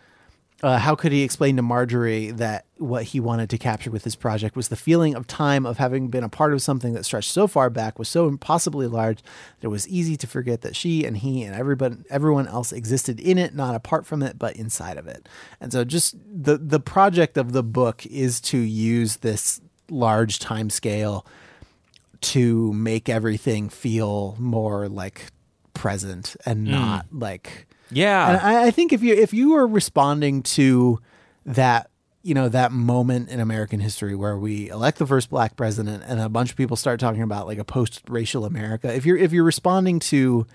uh, 0.61 0.77
how 0.77 0.95
could 0.95 1.11
he 1.11 1.23
explain 1.23 1.55
to 1.57 1.61
Marjorie 1.61 2.31
that 2.31 2.65
what 2.77 3.03
he 3.03 3.19
wanted 3.19 3.49
to 3.49 3.57
capture 3.57 3.91
with 3.91 4.03
his 4.03 4.15
project 4.15 4.55
was 4.55 4.69
the 4.69 4.75
feeling 4.75 5.15
of 5.15 5.27
time 5.27 5.65
of 5.65 5.77
having 5.77 6.07
been 6.07 6.23
a 6.23 6.29
part 6.29 6.53
of 6.53 6.61
something 6.61 6.93
that 6.93 7.03
stretched 7.03 7.31
so 7.31 7.47
far 7.47 7.69
back, 7.69 7.99
was 7.99 8.07
so 8.07 8.27
impossibly 8.27 8.87
large 8.87 9.21
that 9.21 9.65
it 9.65 9.67
was 9.67 9.87
easy 9.87 10.15
to 10.15 10.27
forget 10.27 10.61
that 10.61 10.75
she 10.75 11.05
and 11.05 11.17
he 11.17 11.43
and 11.43 11.55
everybody, 11.55 11.97
everyone 12.09 12.47
else 12.47 12.71
existed 12.71 13.19
in 13.19 13.37
it, 13.37 13.55
not 13.55 13.75
apart 13.75 14.05
from 14.05 14.21
it, 14.23 14.37
but 14.39 14.55
inside 14.55 14.97
of 14.97 15.07
it. 15.07 15.27
And 15.59 15.71
so, 15.71 15.83
just 15.83 16.15
the 16.25 16.57
the 16.57 16.79
project 16.79 17.37
of 17.37 17.51
the 17.51 17.63
book 17.63 18.05
is 18.05 18.39
to 18.41 18.57
use 18.57 19.17
this 19.17 19.59
large 19.89 20.39
time 20.39 20.69
scale 20.69 21.25
to 22.21 22.71
make 22.71 23.09
everything 23.09 23.67
feel 23.67 24.35
more 24.39 24.87
like 24.87 25.25
present 25.73 26.37
and 26.45 26.63
not 26.63 27.05
like 27.11 27.67
Yeah. 27.91 28.29
and 28.29 28.41
I, 28.41 28.67
I 28.67 28.71
think 28.71 28.93
if 28.93 29.03
you 29.03 29.13
if 29.13 29.33
you 29.33 29.55
are 29.55 29.67
responding 29.67 30.43
to 30.43 30.99
that 31.45 31.89
you 32.21 32.33
know 32.33 32.49
that 32.49 32.71
moment 32.71 33.29
in 33.29 33.39
American 33.39 33.79
history 33.79 34.15
where 34.15 34.37
we 34.37 34.69
elect 34.69 34.97
the 34.97 35.05
first 35.05 35.29
black 35.29 35.55
president 35.55 36.03
and 36.07 36.19
a 36.19 36.29
bunch 36.29 36.51
of 36.51 36.57
people 36.57 36.77
start 36.77 36.99
talking 36.99 37.21
about 37.21 37.47
like 37.47 37.57
a 37.57 37.65
post-racial 37.65 38.45
America 38.45 38.93
if 38.93 39.05
you're 39.05 39.17
if 39.17 39.33
you're 39.33 39.43
responding 39.43 39.99
to 39.99 40.47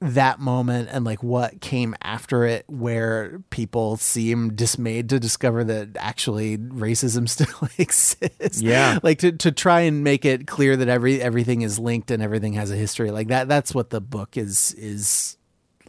that 0.00 0.38
moment 0.38 0.88
and 0.92 1.04
like 1.06 1.22
what 1.22 1.60
came 1.62 1.94
after 2.02 2.44
it 2.44 2.64
where 2.68 3.40
people 3.48 3.96
seem 3.96 4.52
dismayed 4.54 5.08
to 5.08 5.18
discover 5.18 5.64
that 5.64 5.88
actually 5.98 6.58
racism 6.58 7.26
still 7.28 7.68
exists 7.78 8.60
Yeah. 8.60 8.98
like 9.02 9.18
to, 9.20 9.32
to 9.32 9.50
try 9.52 9.80
and 9.80 10.04
make 10.04 10.26
it 10.26 10.46
clear 10.46 10.76
that 10.76 10.88
every 10.88 11.22
everything 11.22 11.62
is 11.62 11.78
linked 11.78 12.10
and 12.10 12.22
everything 12.22 12.52
has 12.52 12.70
a 12.70 12.76
history 12.76 13.10
like 13.10 13.28
that 13.28 13.48
that's 13.48 13.74
what 13.74 13.88
the 13.90 14.00
book 14.02 14.36
is 14.36 14.74
is 14.74 15.38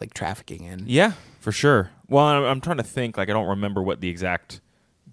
like 0.00 0.14
trafficking 0.14 0.62
in 0.64 0.84
Yeah, 0.86 1.12
for 1.40 1.52
sure. 1.52 1.90
Well, 2.08 2.24
I'm, 2.24 2.44
I'm 2.44 2.60
trying 2.60 2.76
to 2.76 2.84
think. 2.84 3.16
Like, 3.18 3.28
I 3.28 3.32
don't 3.32 3.48
remember 3.48 3.82
what 3.82 4.00
the 4.00 4.08
exact 4.08 4.60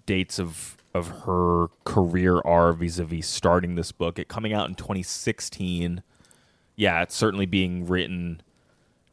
dates 0.06 0.38
of 0.38 0.76
of 0.94 1.08
her 1.26 1.66
career 1.84 2.38
are 2.44 2.72
vis-a-vis 2.72 3.26
starting 3.26 3.74
this 3.74 3.90
book. 3.92 4.18
It 4.18 4.28
coming 4.28 4.52
out 4.54 4.68
in 4.68 4.76
2016. 4.76 6.02
Yeah, 6.76 7.02
it's 7.02 7.16
certainly 7.16 7.46
being 7.46 7.86
written 7.86 8.40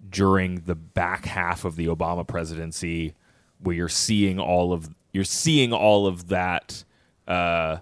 during 0.09 0.61
the 0.65 0.75
back 0.75 1.25
half 1.25 1.65
of 1.65 1.75
the 1.75 1.87
Obama 1.87 2.25
presidency, 2.27 3.13
where 3.59 3.75
you're 3.75 3.89
seeing 3.89 4.39
all 4.39 4.73
of 4.73 4.89
you're 5.11 5.23
seeing 5.23 5.71
all 5.73 6.07
of 6.07 6.27
that 6.29 6.83
uh, 7.27 7.77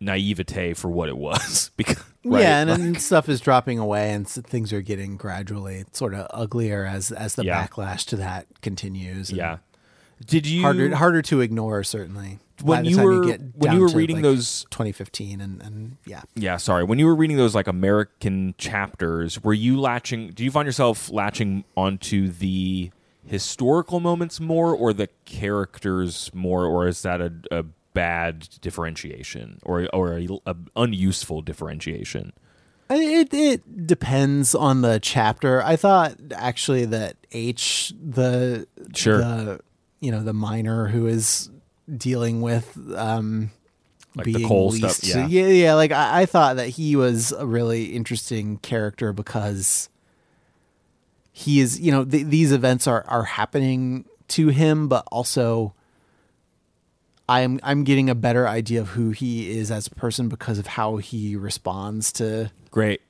naivete 0.00 0.74
for 0.74 0.90
what 0.90 1.08
it 1.08 1.16
was. 1.16 1.70
because 1.76 2.02
right? 2.24 2.42
Yeah, 2.42 2.60
and 2.60 2.70
Like- 2.70 2.78
then 2.80 2.94
stuff 2.96 3.28
is 3.28 3.40
dropping 3.40 3.78
away, 3.78 4.12
and 4.12 4.28
things 4.28 4.72
are 4.72 4.82
getting 4.82 5.16
gradually 5.16 5.84
sort 5.92 6.14
of 6.14 6.26
uglier 6.30 6.84
as 6.86 7.10
as 7.12 7.34
the 7.34 7.44
Yeah. 7.44 7.66
backlash 7.66 8.04
to 8.06 8.16
that 8.16 8.46
continues. 8.62 9.30
and 9.30 9.38
yeah. 9.38 9.58
Did 10.26 10.46
you 10.46 10.62
harder 10.62 10.94
harder 10.96 11.22
to 11.22 11.40
ignore 11.40 11.82
certainly. 11.84 12.38
When 12.62 12.78
by 12.78 12.82
the 12.82 12.88
you 12.90 12.96
time 12.96 13.04
were- 13.06 13.24
get 13.24 13.40
when 13.56 13.72
you 13.72 13.80
were 13.80 13.88
reading 13.88 14.16
like, 14.16 14.22
those- 14.22 14.66
2015 14.70 15.40
and 15.40 15.60
and 15.62 15.96
yeah, 16.06 16.22
Yeah, 16.36 16.56
sorry. 16.58 16.84
When 16.84 16.98
you 16.98 17.06
were 17.06 17.14
reading 17.14 17.36
those 17.36 17.54
like 17.54 17.66
American 17.66 18.54
chapters, 18.58 19.42
were 19.42 19.52
you 19.54 19.80
latching? 19.80 20.28
Do 20.30 20.44
you 20.44 20.50
find 20.50 20.66
yourself 20.66 21.10
latching 21.10 21.64
onto 21.76 22.28
the 22.28 22.90
historical 23.24 23.98
moments 24.00 24.38
more, 24.40 24.74
or 24.74 24.92
the 24.92 25.08
characters 25.24 26.30
more, 26.34 26.64
or 26.66 26.86
is 26.88 27.02
that 27.02 27.20
a, 27.20 27.32
a 27.50 27.64
bad 27.94 28.48
differentiation, 28.60 29.58
or 29.64 29.88
or 29.92 30.14
a, 30.18 30.28
a 30.46 30.56
unuseful 30.76 31.42
differentiation? 31.42 32.32
It 32.90 33.32
it 33.32 33.86
depends 33.86 34.54
on 34.54 34.82
the 34.82 35.00
chapter. 35.00 35.62
I 35.62 35.76
thought 35.76 36.14
actually 36.34 36.84
that 36.86 37.16
H 37.32 37.92
the 38.00 38.66
Sure. 38.94 39.18
the 39.18 39.60
you 40.02 40.10
know 40.10 40.22
the 40.22 40.34
miner 40.34 40.88
who 40.88 41.06
is 41.06 41.48
dealing 41.96 42.42
with 42.42 42.76
um 42.96 43.50
Like 44.14 44.26
the 44.26 44.44
coal 44.44 44.68
least, 44.70 45.04
stuff, 45.04 45.08
yeah. 45.08 45.26
yeah 45.28 45.48
yeah 45.48 45.74
like 45.74 45.92
I, 45.92 46.22
I 46.22 46.26
thought 46.26 46.56
that 46.56 46.68
he 46.68 46.96
was 46.96 47.32
a 47.32 47.46
really 47.46 47.86
interesting 47.86 48.58
character 48.58 49.14
because 49.14 49.88
he 51.32 51.60
is 51.60 51.80
you 51.80 51.90
know 51.90 52.04
th- 52.04 52.26
these 52.26 52.52
events 52.52 52.86
are 52.86 53.04
are 53.08 53.24
happening 53.24 54.04
to 54.28 54.48
him 54.48 54.88
but 54.88 55.06
also 55.10 55.72
I'm 57.28 57.60
I'm 57.62 57.84
getting 57.84 58.10
a 58.10 58.14
better 58.14 58.46
idea 58.48 58.80
of 58.80 58.88
who 58.88 59.10
he 59.10 59.50
is 59.56 59.70
as 59.70 59.86
a 59.86 59.90
person 59.90 60.28
because 60.28 60.58
of 60.58 60.66
how 60.66 60.96
he 60.96 61.36
responds 61.36 62.12
to 62.14 62.50
Great. 62.70 63.00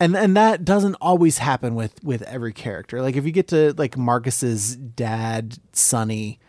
And 0.00 0.16
and 0.16 0.36
that 0.36 0.64
doesn't 0.64 0.96
always 0.96 1.38
happen 1.38 1.74
with 1.74 2.02
with 2.02 2.22
every 2.22 2.52
character. 2.52 3.02
Like 3.02 3.16
if 3.16 3.24
you 3.24 3.32
get 3.32 3.48
to 3.48 3.74
like 3.76 3.96
marcus's 3.96 4.76
dad 4.76 5.58
sonny 5.72 6.40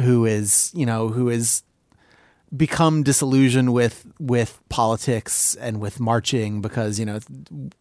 who 0.00 0.24
is 0.24 0.72
you 0.74 0.84
know 0.84 1.08
who 1.08 1.28
is 1.28 1.62
become 2.54 3.02
disillusioned 3.02 3.72
with 3.72 4.06
with 4.18 4.60
politics 4.68 5.54
and 5.54 5.80
with 5.80 6.00
marching 6.00 6.60
because 6.60 6.98
you 6.98 7.06
know 7.06 7.20
th- 7.20 7.72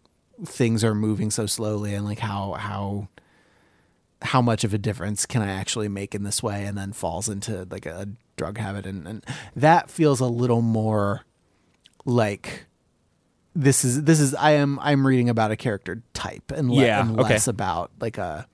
things 0.45 0.83
are 0.83 0.95
moving 0.95 1.31
so 1.31 1.45
slowly 1.45 1.93
and 1.93 2.05
like 2.05 2.19
how 2.19 2.53
how 2.53 3.07
how 4.23 4.41
much 4.41 4.63
of 4.63 4.73
a 4.73 4.77
difference 4.77 5.25
can 5.25 5.41
I 5.41 5.51
actually 5.51 5.89
make 5.89 6.15
in 6.15 6.23
this 6.23 6.41
way 6.41 6.65
and 6.65 6.77
then 6.77 6.93
falls 6.93 7.27
into 7.27 7.67
like 7.69 7.85
a 7.85 8.07
drug 8.37 8.57
habit. 8.57 8.85
And, 8.85 9.07
and 9.07 9.25
that 9.55 9.89
feels 9.89 10.19
a 10.19 10.27
little 10.27 10.61
more 10.61 11.25
like 12.05 12.65
this 13.55 13.83
is 13.85 14.03
this 14.03 14.19
is 14.19 14.33
I 14.35 14.51
am 14.51 14.79
I'm 14.79 15.05
reading 15.05 15.29
about 15.29 15.51
a 15.51 15.55
character 15.55 16.01
type 16.13 16.51
and, 16.51 16.69
le- 16.71 16.83
Yeah, 16.85 17.01
and 17.01 17.19
okay. 17.19 17.29
less 17.33 17.47
about 17.47 17.91
like 17.99 18.17
a 18.17 18.47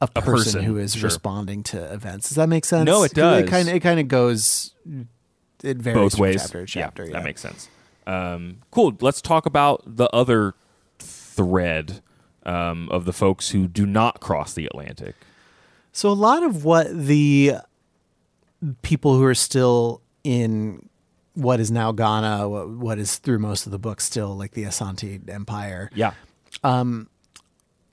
a 0.00 0.08
person, 0.08 0.30
person, 0.32 0.62
who 0.64 0.76
is 0.76 0.94
sure. 0.94 1.04
responding 1.04 1.62
to 1.64 1.92
events. 1.92 2.28
Does 2.28 2.36
that 2.36 2.48
make 2.48 2.64
sense? 2.66 2.86
No, 2.86 3.02
It 3.02 3.14
does. 3.14 3.48
kind 3.48 3.68
of 3.68 3.74
it 3.74 3.80
kind 3.80 3.98
of 3.98 4.08
goes 4.08 4.74
it 5.62 5.78
varies 5.78 5.96
Both 5.96 6.12
from 6.14 6.22
ways. 6.22 6.42
chapter 6.42 6.60
to 6.66 6.66
chapter. 6.66 7.02
yeah, 7.04 7.08
Yeah, 7.08 7.12
that 7.14 7.24
makes 7.24 7.40
sense. 7.40 7.68
Um, 8.06 8.58
cool. 8.70 8.96
Let's 9.00 9.20
talk 9.22 9.46
about 9.46 9.82
the 9.86 10.08
other 10.14 10.54
thread 10.98 12.02
um, 12.44 12.88
of 12.90 13.04
the 13.04 13.12
folks 13.12 13.50
who 13.50 13.66
do 13.66 13.84
not 13.86 14.20
cross 14.20 14.52
the 14.52 14.66
Atlantic. 14.66 15.16
So 15.92 16.10
a 16.10 16.12
lot 16.14 16.42
of 16.42 16.64
what 16.64 16.86
the 16.96 17.54
people 18.82 19.16
who 19.16 19.24
are 19.24 19.34
still 19.34 20.02
in 20.22 20.88
what 21.36 21.60
is 21.60 21.70
now 21.70 21.92
Ghana, 21.92 22.48
what, 22.48 22.68
what 22.70 22.98
is 22.98 23.16
through 23.18 23.38
most 23.38 23.66
of 23.66 23.72
the 23.72 23.78
book 23.78 24.00
still 24.00 24.36
like 24.36 24.52
the 24.52 24.64
Asante 24.64 25.28
Empire. 25.28 25.90
Yeah. 25.94 26.14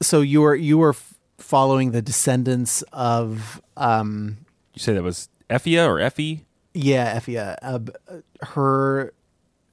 So 0.01 0.21
you 0.21 0.41
were 0.41 0.55
you 0.55 0.77
were 0.77 0.91
f- 0.91 1.13
following 1.37 1.91
the 1.91 2.01
descendants 2.01 2.81
of 2.93 3.61
um 3.77 4.37
You 4.73 4.79
say 4.79 4.93
that 4.93 5.03
was 5.03 5.29
Effia 5.49 5.87
or 5.87 5.99
Effie? 5.99 6.45
yeah 6.73 7.19
Effia, 7.19 7.57
uh, 7.61 7.79
uh, 8.09 8.45
her 8.45 9.13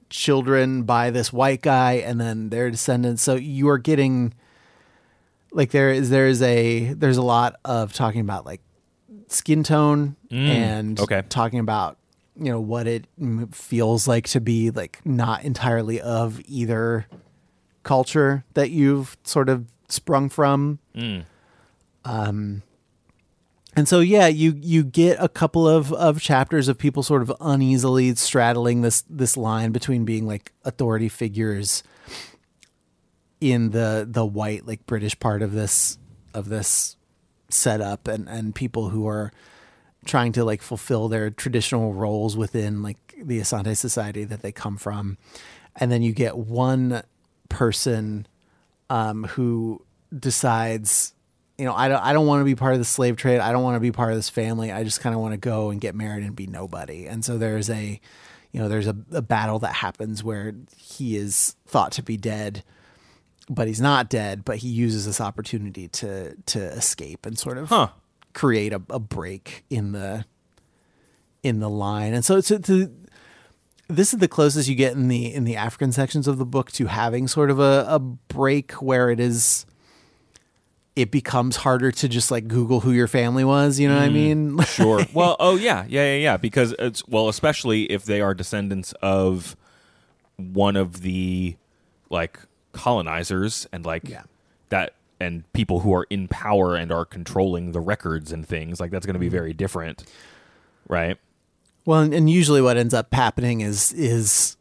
children 0.09 0.83
by 0.83 1.09
this 1.09 1.33
white 1.33 1.61
guy 1.61 1.93
and 1.93 2.19
then 2.19 2.49
their 2.49 2.69
descendants. 2.69 3.23
So 3.23 3.35
you 3.35 3.69
are 3.69 3.77
getting 3.77 4.33
like 5.51 5.71
there 5.71 5.91
is 5.91 6.09
there 6.09 6.27
is 6.27 6.41
a 6.41 6.93
there's 6.93 7.17
a 7.17 7.21
lot 7.21 7.55
of 7.65 7.93
talking 7.93 8.21
about 8.21 8.45
like 8.45 8.61
skin 9.27 9.63
tone 9.63 10.17
and 10.29 10.99
okay. 10.99 11.23
talking 11.29 11.59
about 11.59 11.97
you 12.37 12.51
know 12.51 12.61
what 12.61 12.87
it 12.87 13.05
feels 13.51 14.07
like 14.07 14.27
to 14.29 14.39
be 14.41 14.71
like 14.71 14.99
not 15.05 15.43
entirely 15.43 15.99
of 16.01 16.41
either 16.45 17.05
culture 17.83 18.43
that 18.53 18.69
you've 18.71 19.17
sort 19.23 19.49
of 19.49 19.65
sprung 19.89 20.29
from. 20.29 20.79
Um 22.05 22.63
and 23.75 23.87
so 23.87 23.99
yeah 23.99 24.27
you 24.27 24.53
you 24.61 24.83
get 24.83 25.17
a 25.19 25.29
couple 25.29 25.67
of 25.67 25.93
of 25.93 26.19
chapters 26.21 26.67
of 26.67 26.77
people 26.77 27.03
sort 27.03 27.21
of 27.21 27.31
uneasily 27.39 28.13
straddling 28.15 28.81
this 28.81 29.03
this 29.09 29.37
line 29.37 29.71
between 29.71 30.03
being 30.03 30.27
like 30.27 30.51
authority 30.65 31.07
figures 31.09 31.83
in 33.39 33.69
the 33.71 34.05
the 34.09 34.25
white 34.25 34.67
like 34.67 34.85
british 34.85 35.17
part 35.19 35.41
of 35.41 35.53
this 35.53 35.97
of 36.33 36.49
this 36.49 36.97
setup 37.49 38.07
and 38.07 38.27
and 38.27 38.55
people 38.55 38.89
who 38.89 39.07
are 39.07 39.31
trying 40.05 40.31
to 40.33 40.43
like 40.43 40.61
fulfill 40.61 41.07
their 41.07 41.29
traditional 41.29 41.93
roles 41.93 42.35
within 42.35 42.81
like 42.81 42.97
the 43.21 43.39
Asante 43.39 43.77
society 43.77 44.23
that 44.23 44.41
they 44.41 44.51
come 44.51 44.77
from. 44.77 45.17
And 45.75 45.91
then 45.91 46.01
you 46.01 46.11
get 46.11 46.37
one 46.37 47.03
person 47.49 48.27
um, 48.89 49.25
who 49.25 49.85
decides, 50.17 51.13
you 51.57 51.65
know, 51.65 51.73
I 51.73 51.87
don't, 51.87 52.03
I 52.03 52.13
don't 52.13 52.27
want 52.27 52.41
to 52.41 52.45
be 52.45 52.55
part 52.55 52.73
of 52.73 52.79
the 52.79 52.85
slave 52.85 53.15
trade. 53.15 53.39
I 53.39 53.51
don't 53.51 53.63
want 53.63 53.75
to 53.75 53.79
be 53.79 53.91
part 53.91 54.11
of 54.11 54.17
this 54.17 54.29
family. 54.29 54.71
I 54.71 54.83
just 54.83 55.01
kind 55.01 55.15
of 55.15 55.21
want 55.21 55.33
to 55.33 55.37
go 55.37 55.69
and 55.69 55.79
get 55.79 55.95
married 55.95 56.23
and 56.23 56.35
be 56.35 56.47
nobody. 56.47 57.05
And 57.05 57.23
so 57.23 57.37
there's 57.37 57.69
a, 57.69 58.01
you 58.51 58.59
know, 58.59 58.67
there's 58.67 58.87
a, 58.87 58.95
a 59.11 59.21
battle 59.21 59.59
that 59.59 59.75
happens 59.75 60.23
where 60.23 60.53
he 60.75 61.15
is 61.15 61.55
thought 61.67 61.93
to 61.93 62.03
be 62.03 62.17
dead, 62.17 62.63
but 63.49 63.67
he's 63.67 63.79
not 63.81 64.09
dead. 64.09 64.43
But 64.43 64.57
he 64.57 64.67
uses 64.67 65.05
this 65.05 65.21
opportunity 65.21 65.87
to 65.89 66.35
to 66.47 66.59
escape 66.59 67.25
and 67.25 67.37
sort 67.39 67.57
of 67.57 67.69
Huh. 67.69 67.89
Create 68.33 68.73
a, 68.73 68.81
a 68.89 68.99
break 68.99 69.63
in 69.69 69.91
the 69.91 70.25
in 71.43 71.59
the 71.59 71.69
line. 71.69 72.13
And 72.13 72.23
so 72.23 72.37
it's 72.37 72.49
to, 72.49 72.91
this 73.87 74.13
is 74.13 74.19
the 74.19 74.27
closest 74.27 74.69
you 74.69 74.75
get 74.75 74.93
in 74.93 75.07
the 75.07 75.33
in 75.33 75.43
the 75.43 75.55
African 75.55 75.91
sections 75.91 76.27
of 76.27 76.37
the 76.37 76.45
book 76.45 76.71
to 76.73 76.85
having 76.87 77.27
sort 77.27 77.49
of 77.49 77.59
a, 77.59 77.85
a 77.87 77.99
break 77.99 78.73
where 78.73 79.09
it 79.09 79.19
is 79.19 79.65
it 80.95 81.09
becomes 81.09 81.55
harder 81.55 81.91
to 81.91 82.09
just 82.09 82.31
like 82.31 82.47
Google 82.47 82.81
who 82.81 82.91
your 82.91 83.07
family 83.07 83.43
was, 83.45 83.79
you 83.79 83.87
know 83.87 83.95
what 83.95 84.03
I 84.03 84.09
mm, 84.09 84.13
mean? 84.13 84.61
Sure. 84.63 85.05
well, 85.13 85.37
oh 85.39 85.55
yeah, 85.55 85.85
yeah, 85.87 86.13
yeah, 86.13 86.17
yeah. 86.17 86.37
Because 86.37 86.75
it's 86.79 87.07
well, 87.07 87.29
especially 87.29 87.83
if 87.83 88.03
they 88.03 88.21
are 88.21 88.33
descendants 88.33 88.93
of 89.01 89.55
one 90.35 90.75
of 90.75 91.01
the 91.01 91.55
like 92.09 92.39
colonizers 92.73 93.67
and 93.71 93.85
like 93.85 94.07
Yeah. 94.07 94.23
that 94.69 94.93
and 95.21 95.51
people 95.53 95.81
who 95.81 95.93
are 95.93 96.05
in 96.09 96.27
power 96.27 96.75
and 96.75 96.91
are 96.91 97.05
controlling 97.05 97.71
the 97.71 97.79
records 97.79 98.31
and 98.31 98.45
things 98.45 98.79
like 98.79 98.91
that's 98.91 99.05
going 99.05 99.13
to 99.13 99.19
be 99.19 99.27
mm-hmm. 99.27 99.35
very 99.35 99.53
different, 99.53 100.03
right? 100.89 101.17
Well, 101.85 102.01
and, 102.01 102.13
and 102.13 102.29
usually 102.29 102.61
what 102.61 102.77
ends 102.77 102.93
up 102.93 103.13
happening 103.13 103.61
is 103.61 103.93
is 103.93 104.57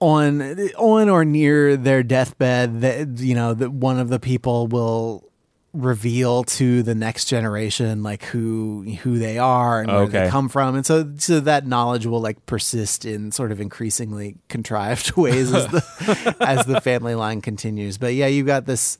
on 0.00 0.40
on 0.76 1.08
or 1.08 1.24
near 1.24 1.76
their 1.76 2.02
deathbed 2.02 2.80
that 2.80 3.18
you 3.18 3.34
know 3.34 3.54
that 3.54 3.70
one 3.70 3.98
of 3.98 4.08
the 4.08 4.18
people 4.18 4.66
will 4.66 5.27
reveal 5.74 6.44
to 6.44 6.82
the 6.82 6.94
next 6.94 7.26
generation 7.26 8.02
like 8.02 8.24
who 8.24 8.82
who 9.02 9.18
they 9.18 9.36
are 9.38 9.80
and 9.82 9.88
where 9.92 10.00
Okay. 10.02 10.24
they 10.24 10.30
come 10.30 10.48
from. 10.48 10.74
And 10.76 10.84
so 10.86 11.12
so 11.18 11.40
that 11.40 11.66
knowledge 11.66 12.06
will 12.06 12.20
like 12.22 12.44
persist 12.46 13.04
in 13.04 13.32
sort 13.32 13.52
of 13.52 13.60
increasingly 13.60 14.36
contrived 14.48 15.12
ways 15.16 15.52
as 15.52 15.66
the 15.68 16.36
as 16.40 16.64
the 16.66 16.80
family 16.80 17.14
line 17.14 17.42
continues. 17.42 17.98
But 17.98 18.14
yeah 18.14 18.26
you 18.28 18.44
got 18.44 18.64
this 18.66 18.96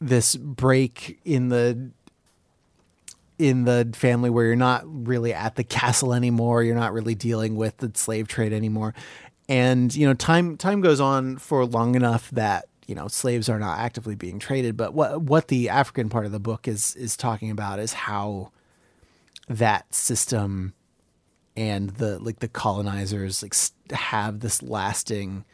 this 0.00 0.34
break 0.36 1.20
in 1.24 1.48
the 1.48 1.90
in 3.38 3.64
the 3.64 3.88
family 3.94 4.30
where 4.30 4.46
you're 4.46 4.56
not 4.56 4.82
really 4.84 5.32
at 5.32 5.54
the 5.54 5.62
castle 5.64 6.12
anymore. 6.12 6.64
You're 6.64 6.74
not 6.74 6.92
really 6.92 7.14
dealing 7.14 7.54
with 7.54 7.76
the 7.76 7.90
slave 7.94 8.26
trade 8.26 8.52
anymore. 8.52 8.94
And 9.48 9.94
you 9.94 10.06
know 10.06 10.14
time 10.14 10.56
time 10.56 10.80
goes 10.80 11.00
on 11.00 11.38
for 11.38 11.64
long 11.64 11.94
enough 11.94 12.30
that 12.32 12.67
you 12.88 12.94
know 12.96 13.06
slaves 13.06 13.48
are 13.48 13.60
not 13.60 13.78
actively 13.78 14.16
being 14.16 14.40
traded 14.40 14.76
but 14.76 14.92
what 14.92 15.22
what 15.22 15.46
the 15.48 15.68
african 15.68 16.08
part 16.08 16.26
of 16.26 16.32
the 16.32 16.40
book 16.40 16.66
is 16.66 16.96
is 16.96 17.16
talking 17.16 17.50
about 17.50 17.78
is 17.78 17.92
how 17.92 18.50
that 19.48 19.94
system 19.94 20.74
and 21.56 21.90
the 21.90 22.18
like 22.18 22.40
the 22.40 22.48
colonizers 22.48 23.42
like 23.42 23.54
have 23.92 24.40
this 24.40 24.62
lasting 24.62 25.44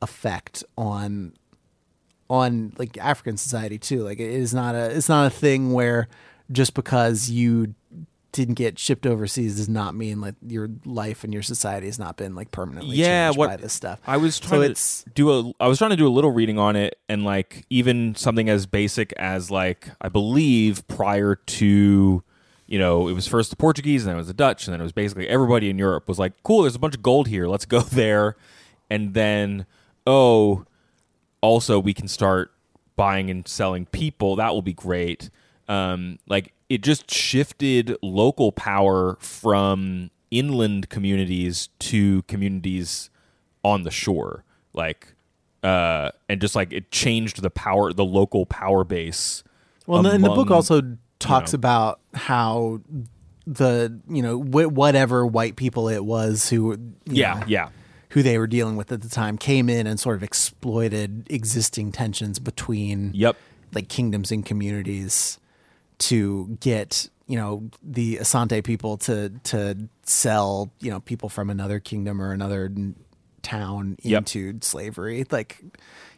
effect 0.00 0.64
on 0.76 1.32
on 2.30 2.72
like 2.78 2.96
African 2.98 3.36
society 3.36 3.78
too. 3.78 4.02
Like 4.02 4.20
it 4.20 4.30
is 4.30 4.54
not 4.54 4.74
a 4.74 4.96
it's 4.96 5.08
not 5.08 5.26
a 5.26 5.30
thing 5.30 5.72
where 5.72 6.08
just 6.52 6.74
because 6.74 7.30
you 7.30 7.74
didn't 8.32 8.54
get 8.54 8.78
shipped 8.78 9.06
overseas 9.06 9.56
does 9.56 9.68
not 9.68 9.94
mean 9.94 10.20
like 10.20 10.34
your 10.46 10.68
life 10.84 11.24
and 11.24 11.32
your 11.32 11.42
society 11.42 11.86
has 11.86 11.98
not 11.98 12.16
been 12.16 12.34
like 12.34 12.50
permanently 12.50 12.96
yeah, 12.96 13.28
changed 13.28 13.38
what 13.38 13.48
by 13.48 13.56
this 13.56 13.72
stuff. 13.72 14.00
I 14.06 14.16
was 14.18 14.36
So 14.36 14.48
trying 14.48 14.62
it's- 14.64 15.02
to 15.04 15.10
do 15.10 15.30
a 15.30 15.52
I 15.60 15.66
was 15.68 15.78
trying 15.78 15.90
to 15.90 15.96
do 15.96 16.06
a 16.06 16.10
little 16.10 16.30
reading 16.30 16.58
on 16.58 16.76
it 16.76 16.98
and 17.08 17.24
like 17.24 17.64
even 17.70 18.14
something 18.14 18.48
as 18.48 18.66
basic 18.66 19.12
as 19.14 19.50
like 19.50 19.88
I 20.00 20.08
believe 20.08 20.86
prior 20.88 21.36
to 21.36 22.22
you 22.70 22.78
know, 22.78 23.08
it 23.08 23.14
was 23.14 23.26
first 23.26 23.48
the 23.48 23.56
Portuguese 23.56 24.02
and 24.02 24.10
then 24.10 24.16
it 24.16 24.18
was 24.18 24.26
the 24.26 24.34
Dutch 24.34 24.66
and 24.66 24.74
then 24.74 24.80
it 24.80 24.84
was 24.84 24.92
basically 24.92 25.26
everybody 25.26 25.70
in 25.70 25.78
Europe 25.78 26.06
was 26.06 26.18
like, 26.18 26.34
"Cool, 26.42 26.62
there's 26.62 26.74
a 26.74 26.78
bunch 26.78 26.94
of 26.94 27.02
gold 27.02 27.26
here. 27.28 27.48
Let's 27.48 27.64
go 27.64 27.80
there." 27.80 28.36
And 28.90 29.14
then 29.14 29.64
oh, 30.06 30.66
also 31.40 31.78
we 31.78 31.94
can 31.94 32.08
start 32.08 32.52
buying 32.94 33.30
and 33.30 33.48
selling 33.48 33.86
people. 33.86 34.36
That 34.36 34.52
will 34.52 34.60
be 34.62 34.74
great. 34.74 35.30
Um, 35.66 36.18
like 36.28 36.52
it 36.68 36.82
just 36.82 37.10
shifted 37.10 37.96
local 38.02 38.52
power 38.52 39.16
from 39.20 40.10
inland 40.30 40.88
communities 40.90 41.68
to 41.78 42.22
communities 42.22 43.08
on 43.64 43.82
the 43.84 43.90
shore. 43.90 44.44
Like, 44.74 45.14
uh, 45.62 46.10
and 46.28 46.40
just 46.40 46.54
like 46.54 46.72
it 46.72 46.90
changed 46.90 47.42
the 47.42 47.50
power, 47.50 47.92
the 47.92 48.04
local 48.04 48.46
power 48.46 48.84
base. 48.84 49.42
Well, 49.86 50.06
and 50.06 50.22
the 50.22 50.28
book 50.28 50.50
also 50.50 50.82
talks 51.18 51.52
know. 51.52 51.56
about 51.56 52.00
how 52.14 52.80
the 53.46 53.98
you 54.08 54.22
know 54.22 54.38
wh- 54.38 54.70
whatever 54.72 55.26
white 55.26 55.56
people 55.56 55.88
it 55.88 56.04
was 56.04 56.50
who 56.50 56.78
Yeah, 57.06 57.34
know, 57.40 57.44
yeah. 57.48 57.68
who 58.10 58.22
they 58.22 58.36
were 58.36 58.46
dealing 58.46 58.76
with 58.76 58.92
at 58.92 59.00
the 59.00 59.08
time 59.08 59.38
came 59.38 59.70
in 59.70 59.86
and 59.86 59.98
sort 59.98 60.16
of 60.16 60.22
exploited 60.22 61.26
existing 61.30 61.90
tensions 61.92 62.38
between 62.38 63.12
Yep. 63.14 63.36
like 63.72 63.88
kingdoms 63.88 64.30
and 64.30 64.44
communities 64.44 65.38
to 65.98 66.56
get 66.60 67.08
you 67.26 67.36
know 67.36 67.68
the 67.82 68.16
Asante 68.16 68.62
people 68.64 68.96
to 68.98 69.30
to 69.44 69.76
sell 70.04 70.70
you 70.80 70.90
know 70.90 71.00
people 71.00 71.28
from 71.28 71.50
another 71.50 71.80
kingdom 71.80 72.20
or 72.22 72.32
another 72.32 72.70
town 73.42 73.96
Yep. 74.02 74.18
into 74.18 74.58
slavery 74.62 75.24
like 75.30 75.60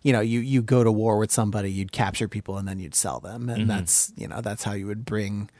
you 0.03 0.12
know 0.12 0.20
you 0.20 0.41
you 0.41 0.62
go 0.62 0.83
to 0.85 0.91
war 0.93 1.18
with 1.18 1.31
somebody 1.31 1.70
you'd 1.70 1.93
capture 1.93 2.28
people 2.28 2.57
and 2.59 2.66
then 2.66 2.78
you'd 2.78 2.95
sell 2.95 3.20
them 3.20 3.43
Mm-hmm. 3.43 3.51
and 3.62 3.70
that's 3.70 4.12
you 4.16 4.26
know 4.28 4.41
that's 4.41 4.64
how 4.64 4.72
you 4.72 4.87
would 4.87 5.05
bring 5.05 5.51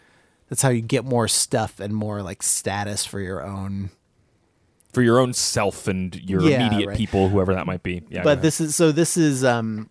that's 0.49 0.63
how 0.63 0.69
you 0.71 0.81
get 0.81 1.05
more 1.05 1.29
stuff 1.29 1.79
and 1.81 1.95
more 1.95 2.23
like 2.23 2.43
status 2.43 3.05
for 3.05 3.21
your 3.21 3.45
own 3.45 3.91
For 4.93 5.03
your 5.03 5.19
own 5.21 5.33
self 5.33 5.87
and 5.87 6.15
your 6.29 6.43
Yeah, 6.43 6.67
immediate 6.67 6.89
right. 6.89 6.97
people, 6.97 7.29
whoever 7.29 7.55
that 7.55 7.67
might 7.67 7.83
be. 7.85 8.03
Yeah. 8.09 8.25
but 8.25 8.43
this 8.43 8.61
is 8.61 8.75
so 8.75 8.91
this 8.91 9.17
is 9.17 9.45
um 9.45 9.91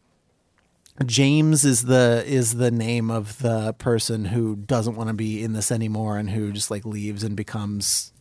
James 1.05 1.65
is 1.65 1.83
the 1.83 2.23
is 2.27 2.55
the 2.55 2.71
name 2.71 3.09
of 3.11 3.37
the 3.39 3.73
person 3.73 4.25
who 4.25 4.55
doesn't 4.55 4.95
want 4.95 5.07
to 5.09 5.13
be 5.13 5.43
in 5.43 5.53
this 5.53 5.71
anymore 5.71 6.17
and 6.17 6.29
who 6.29 6.51
just 6.51 6.69
like 6.71 6.85
leaves 6.85 7.23
and 7.23 7.35
becomes 7.35 8.11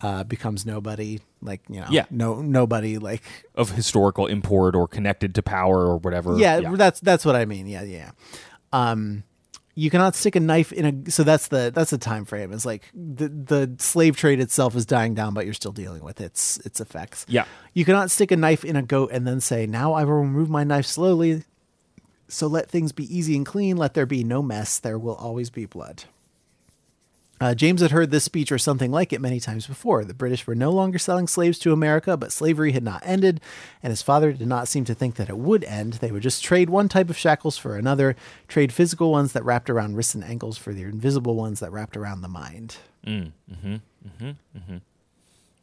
uh 0.00 0.24
becomes 0.24 0.66
nobody 0.66 1.20
like 1.40 1.60
you 1.68 1.80
know 1.80 1.86
Yeah. 1.90 2.06
no 2.10 2.40
nobody 2.42 2.98
like 2.98 3.22
of 3.54 3.70
historical 3.70 4.26
import 4.26 4.74
or 4.74 4.88
connected 4.88 5.34
to 5.36 5.42
power 5.42 5.78
or 5.86 5.98
whatever. 5.98 6.36
yeah, 6.38 6.60
that's 6.74 7.00
that's 7.00 7.24
what 7.24 7.36
I 7.36 7.44
mean 7.44 7.66
yeah 7.66 7.82
yeah 7.82 8.10
um 8.72 9.22
you 9.76 9.90
cannot 9.90 10.14
stick 10.14 10.36
a 10.36 10.40
knife 10.40 10.72
in 10.72 11.06
a 11.06 11.10
so 11.10 11.22
that's 11.22 11.48
the 11.48 11.70
that's 11.74 11.90
the 11.90 11.98
time 11.98 12.24
frame 12.24 12.52
it's 12.52 12.64
like 12.66 12.90
the 12.94 13.28
the 13.28 13.74
slave 13.78 14.16
trade 14.16 14.40
itself 14.40 14.74
is 14.76 14.84
dying 14.86 15.14
down 15.14 15.34
but 15.34 15.44
you're 15.44 15.54
still 15.54 15.72
dealing 15.72 16.02
with 16.04 16.20
its 16.20 16.58
its 16.58 16.80
effects 16.80 17.24
Yeah. 17.28 17.44
you 17.72 17.84
cannot 17.84 18.10
stick 18.10 18.30
a 18.30 18.36
knife 18.36 18.64
in 18.64 18.76
a 18.76 18.82
goat 18.82 19.10
and 19.12 19.26
then 19.26 19.40
say 19.40 19.66
now 19.66 19.92
i 19.92 20.04
will 20.04 20.14
remove 20.14 20.48
my 20.48 20.64
knife 20.64 20.86
slowly 20.86 21.42
so 22.28 22.46
let 22.46 22.70
things 22.70 22.92
be 22.92 23.16
easy 23.16 23.36
and 23.36 23.46
clean 23.46 23.76
let 23.76 23.94
there 23.94 24.06
be 24.06 24.24
no 24.24 24.42
mess 24.42 24.78
there 24.78 24.98
will 24.98 25.16
always 25.16 25.50
be 25.50 25.64
blood 25.64 26.04
uh, 27.40 27.54
James 27.54 27.82
had 27.82 27.90
heard 27.90 28.10
this 28.10 28.24
speech 28.24 28.52
or 28.52 28.58
something 28.58 28.92
like 28.92 29.12
it 29.12 29.20
many 29.20 29.40
times 29.40 29.66
before. 29.66 30.04
The 30.04 30.14
British 30.14 30.46
were 30.46 30.54
no 30.54 30.70
longer 30.70 30.98
selling 30.98 31.26
slaves 31.26 31.58
to 31.58 31.72
America, 31.72 32.16
but 32.16 32.32
slavery 32.32 32.72
had 32.72 32.84
not 32.84 33.02
ended, 33.04 33.40
and 33.82 33.90
his 33.90 34.02
father 34.02 34.32
did 34.32 34.46
not 34.46 34.68
seem 34.68 34.84
to 34.84 34.94
think 34.94 35.16
that 35.16 35.28
it 35.28 35.36
would 35.36 35.64
end. 35.64 35.94
They 35.94 36.12
would 36.12 36.22
just 36.22 36.44
trade 36.44 36.70
one 36.70 36.88
type 36.88 37.10
of 37.10 37.18
shackles 37.18 37.58
for 37.58 37.76
another, 37.76 38.14
trade 38.46 38.72
physical 38.72 39.10
ones 39.10 39.32
that 39.32 39.44
wrapped 39.44 39.68
around 39.68 39.96
wrists 39.96 40.14
and 40.14 40.22
ankles 40.22 40.56
for 40.56 40.72
the 40.72 40.82
invisible 40.82 41.34
ones 41.34 41.58
that 41.60 41.72
wrapped 41.72 41.96
around 41.96 42.22
the 42.22 42.28
mind. 42.28 42.76
Mm, 43.04 43.32
mm-hmm, 43.52 43.74
mm-hmm. 44.24 44.76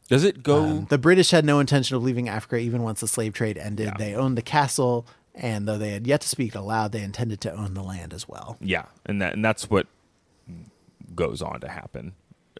Does 0.08 0.24
it 0.24 0.42
go? 0.42 0.64
Um, 0.64 0.86
the 0.90 0.98
British 0.98 1.30
had 1.30 1.44
no 1.44 1.58
intention 1.58 1.96
of 1.96 2.02
leaving 2.02 2.28
Africa 2.28 2.58
even 2.58 2.82
once 2.82 3.00
the 3.00 3.08
slave 3.08 3.32
trade 3.32 3.56
ended. 3.56 3.86
Yeah. 3.86 3.94
They 3.96 4.14
owned 4.14 4.36
the 4.36 4.42
castle, 4.42 5.06
and 5.34 5.66
though 5.66 5.78
they 5.78 5.90
had 5.90 6.06
yet 6.06 6.20
to 6.22 6.28
speak 6.28 6.54
aloud, 6.54 6.92
they 6.92 7.02
intended 7.02 7.40
to 7.42 7.52
own 7.52 7.74
the 7.74 7.82
land 7.82 8.12
as 8.12 8.28
well. 8.28 8.56
yeah, 8.60 8.86
and 9.06 9.20
that 9.22 9.34
and 9.34 9.44
that's 9.44 9.68
what 9.70 9.86
goes 11.14 11.42
on 11.42 11.60
to 11.60 11.68
happen 11.68 12.14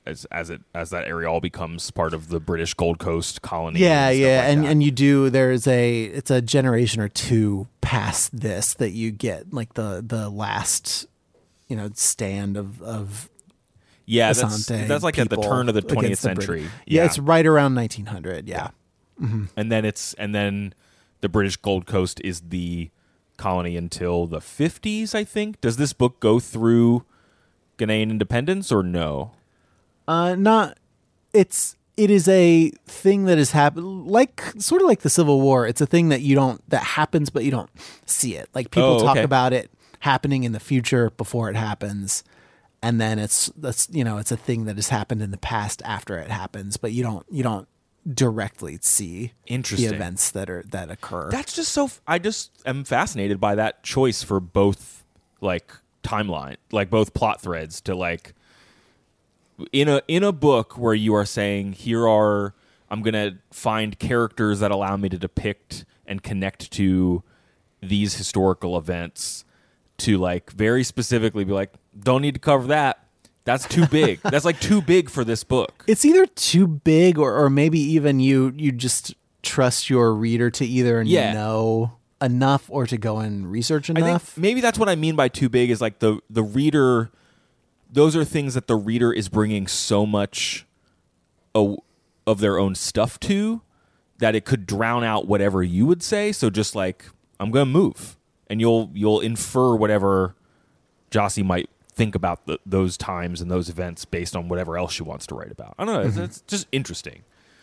as 0.04 0.26
as 0.26 0.50
it 0.50 0.60
as 0.74 0.90
that 0.90 1.06
area 1.06 1.30
all 1.30 1.40
becomes 1.40 1.90
part 1.90 2.12
of 2.14 2.28
the 2.28 2.40
British 2.40 2.74
Gold 2.74 2.98
Coast 2.98 3.42
colony. 3.42 3.80
Yeah, 3.80 4.08
and 4.08 4.18
yeah, 4.18 4.26
like 4.26 4.48
and 4.48 4.64
that. 4.64 4.70
and 4.70 4.82
you 4.82 4.90
do. 4.90 5.30
There's 5.30 5.66
a 5.66 6.04
it's 6.04 6.30
a 6.30 6.42
generation 6.42 7.00
or 7.00 7.08
two 7.08 7.68
past 7.80 8.38
this 8.38 8.74
that 8.74 8.90
you 8.90 9.10
get 9.10 9.52
like 9.52 9.74
the 9.74 10.02
the 10.06 10.28
last, 10.28 11.06
you 11.68 11.76
know, 11.76 11.90
stand 11.94 12.56
of 12.56 12.82
of 12.82 13.28
yeah, 14.04 14.32
that's, 14.32 14.66
that's 14.66 15.04
like 15.04 15.18
at 15.18 15.30
the 15.30 15.36
turn 15.36 15.68
of 15.68 15.74
the 15.74 15.82
20th 15.82 15.98
against 15.98 16.22
the 16.22 16.34
Brit- 16.34 16.38
century. 16.46 16.70
Yeah. 16.86 17.04
it's 17.04 17.18
right 17.18 17.46
around 17.46 17.76
1900. 17.76 18.48
Yeah. 18.48 18.70
and 19.20 19.70
then 19.70 19.84
it's 19.84 20.14
and 20.14 20.34
then 20.34 20.74
the 21.22 21.28
British 21.30 21.56
Gold 21.56 21.86
Coast 21.86 22.20
is 22.22 22.40
the 22.50 22.90
colony 23.38 23.76
until 23.76 24.26
the 24.26 24.38
50s, 24.40 25.14
I 25.14 25.24
think. 25.24 25.60
Does 25.62 25.78
this 25.78 25.92
book 25.94 26.20
go 26.20 26.38
through 26.38 27.04
Ghanaian 27.78 28.10
independence 28.10 28.70
or 28.70 28.82
no? 28.82 29.32
Uh, 30.06 30.34
not. 30.34 30.78
It's 31.32 31.76
it 31.96 32.10
is 32.10 32.26
a 32.28 32.70
thing 32.86 33.24
that 33.24 33.38
has 33.38 33.52
happened, 33.52 34.06
like 34.06 34.42
sort 34.58 34.82
of 34.82 34.88
like 34.88 35.00
the 35.00 35.10
Civil 35.10 35.40
War. 35.40 35.66
It's 35.66 35.80
a 35.80 35.86
thing 35.86 36.08
that 36.10 36.20
you 36.20 36.34
don't 36.34 36.60
that 36.70 36.82
happens, 36.82 37.30
but 37.30 37.44
you 37.44 37.50
don't 37.50 37.70
see 38.06 38.36
it. 38.36 38.48
Like 38.54 38.70
people 38.70 38.96
Oh, 38.96 38.98
talk 39.02 39.16
okay. 39.16 39.22
about 39.22 39.52
it 39.52 39.70
happening 40.00 40.44
in 40.44 40.52
the 40.52 40.60
future 40.60 41.10
before 41.10 41.48
it 41.48 41.56
happens, 41.56 42.24
and 42.82 43.00
then 43.00 43.18
it's 43.18 43.46
that's 43.56 43.88
you 43.90 44.04
know 44.04 44.18
it's 44.18 44.32
a 44.32 44.36
thing 44.36 44.64
that 44.66 44.76
has 44.76 44.88
happened 44.88 45.22
in 45.22 45.30
the 45.30 45.38
past 45.38 45.80
after 45.84 46.18
it 46.18 46.30
happens, 46.30 46.76
but 46.76 46.92
you 46.92 47.02
don't 47.02 47.24
you 47.30 47.42
don't 47.42 47.68
directly 48.10 48.78
see 48.80 49.32
the 49.46 49.54
Interesting. 49.54 49.94
events 49.94 50.30
that 50.32 50.50
are 50.50 50.62
that 50.70 50.90
occur. 50.90 51.30
That's 51.30 51.54
just 51.54 51.72
so. 51.72 51.90
I 52.06 52.18
just 52.18 52.50
am 52.66 52.84
fascinated 52.84 53.40
by 53.40 53.54
that 53.54 53.82
choice 53.82 54.22
for 54.22 54.40
both, 54.40 55.04
like 55.40 55.72
timeline, 56.02 56.56
like 56.70 56.90
both 56.90 57.14
plot 57.14 57.40
threads. 57.40 57.80
To 57.82 57.94
like 57.94 58.34
in 59.72 59.88
a 59.88 60.02
in 60.08 60.24
a 60.24 60.32
book 60.32 60.76
where 60.76 60.94
you 60.94 61.14
are 61.14 61.24
saying 61.24 61.72
here 61.74 62.08
are 62.08 62.54
I'm 62.90 63.02
gonna 63.02 63.38
find 63.50 63.98
characters 63.98 64.60
that 64.60 64.70
allow 64.70 64.96
me 64.96 65.08
to 65.08 65.18
depict 65.18 65.84
and 66.06 66.22
connect 66.22 66.70
to 66.72 67.22
these 67.80 68.16
historical 68.16 68.76
events. 68.76 69.44
To 69.98 70.18
like 70.18 70.50
very 70.50 70.82
specifically 70.82 71.44
be 71.44 71.52
like, 71.52 71.74
don't 71.96 72.22
need 72.22 72.34
to 72.34 72.40
cover 72.40 72.66
that. 72.68 73.04
That's 73.44 73.66
too 73.66 73.86
big. 73.86 74.20
That's 74.22 74.44
like 74.44 74.60
too 74.60 74.80
big 74.82 75.10
for 75.10 75.24
this 75.24 75.42
book. 75.44 75.84
it's 75.88 76.04
either 76.04 76.26
too 76.26 76.66
big 76.66 77.18
or 77.18 77.34
or 77.34 77.50
maybe 77.50 77.78
even 77.80 78.20
you 78.20 78.52
you 78.56 78.72
just 78.72 79.14
trust 79.42 79.90
your 79.90 80.14
reader 80.14 80.50
to 80.50 80.64
either 80.64 81.02
Yeah. 81.02 81.32
know 81.32 81.98
enough 82.20 82.66
or 82.70 82.86
to 82.86 82.96
go 82.96 83.18
and 83.18 83.50
research 83.50 83.90
I 83.90 83.94
think 83.94 84.06
enough. 84.06 84.38
maybe 84.38 84.60
that's 84.60 84.78
what 84.78 84.88
I 84.88 84.94
mean 84.94 85.16
by 85.16 85.26
too 85.28 85.48
big 85.48 85.70
is 85.70 85.80
like 85.80 85.98
the 85.98 86.20
the 86.30 86.42
reader. 86.44 87.10
Those 87.90 88.14
are 88.16 88.24
things 88.24 88.54
that 88.54 88.68
the 88.68 88.76
reader 88.76 89.12
is 89.12 89.28
bringing 89.28 89.66
so 89.66 90.06
much 90.06 90.66
o- 91.54 91.82
of 92.26 92.38
their 92.40 92.58
own 92.58 92.74
stuff 92.74 93.18
to 93.20 93.60
that 94.18 94.34
it 94.36 94.44
could 94.44 94.66
drown 94.66 95.02
out 95.04 95.26
whatever 95.26 95.62
you 95.62 95.84
would 95.84 96.02
say. 96.02 96.30
So 96.32 96.48
just 96.48 96.74
like 96.76 97.04
I'm 97.40 97.50
gonna 97.50 97.66
move, 97.66 98.16
and 98.46 98.60
you'll 98.60 98.90
you'll 98.94 99.20
infer 99.20 99.74
whatever 99.74 100.36
Gyasi 101.10 101.44
might 101.44 101.68
think 102.02 102.14
about 102.14 102.46
the, 102.46 102.58
those 102.66 102.96
times 102.96 103.40
and 103.40 103.50
those 103.50 103.68
events 103.68 104.04
based 104.04 104.34
on 104.34 104.48
whatever 104.48 104.76
else 104.76 104.92
she 104.92 105.02
wants 105.02 105.26
to 105.28 105.34
write 105.34 105.52
about. 105.52 105.74
I 105.78 105.84
don't 105.84 105.94
know. 105.94 106.00
It's, 106.00 106.14
mm-hmm. 106.14 106.24
it's 106.24 106.40
just 106.42 106.66
interesting. 106.72 107.22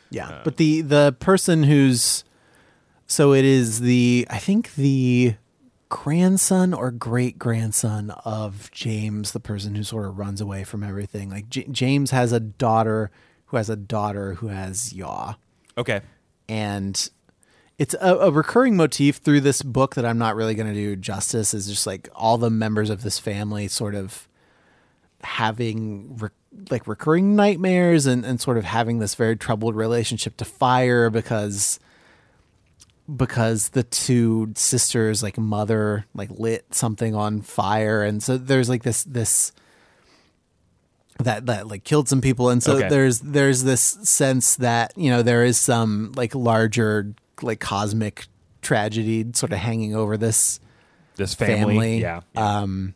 Yeah, 0.09 0.29
uh, 0.29 0.41
but 0.43 0.57
the 0.57 0.81
the 0.81 1.15
person 1.19 1.63
who's 1.63 2.23
so 3.05 3.33
it 3.33 3.45
is 3.45 3.81
the 3.81 4.25
I 4.29 4.37
think 4.37 4.75
the 4.75 5.35
grandson 5.89 6.73
or 6.73 6.91
great 6.91 7.37
grandson 7.37 8.11
of 8.23 8.69
James, 8.71 9.31
the 9.31 9.39
person 9.39 9.75
who 9.75 9.83
sort 9.83 10.05
of 10.05 10.17
runs 10.17 10.39
away 10.39 10.63
from 10.63 10.83
everything. 10.83 11.29
Like 11.29 11.49
J- 11.49 11.67
James 11.71 12.11
has 12.11 12.31
a 12.31 12.39
daughter 12.39 13.11
who 13.47 13.57
has 13.57 13.69
a 13.69 13.75
daughter 13.75 14.35
who 14.35 14.47
has 14.47 14.93
yaw, 14.93 15.35
Okay. 15.77 16.01
and 16.47 17.09
it's 17.79 17.95
a, 17.99 18.15
a 18.15 18.31
recurring 18.31 18.75
motif 18.77 19.17
through 19.17 19.41
this 19.41 19.61
book 19.63 19.95
that 19.95 20.05
I'm 20.05 20.17
not 20.17 20.35
really 20.35 20.53
going 20.53 20.67
to 20.67 20.73
do 20.73 20.95
justice. 20.95 21.53
Is 21.53 21.67
just 21.67 21.87
like 21.87 22.09
all 22.13 22.37
the 22.37 22.49
members 22.49 22.89
of 22.89 23.01
this 23.01 23.19
family 23.19 23.67
sort 23.67 23.95
of 23.95 24.27
having 25.23 26.15
re- 26.17 26.29
like 26.71 26.87
recurring 26.87 27.35
nightmares 27.35 28.05
and, 28.05 28.25
and 28.25 28.39
sort 28.41 28.57
of 28.57 28.63
having 28.63 28.99
this 28.99 29.15
very 29.15 29.35
troubled 29.35 29.75
relationship 29.75 30.35
to 30.37 30.45
fire 30.45 31.09
because 31.09 31.79
because 33.15 33.69
the 33.69 33.83
two 33.83 34.51
sisters 34.55 35.23
like 35.23 35.37
mother 35.37 36.05
like 36.13 36.29
lit 36.31 36.73
something 36.75 37.15
on 37.15 37.41
fire 37.41 38.03
and 38.03 38.21
so 38.21 38.37
there's 38.37 38.69
like 38.69 38.83
this 38.83 39.03
this 39.05 39.51
that 41.19 41.47
that 41.47 41.67
like 41.67 41.83
killed 41.83 42.07
some 42.07 42.21
people 42.21 42.49
and 42.49 42.61
so 42.63 42.77
Okay. 42.77 42.87
there's 42.87 43.19
there's 43.19 43.63
this 43.63 43.81
sense 43.81 44.55
that 44.57 44.93
you 44.95 45.09
know 45.09 45.21
there 45.21 45.43
is 45.43 45.57
some 45.57 46.11
like 46.15 46.33
larger 46.35 47.13
like 47.41 47.59
cosmic 47.59 48.27
tragedy 48.61 49.25
sort 49.33 49.51
of 49.51 49.57
hanging 49.57 49.95
over 49.95 50.15
this 50.17 50.59
This 51.15 51.33
family, 51.33 51.57
family. 51.75 52.01
yeah, 52.01 52.21
yeah. 52.35 52.59
Um, 52.59 52.93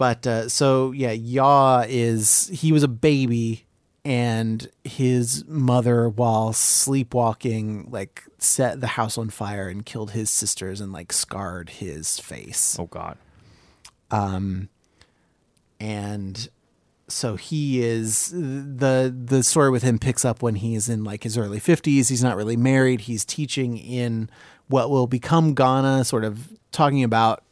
but 0.00 0.26
uh, 0.26 0.48
so 0.48 0.92
yeah, 0.92 1.10
Yaw 1.10 1.84
is 1.86 2.48
he 2.54 2.72
was 2.72 2.82
a 2.82 2.88
baby, 2.88 3.66
and 4.02 4.66
his 4.82 5.44
mother, 5.46 6.08
while 6.08 6.54
sleepwalking, 6.54 7.86
like 7.90 8.24
set 8.38 8.80
the 8.80 8.86
house 8.86 9.18
on 9.18 9.28
fire 9.28 9.68
and 9.68 9.84
killed 9.84 10.12
his 10.12 10.30
sisters 10.30 10.80
and 10.80 10.90
like 10.90 11.12
scarred 11.12 11.68
his 11.68 12.18
face. 12.18 12.78
oh 12.80 12.86
God, 12.86 13.18
Um, 14.10 14.70
and 15.78 16.48
so 17.06 17.36
he 17.36 17.82
is 17.82 18.30
the 18.30 19.14
the 19.14 19.42
story 19.42 19.68
with 19.68 19.82
him 19.82 19.98
picks 19.98 20.24
up 20.24 20.40
when 20.40 20.54
he's 20.54 20.88
in 20.88 21.04
like 21.04 21.24
his 21.24 21.36
early 21.36 21.60
50s 21.60 22.08
he's 22.08 22.22
not 22.22 22.38
really 22.38 22.56
married. 22.56 23.02
He's 23.02 23.26
teaching 23.26 23.76
in 23.76 24.30
what 24.68 24.88
will 24.88 25.06
become 25.06 25.52
ghana 25.52 26.06
sort 26.06 26.24
of 26.24 26.56
talking 26.72 27.04
about 27.04 27.44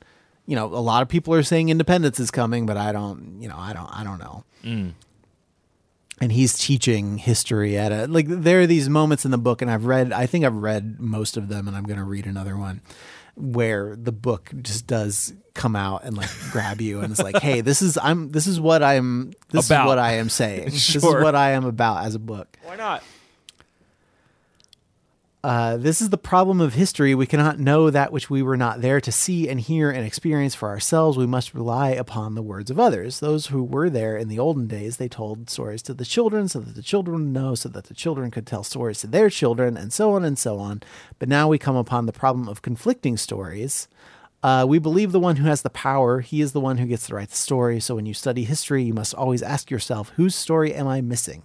you 0.49 0.57
know 0.57 0.65
a 0.65 0.81
lot 0.81 1.03
of 1.03 1.09
people 1.09 1.35
are 1.35 1.43
saying 1.43 1.69
independence 1.69 2.19
is 2.19 2.31
coming 2.31 2.65
but 2.65 2.77
i 2.77 2.91
don't 2.91 3.37
you 3.41 3.49
know 3.49 3.57
i 3.57 3.73
don't 3.73 3.89
i 3.93 4.03
don't 4.03 4.19
know. 4.19 4.45
Mm. 4.65 4.95
And 6.21 6.33
he's 6.33 6.59
teaching 6.59 7.19
history 7.19 7.79
at 7.79 7.93
a 7.93 8.07
like 8.09 8.27
there 8.27 8.61
are 8.63 8.67
these 8.67 8.89
moments 8.89 9.25
in 9.25 9.31
the 9.31 9.39
book 9.39 9.63
and 9.63 9.71
i've 9.71 9.85
read 9.85 10.11
i 10.11 10.27
think 10.27 10.45
i've 10.45 10.57
read 10.57 10.99
most 10.99 11.37
of 11.37 11.49
them 11.49 11.69
and 11.69 11.77
i'm 11.77 11.85
going 11.85 11.99
to 11.99 12.05
read 12.05 12.27
another 12.27 12.57
one 12.57 12.81
where 13.37 13.95
the 13.95 14.11
book 14.11 14.51
just 14.63 14.89
does 14.89 15.33
come 15.55 15.77
out 15.77 16.03
and 16.03 16.17
like 16.17 16.31
grab 16.51 16.81
you 16.81 17.01
and 17.03 17.13
it's 17.13 17.23
like 17.23 17.39
hey 17.39 17.61
this 17.61 17.83
is 17.83 17.97
i'm 18.03 18.31
this 18.33 18.49
is 18.49 18.59
what 18.59 18.83
i'm 18.83 19.33
this 19.51 19.67
About. 19.67 19.85
is 19.85 19.89
what 19.89 19.99
i 19.99 20.15
am 20.15 20.29
saying. 20.29 20.65
This 20.71 20.97
is 20.97 21.05
what 21.05 21.37
i 21.37 21.51
am 21.53 21.67
about 21.67 22.07
as 22.07 22.15
a 22.15 22.19
book. 22.19 22.57
Why 22.65 22.75
not? 22.75 23.03
Uh, 25.45 25.77
this 25.77 26.01
is 26.01 26.11
the 26.11 26.19
problem 26.19 26.61
of 26.61 26.75
history. 26.75 27.15
We 27.15 27.27
cannot 27.27 27.61
know 27.61 27.91
that 27.91 28.13
which 28.13 28.29
we 28.29 28.43
were 28.43 28.57
not 28.57 28.81
there 28.81 29.01
to 29.01 29.13
see 29.13 29.49
and 29.49 29.61
hear 29.61 29.89
and 29.89 30.05
experience 30.05 30.57
for 30.57 30.69
ourselves. 30.69 31.17
We 31.17 31.29
must 31.29 31.55
rely 31.55 31.91
upon 31.91 32.35
the 32.35 32.43
words 32.43 32.73
of 32.73 32.81
others. 32.81 33.21
Those 33.21 33.47
who 33.47 33.63
were 33.63 33.89
there 33.89 34.17
in 34.17 34.29
the 34.29 34.41
olden 34.41 34.67
days, 34.67 34.97
they 34.97 35.09
told 35.09 35.49
stories 35.49 35.81
to 35.83 35.95
the 35.95 36.05
children 36.05 36.49
so 36.49 36.59
that 36.59 36.75
the 36.75 36.83
children 36.83 37.33
know, 37.33 37.55
so 37.55 37.69
that 37.69 37.85
the 37.85 37.95
children 37.95 38.33
could 38.33 38.49
tell 38.49 38.65
stories 38.65 38.99
to 39.01 39.07
their 39.07 39.31
children, 39.31 39.77
and 39.77 39.93
so 39.93 40.13
on 40.13 40.25
and 40.25 40.37
so 40.37 40.59
on. 40.59 40.83
But 41.21 41.29
now 41.29 41.47
we 41.47 41.57
come 41.57 41.77
upon 41.77 42.07
the 42.07 42.13
problem 42.13 42.49
of 42.49 42.63
conflicting 42.63 43.17
stories. 43.17 43.87
Uh, 44.43 44.65
we 44.69 44.81
believe 44.81 45.13
the 45.13 45.21
one 45.21 45.37
who 45.37 45.47
has 45.47 45.63
the 45.63 45.71
power, 45.71 46.21
he 46.21 46.41
is 46.41 46.51
the 46.51 46.61
one 46.61 46.79
who 46.79 46.87
gets 46.87 47.07
to 47.07 47.15
write 47.15 47.31
the 47.31 47.37
story. 47.37 47.79
So 47.79 47.95
when 47.95 48.07
you 48.07 48.15
study 48.15 48.43
history, 48.43 48.83
you 48.83 48.95
must 48.95 49.15
always 49.15 49.43
ask 49.43 49.71
yourself, 49.71 50.11
whose 50.17 50.35
story 50.35 50.75
am 50.75 50.89
I 50.89 51.01
missing? 51.01 51.45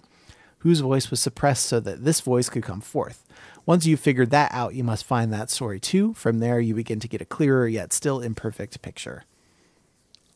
Whose 0.58 0.80
voice 0.80 1.10
was 1.10 1.20
suppressed 1.20 1.66
so 1.66 1.78
that 1.80 2.04
this 2.04 2.20
voice 2.20 2.48
could 2.48 2.62
come 2.62 2.80
forth? 2.80 3.24
Once 3.66 3.86
you've 3.86 4.00
figured 4.00 4.30
that 4.30 4.52
out, 4.52 4.74
you 4.74 4.84
must 4.84 5.04
find 5.04 5.32
that 5.32 5.50
story 5.50 5.80
too. 5.80 6.12
From 6.14 6.38
there, 6.38 6.60
you 6.60 6.74
begin 6.74 7.00
to 7.00 7.08
get 7.08 7.20
a 7.20 7.24
clearer 7.24 7.66
yet 7.66 7.92
still 7.92 8.20
imperfect 8.20 8.80
picture. 8.82 9.24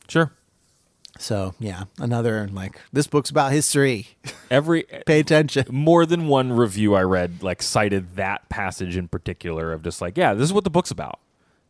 Sure. 0.07 0.31
So, 1.17 1.53
yeah, 1.59 1.83
another 1.99 2.47
like 2.51 2.79
this 2.93 3.05
book's 3.07 3.29
about 3.29 3.51
history. 3.51 4.07
Every 4.51 4.83
Pay 5.05 5.19
attention. 5.19 5.65
more 5.69 6.05
than 6.05 6.27
one 6.27 6.53
review 6.53 6.95
I 6.95 7.01
read 7.03 7.43
like 7.43 7.61
cited 7.61 8.15
that 8.15 8.47
passage 8.49 8.95
in 8.95 9.07
particular 9.07 9.73
of 9.73 9.83
just 9.83 10.01
like, 10.01 10.17
yeah, 10.17 10.33
this 10.33 10.45
is 10.45 10.53
what 10.53 10.63
the 10.63 10.69
book's 10.69 10.91
about. 10.91 11.19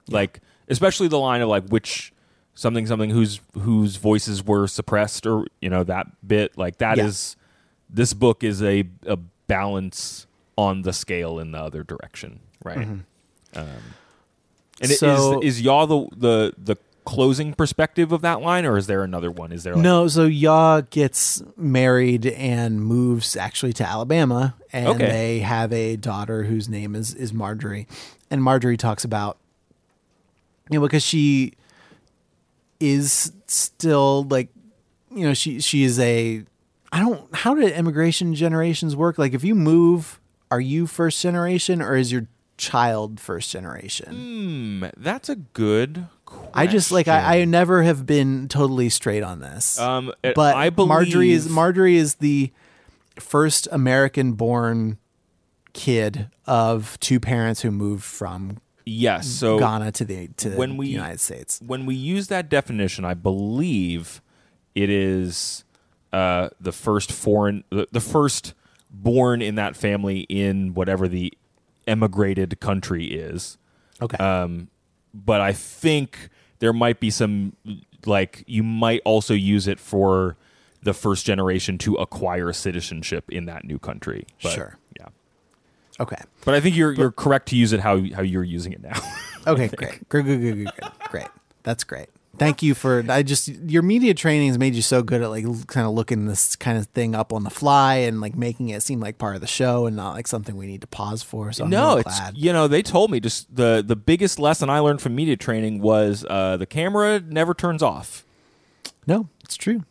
Like, 0.07 0.39
especially 0.67 1.07
the 1.07 1.19
line 1.19 1.41
of 1.41 1.49
like 1.49 1.67
which 1.69 2.13
something 2.53 2.85
something 2.85 3.09
whose 3.09 3.39
whose 3.53 3.95
voices 3.95 4.45
were 4.45 4.67
suppressed 4.67 5.25
or 5.25 5.45
you 5.61 5.69
know 5.69 5.83
that 5.83 6.07
bit 6.27 6.57
like 6.57 6.77
that 6.79 6.97
is 6.99 7.35
Yeah. 7.39 7.95
this 7.95 8.13
book 8.13 8.43
is 8.43 8.61
a 8.61 8.83
a 9.05 9.17
balance 9.47 10.27
on 10.59 10.81
the 10.81 10.91
scale 10.93 11.39
in 11.39 11.51
the 11.51 11.57
other 11.57 11.83
direction, 11.83 12.39
right? 12.63 12.77
Um, 12.77 13.05
and 13.55 13.81
it 14.81 14.91
is 14.91 14.99
So- 14.99 15.39
is 15.41 15.61
Yaw 15.61 15.85
the 15.85 16.07
the 16.15 16.53
the 16.57 16.75
closing 17.05 17.53
perspective 17.53 18.11
of 18.11 18.21
that 18.21 18.41
line, 18.41 18.65
or 18.65 18.77
is 18.77 18.85
there 18.87 19.03
another 19.03 19.31
one? 19.31 19.51
Is 19.51 19.63
there 19.63 19.73
like, 19.73 19.81
No, 19.83 20.07
so 20.07 20.25
Yaw 20.25 20.81
gets 20.81 21.41
married 21.57 22.25
and 22.27 22.83
moves 22.83 23.35
actually 23.35 23.73
to 23.73 23.87
Alabama, 23.87 24.53
and 24.73 24.87
Okay. 24.89 25.05
they 25.09 25.39
have 25.39 25.71
a 25.73 25.95
daughter 25.95 26.43
whose 26.43 26.67
name 26.69 26.95
is 26.95 27.13
is 27.15 27.33
Marjorie, 27.33 27.87
and 28.29 28.43
Marjorie 28.43 28.77
talks 28.77 29.03
about 29.05 29.37
you 30.69 30.77
know 30.77 30.85
because 30.85 31.03
she 31.03 31.53
is 32.79 33.31
still 33.47 34.23
like 34.29 34.49
you 35.13 35.23
know 35.25 35.33
she 35.33 35.59
she 35.59 35.83
is 35.83 35.99
a 35.99 36.43
I 36.91 36.99
don't 36.99 37.33
how 37.35 37.55
did 37.55 37.71
immigration 37.73 38.35
generations 38.35 38.95
work 38.95 39.17
like 39.17 39.33
if 39.33 39.43
you 39.43 39.55
move 39.55 40.18
are 40.51 40.59
you 40.61 40.87
first 40.87 41.21
generation 41.21 41.81
or 41.81 41.95
is 41.95 42.11
your 42.11 42.27
child 42.57 43.19
first 43.19 43.51
generation? 43.51 44.13
Hmm, 44.15 44.85
that's 44.97 45.29
a 45.29 45.35
good. 45.35 46.07
question. 46.25 46.51
I 46.53 46.67
just 46.67 46.91
like 46.91 47.07
I, 47.07 47.39
I 47.41 47.45
never 47.45 47.83
have 47.83 48.05
been 48.05 48.47
totally 48.47 48.89
straight 48.89 49.23
on 49.23 49.39
this. 49.39 49.79
Um, 49.79 50.11
it- 50.23 50.35
but 50.35 50.55
I 50.55 50.69
believe 50.69 50.89
Marjorie 50.89 51.31
is 51.31 51.47
Marjorie 51.49 51.97
is 51.97 52.15
the 52.15 52.51
first 53.19 53.67
American 53.71 54.33
born 54.33 54.97
kid 55.73 56.29
of 56.47 56.99
two 56.99 57.19
parents 57.19 57.61
who 57.61 57.71
moved 57.71 58.03
from 58.03 58.57
Yes. 58.85 59.27
So 59.27 59.59
Ghana 59.59 59.91
to 59.93 60.05
the 60.05 60.29
to 60.37 60.49
when 60.51 60.75
we 60.77 60.87
the 60.87 60.91
United 60.93 61.19
States. 61.19 61.61
when 61.65 61.85
we 61.85 61.93
use 61.93 62.27
that 62.27 62.49
definition, 62.49 63.05
I 63.05 63.13
believe 63.13 64.19
it 64.73 64.89
is 64.89 65.63
uh, 66.11 66.49
the 66.59 66.71
first 66.71 67.11
foreign, 67.11 67.63
the, 67.69 67.87
the 67.91 67.99
first 67.99 68.55
born 68.89 69.41
in 69.41 69.55
that 69.55 69.75
family 69.75 70.21
in 70.21 70.73
whatever 70.73 71.07
the 71.07 71.33
emigrated 71.87 72.59
country 72.59 73.05
is. 73.05 73.57
Okay. 74.01 74.17
Um, 74.17 74.69
but 75.13 75.41
I 75.41 75.53
think 75.53 76.29
there 76.59 76.73
might 76.73 76.99
be 76.99 77.09
some 77.09 77.55
like 78.05 78.43
you 78.47 78.63
might 78.63 79.01
also 79.05 79.33
use 79.33 79.67
it 79.67 79.79
for 79.79 80.37
the 80.81 80.93
first 80.93 81.25
generation 81.25 81.77
to 81.79 81.95
acquire 81.95 82.53
citizenship 82.53 83.29
in 83.29 83.45
that 83.45 83.65
new 83.65 83.79
country. 83.79 84.25
But, 84.41 84.53
Sure. 84.53 84.77
Yeah. 84.99 85.07
okay. 85.99 86.21
But 86.45 86.55
I 86.55 86.61
think 86.61 86.75
you're 86.75 86.93
you're 86.93 87.11
correct 87.11 87.49
to 87.49 87.55
use 87.55 87.73
it 87.73 87.79
how 87.81 88.01
how 88.13 88.21
you're 88.21 88.43
using 88.43 88.73
it 88.73 88.81
now. 88.81 88.99
Okay, 89.47 89.67
great. 89.75 90.07
Good, 90.09 90.25
good, 90.25 90.41
good, 90.41 90.55
good. 90.65 90.91
Great. 91.09 91.27
That's 91.63 91.83
great. 91.83 92.09
Thank 92.39 92.63
you 92.63 92.73
for 92.73 93.03
I 93.09 93.21
just 93.23 93.47
your 93.47 93.81
media 93.81 94.13
training 94.13 94.47
has 94.47 94.57
made 94.57 94.73
you 94.75 94.81
so 94.81 95.03
good 95.03 95.21
at 95.21 95.29
like 95.29 95.43
kind 95.67 95.85
of 95.85 95.93
looking 95.93 96.25
this 96.25 96.55
kind 96.55 96.77
of 96.77 96.87
thing 96.87 97.13
up 97.13 97.31
on 97.33 97.43
the 97.43 97.49
fly 97.49 97.95
and 97.95 98.21
like 98.21 98.35
making 98.35 98.69
it 98.69 98.81
seem 98.81 98.99
like 98.99 99.17
part 99.17 99.35
of 99.35 99.41
the 99.41 99.47
show 99.47 99.85
and 99.85 99.95
not 99.95 100.13
like 100.15 100.27
something 100.27 100.55
we 100.55 100.65
need 100.67 100.81
to 100.81 100.87
pause 100.87 101.21
for. 101.21 101.51
So 101.51 101.65
I'm 101.65 101.69
no, 101.69 101.89
really 101.89 102.01
it's 102.01 102.19
glad. 102.19 102.37
you 102.37 102.53
know 102.53 102.67
they 102.67 102.81
told 102.81 103.11
me 103.11 103.19
just 103.19 103.53
the 103.55 103.83
the 103.85 103.95
biggest 103.95 104.39
lesson 104.39 104.69
I 104.69 104.79
learned 104.79 105.01
from 105.01 105.15
media 105.15 105.37
training 105.37 105.81
was 105.81 106.25
uh, 106.29 106.57
the 106.57 106.65
camera 106.65 107.19
never 107.19 107.53
turns 107.53 107.83
off. 107.83 108.25
No, 109.05 109.27
it's 109.43 109.55
true. 109.57 109.83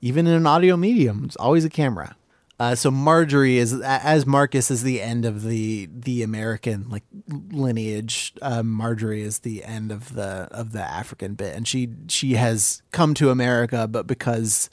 Even 0.00 0.26
in 0.26 0.32
an 0.34 0.46
audio 0.46 0.76
medium, 0.76 1.22
it's 1.24 1.36
always 1.36 1.64
a 1.64 1.70
camera. 1.70 2.16
Uh, 2.60 2.74
so 2.76 2.90
Marjorie 2.90 3.58
is 3.58 3.72
as 3.80 4.24
Marcus 4.24 4.70
is 4.70 4.82
the 4.84 5.00
end 5.02 5.24
of 5.24 5.42
the 5.42 5.88
the 5.92 6.22
American 6.22 6.88
like 6.88 7.02
lineage. 7.50 8.32
Uh, 8.40 8.62
Marjorie 8.62 9.22
is 9.22 9.40
the 9.40 9.64
end 9.64 9.90
of 9.90 10.14
the 10.14 10.48
of 10.52 10.72
the 10.72 10.82
African 10.82 11.34
bit, 11.34 11.56
and 11.56 11.66
she 11.66 11.88
she 12.08 12.34
has 12.34 12.82
come 12.92 13.14
to 13.14 13.30
America, 13.30 13.88
but 13.88 14.06
because 14.06 14.70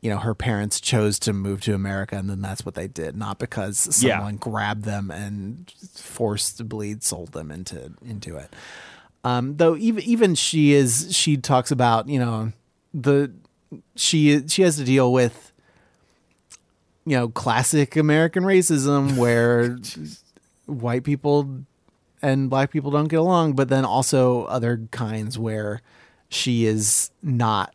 you 0.00 0.08
know 0.08 0.18
her 0.18 0.34
parents 0.34 0.80
chose 0.80 1.18
to 1.18 1.32
move 1.34 1.60
to 1.62 1.74
America, 1.74 2.16
and 2.16 2.30
then 2.30 2.40
that's 2.40 2.64
what 2.64 2.74
they 2.76 2.88
did, 2.88 3.14
not 3.14 3.38
because 3.38 4.00
Yeah. 4.02 4.16
someone 4.16 4.36
grabbed 4.36 4.84
them 4.84 5.10
and 5.10 5.70
forcibly 5.94 6.96
sold 7.00 7.32
them 7.32 7.50
into 7.50 7.92
into 8.04 8.36
it. 8.36 8.54
Um, 9.24 9.56
though 9.58 9.76
even 9.76 10.02
even 10.04 10.34
she 10.34 10.72
is 10.72 11.08
she 11.14 11.36
talks 11.36 11.70
about 11.70 12.08
you 12.08 12.18
know 12.18 12.52
the 12.94 13.32
she 13.96 14.46
she 14.48 14.62
has 14.62 14.76
to 14.76 14.84
deal 14.84 15.12
with 15.12 15.51
you 17.04 17.16
know 17.16 17.28
classic 17.28 17.96
American 17.96 18.44
racism 18.44 19.16
where 19.16 19.78
white 20.66 21.04
people 21.04 21.64
and 22.22 22.48
black 22.48 22.70
people 22.70 22.90
don't 22.90 23.08
get 23.08 23.18
along, 23.18 23.54
but 23.54 23.68
then 23.68 23.84
also 23.84 24.44
other 24.44 24.86
kinds 24.90 25.38
where 25.38 25.82
she 26.28 26.66
is 26.66 27.10
not 27.22 27.74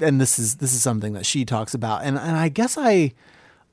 and 0.00 0.20
this 0.20 0.38
is 0.38 0.56
this 0.56 0.72
is 0.72 0.82
something 0.82 1.12
that 1.14 1.26
she 1.26 1.44
talks 1.44 1.74
about 1.74 2.04
and 2.04 2.16
and 2.18 2.36
I 2.36 2.48
guess 2.48 2.78
I 2.78 3.12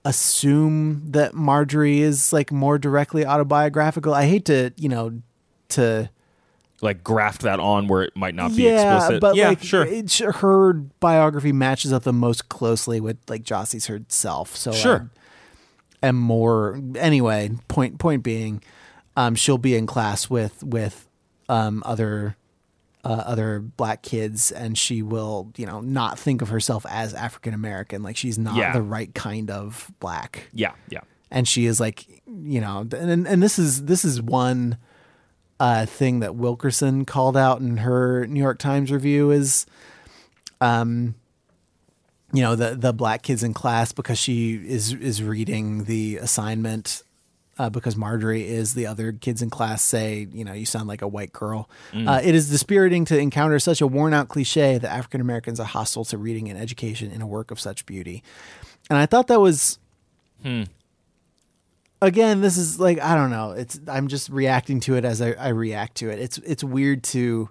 assume 0.06 1.12
that 1.12 1.34
Marjorie 1.34 2.02
is 2.02 2.34
like 2.34 2.52
more 2.52 2.78
directly 2.78 3.26
autobiographical. 3.26 4.14
I 4.14 4.26
hate 4.26 4.46
to, 4.46 4.72
you 4.76 4.90
know, 4.90 5.22
to 5.70 6.10
like 6.84 7.04
graft 7.04 7.42
that 7.42 7.60
on 7.60 7.88
where 7.88 8.04
it 8.04 8.16
might 8.16 8.36
not 8.36 8.56
be 8.56 8.64
yeah, 8.64 8.96
explicit. 8.98 9.22
but 9.22 9.36
yeah, 9.36 9.50
like 9.50 9.64
sure. 9.64 9.86
it's, 9.86 10.20
her 10.20 10.74
biography 10.74 11.52
matches 11.52 11.92
up 11.94 12.04
the 12.04 12.14
most 12.14 12.50
closely 12.50 13.00
with 13.00 13.18
like 13.28 13.44
Gyasi's 13.44 13.88
herself. 13.88 14.56
So 14.56 14.72
Sure. 14.72 15.10
I 16.04 16.08
am 16.08 16.18
more 16.18 16.80
anyway. 16.96 17.52
Point 17.70 17.98
point 17.98 18.22
being, 18.24 18.62
um, 19.16 19.36
she'll 19.36 19.58
be 19.58 19.76
in 19.76 19.88
class 19.88 20.30
with 20.30 20.62
with 20.64 21.08
um 21.50 21.82
other 21.86 22.36
uh, 23.06 23.24
other 23.26 23.60
black 23.60 24.02
kids, 24.02 24.52
and 24.52 24.78
she 24.78 25.02
will 25.02 25.52
you 25.58 25.66
know 25.66 25.80
not 25.82 26.20
think 26.20 26.42
of 26.42 26.50
herself 26.50 26.86
as 26.90 27.14
African 27.14 27.54
American. 27.54 28.04
Like 28.04 28.18
she's 28.18 28.38
not 28.38 28.56
Yeah. 28.56 28.74
the 28.74 28.82
right 28.82 29.14
kind 29.16 29.50
of 29.50 29.92
black 30.00 30.50
yeah, 30.54 30.74
yeah. 30.90 31.02
and 31.32 31.48
she 31.48 31.66
is 31.66 31.80
like 31.80 32.06
you 32.28 32.60
know 32.62 32.88
and 32.98 33.26
and 33.28 33.42
this 33.44 33.58
is 33.58 33.86
this 33.86 34.04
is 34.06 34.22
one 34.22 34.78
uh 35.64 35.86
thing 35.86 36.20
that 36.20 36.36
Wilkerson 36.36 37.06
called 37.06 37.38
out 37.38 37.62
in 37.62 37.78
her 37.78 38.28
New 38.28 38.42
York 38.42 38.60
Times 38.60 38.92
review 38.92 39.32
is 39.32 39.66
um 40.60 41.16
you 42.34 42.42
know 42.42 42.56
the 42.56 42.76
the 42.76 42.92
black 42.92 43.22
kids 43.22 43.44
in 43.44 43.54
class 43.54 43.94
because 43.94 44.20
she 44.20 44.56
is 44.56 44.92
is 44.94 45.24
reading 45.24 45.86
the 45.86 46.18
assignment 46.18 47.04
uh, 47.58 47.70
because 47.70 47.96
Marjorie 47.96 48.46
is 48.46 48.74
the 48.74 48.88
other 48.88 49.12
kids 49.14 49.44
in 49.44 49.50
class 49.52 49.84
say, 49.84 50.28
you 50.34 50.44
know, 50.44 50.54
you 50.54 50.66
sound 50.66 50.88
like 50.88 51.04
a 51.04 51.08
white 51.08 51.32
girl. 51.32 51.70
Uh, 52.08 52.20
it 52.24 52.34
is 52.34 52.50
dispiriting 52.50 53.06
to 53.06 53.16
encounter 53.18 53.60
such 53.60 53.80
a 53.80 53.86
worn 53.86 54.12
out 54.12 54.28
cliche 54.28 54.80
that 54.80 54.92
African 54.92 55.22
Americans 55.22 55.60
are 55.60 55.66
hostile 55.68 56.04
to 56.06 56.18
reading 56.18 56.50
and 56.50 56.60
education 56.60 57.12
in 57.12 57.22
a 57.22 57.28
work 57.28 57.52
of 57.52 57.60
such 57.60 57.86
beauty. 57.86 58.24
And 58.90 58.98
I 58.98 59.06
thought 59.06 59.28
that 59.28 59.40
was 59.40 59.78
again, 62.04 62.42
this 62.42 62.58
is 62.58 62.80
like 62.80 63.00
I 63.02 63.16
don't 63.16 63.30
know. 63.32 63.52
It's 63.52 63.80
I'm 63.88 64.08
just 64.08 64.30
reacting 64.30 64.80
to 64.82 64.96
it 64.96 65.06
as 65.06 65.22
I, 65.22 65.32
I 65.32 65.50
react 65.50 65.96
to 65.98 66.10
it. 66.10 66.20
It's 66.20 66.38
it's 66.40 66.64
weird 66.64 67.04
to 67.06 67.50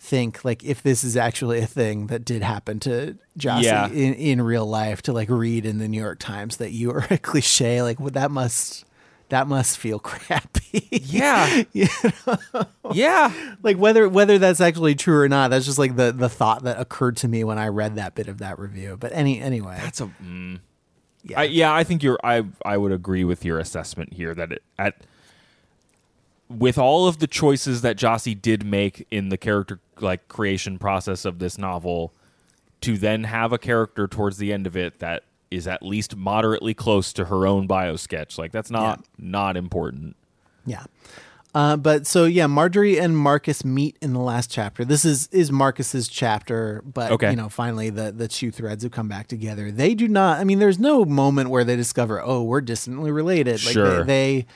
think 0.00 0.44
like 0.44 0.62
if 0.64 0.82
this 0.82 1.02
is 1.02 1.16
actually 1.16 1.58
a 1.58 1.66
thing 1.66 2.06
that 2.06 2.24
did 2.24 2.42
happen 2.42 2.78
to 2.80 3.16
Gyasi 3.38 3.62
Yeah. 3.64 3.88
in, 3.88 4.14
in 4.14 4.42
real 4.42 4.64
life 4.66 5.02
to 5.02 5.12
like 5.12 5.28
read 5.28 5.66
in 5.66 5.78
the 5.78 5.88
New 5.88 6.00
York 6.00 6.18
Times 6.20 6.58
that 6.58 6.70
you 6.70 6.90
are 6.92 7.04
a 7.10 7.18
cliche 7.18 7.82
like 7.82 7.98
well, 7.98 8.10
that 8.10 8.30
must 8.30 8.84
that 9.30 9.46
must 9.46 9.76
feel 9.78 9.98
crappy. 10.10 10.88
Yeah. 10.90 11.62
Yeah. 12.94 13.32
like 13.62 13.76
whether 13.76 14.08
whether 14.08 14.38
that's 14.38 14.60
actually 14.62 14.94
true 14.94 15.20
or 15.20 15.28
not, 15.28 15.50
that's 15.50 15.66
just 15.66 15.78
like 15.78 15.96
the 15.96 16.10
the 16.12 16.28
thought 16.28 16.62
that 16.64 16.80
occurred 16.80 17.18
to 17.18 17.28
me 17.28 17.44
when 17.44 17.58
I 17.58 17.68
read 17.68 17.96
that 17.96 18.14
bit 18.14 18.28
of 18.28 18.38
that 18.38 18.58
review. 18.58 18.96
But 18.98 19.12
any 19.12 19.40
anyway, 19.40 19.78
That's 19.82 20.00
a 20.00 20.06
mm. 20.24 20.60
Yeah. 21.28 21.40
I, 21.40 21.44
yeah, 21.44 21.74
I 21.74 21.84
think 21.84 22.02
you're. 22.02 22.18
I 22.24 22.44
I 22.64 22.76
would 22.76 22.92
agree 22.92 23.24
with 23.24 23.44
your 23.44 23.58
assessment 23.58 24.14
here 24.14 24.34
that 24.34 24.52
it, 24.52 24.62
at 24.78 24.96
with 26.48 26.78
all 26.78 27.06
of 27.06 27.18
the 27.18 27.26
choices 27.26 27.82
that 27.82 27.96
Gyasi 27.96 28.40
did 28.40 28.64
make 28.64 29.06
in 29.10 29.28
the 29.28 29.36
character 29.36 29.80
like 30.00 30.28
creation 30.28 30.78
process 30.78 31.24
of 31.24 31.38
this 31.38 31.58
novel, 31.58 32.12
to 32.80 32.96
then 32.96 33.24
have 33.24 33.52
a 33.52 33.58
character 33.58 34.06
towards 34.06 34.38
the 34.38 34.52
end 34.52 34.66
of 34.66 34.76
it 34.76 34.98
that 35.00 35.24
is 35.50 35.66
at 35.66 35.82
least 35.82 36.16
moderately 36.16 36.74
close 36.74 37.12
to 37.14 37.26
her 37.26 37.46
own 37.46 37.66
bio 37.66 37.96
sketch, 37.96 38.38
like 38.38 38.52
that's 38.52 38.70
not 38.70 39.04
not 39.18 39.56
important. 39.56 40.16
Yeah. 40.66 40.84
Uh, 41.54 41.76
but 41.76 42.06
so 42.06 42.24
yeah, 42.26 42.46
Marjorie 42.46 42.98
and 43.00 43.16
Marcus 43.16 43.64
meet 43.64 43.96
in 44.02 44.12
the 44.12 44.20
last 44.20 44.50
chapter. 44.50 44.84
This 44.84 45.04
is 45.04 45.28
is 45.32 45.50
Marcus's 45.50 46.06
chapter, 46.06 46.82
but 46.84 47.10
Okay. 47.12 47.30
you 47.30 47.36
know, 47.36 47.48
finally 47.48 47.88
the 47.90 48.12
the 48.12 48.28
two 48.28 48.50
threads 48.50 48.82
have 48.82 48.92
come 48.92 49.08
back 49.08 49.28
together. 49.28 49.70
They 49.70 49.94
do 49.94 50.08
not. 50.08 50.38
I 50.40 50.44
mean, 50.44 50.58
there's 50.58 50.78
no 50.78 51.04
moment 51.06 51.48
where 51.50 51.64
they 51.64 51.74
discover, 51.74 52.20
oh, 52.22 52.42
we're 52.42 52.60
distantly 52.60 53.10
related. 53.10 53.64
Like 53.64 53.72
Sure. 53.72 54.04
they, 54.04 54.06
they 54.42 54.46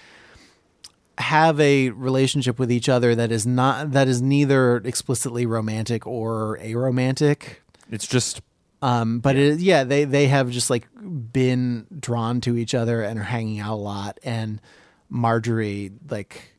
have 1.19 1.59
a 1.61 1.91
relationship 1.91 2.59
with 2.59 2.71
each 2.71 2.89
other 2.89 3.15
that 3.15 3.33
is 3.33 3.47
not 3.47 3.93
that 3.93 4.07
is 4.09 4.21
neither 4.23 4.77
explicitly 4.79 5.47
romantic 5.47 6.07
or 6.07 6.59
aromantic. 6.63 7.57
It's 7.91 8.07
just 8.07 8.41
Um, 8.83 9.19
but 9.21 9.37
it, 9.37 9.61
yeah, 9.61 9.85
they 9.85 10.05
they 10.05 10.27
have 10.29 10.51
just 10.51 10.69
like 10.69 10.89
been 11.33 11.87
drawn 11.99 12.41
to 12.43 12.57
each 12.57 12.75
other 12.75 13.01
and 13.03 13.19
are 13.19 13.23
hanging 13.25 13.61
out 13.61 13.75
a 13.75 13.77
lot. 13.77 14.19
And 14.25 14.61
Marjorie 15.09 15.93
like 16.11 16.52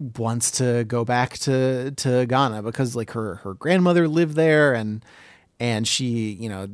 wants 0.00 0.50
to 0.52 0.84
go 0.84 1.04
back 1.04 1.36
to 1.38 1.90
to 1.92 2.26
Ghana 2.26 2.62
because 2.62 2.96
like 2.96 3.10
her 3.12 3.36
her 3.36 3.54
grandmother 3.54 4.08
lived 4.08 4.34
there 4.34 4.72
and 4.72 5.04
and 5.60 5.86
she 5.86 6.32
you 6.32 6.48
know 6.48 6.68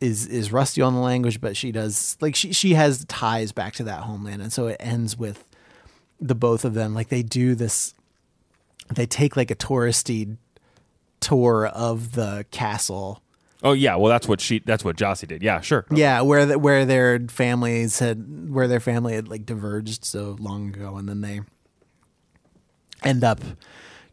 is 0.00 0.26
is 0.26 0.52
rusty 0.52 0.80
on 0.80 0.94
the 0.94 1.00
language, 1.00 1.40
but 1.40 1.56
she 1.56 1.72
does 1.72 2.16
like 2.20 2.34
she 2.34 2.52
she 2.52 2.74
has 2.74 3.04
ties 3.06 3.52
back 3.52 3.74
to 3.74 3.84
that 3.84 4.00
homeland, 4.00 4.42
and 4.42 4.52
so 4.52 4.68
it 4.68 4.76
ends 4.80 5.16
with 5.16 5.44
the 6.20 6.34
both 6.34 6.64
of 6.64 6.74
them 6.74 6.94
like 6.94 7.08
they 7.08 7.22
do 7.22 7.54
this. 7.54 7.94
They 8.94 9.06
take 9.06 9.36
like 9.36 9.50
a 9.50 9.56
touristy 9.56 10.36
tour 11.20 11.66
of 11.66 12.12
the 12.12 12.44
castle. 12.50 13.22
oh 13.62 13.72
yeah, 13.72 13.96
well 13.96 14.10
that's 14.10 14.28
what 14.28 14.40
she 14.40 14.60
that's 14.60 14.84
what 14.84 14.96
Gyasi 14.96 15.26
did. 15.26 15.42
Yeah, 15.42 15.60
sure. 15.60 15.86
Yeah, 15.90 16.20
where 16.20 16.46
the, 16.46 16.58
where 16.58 16.84
their 16.84 17.20
families 17.28 17.98
had 17.98 18.50
where 18.50 18.68
their 18.68 18.80
family 18.80 19.14
had 19.14 19.28
like 19.28 19.46
diverged 19.46 20.04
so 20.04 20.36
long 20.38 20.68
ago, 20.74 20.96
and 20.96 21.08
then 21.08 21.20
they 21.22 21.40
end 23.04 23.24
up 23.24 23.40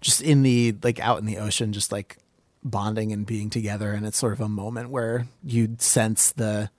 just 0.02 0.22
in 0.22 0.44
the 0.44 0.76
like 0.84 1.00
out 1.00 1.20
in 1.20 1.26
the 1.26 1.38
ocean, 1.38 1.74
just 1.74 1.92
like 1.92 2.18
bonding 2.64 3.12
and 3.12 3.26
being 3.26 3.50
together, 3.50 3.92
and 3.92 4.06
it's 4.06 4.18
sort 4.18 4.34
of 4.34 4.42
a 4.42 4.50
moment 4.50 4.90
where 4.90 5.28
you'd 5.44 5.82
sense 5.82 6.32
the 6.32 6.70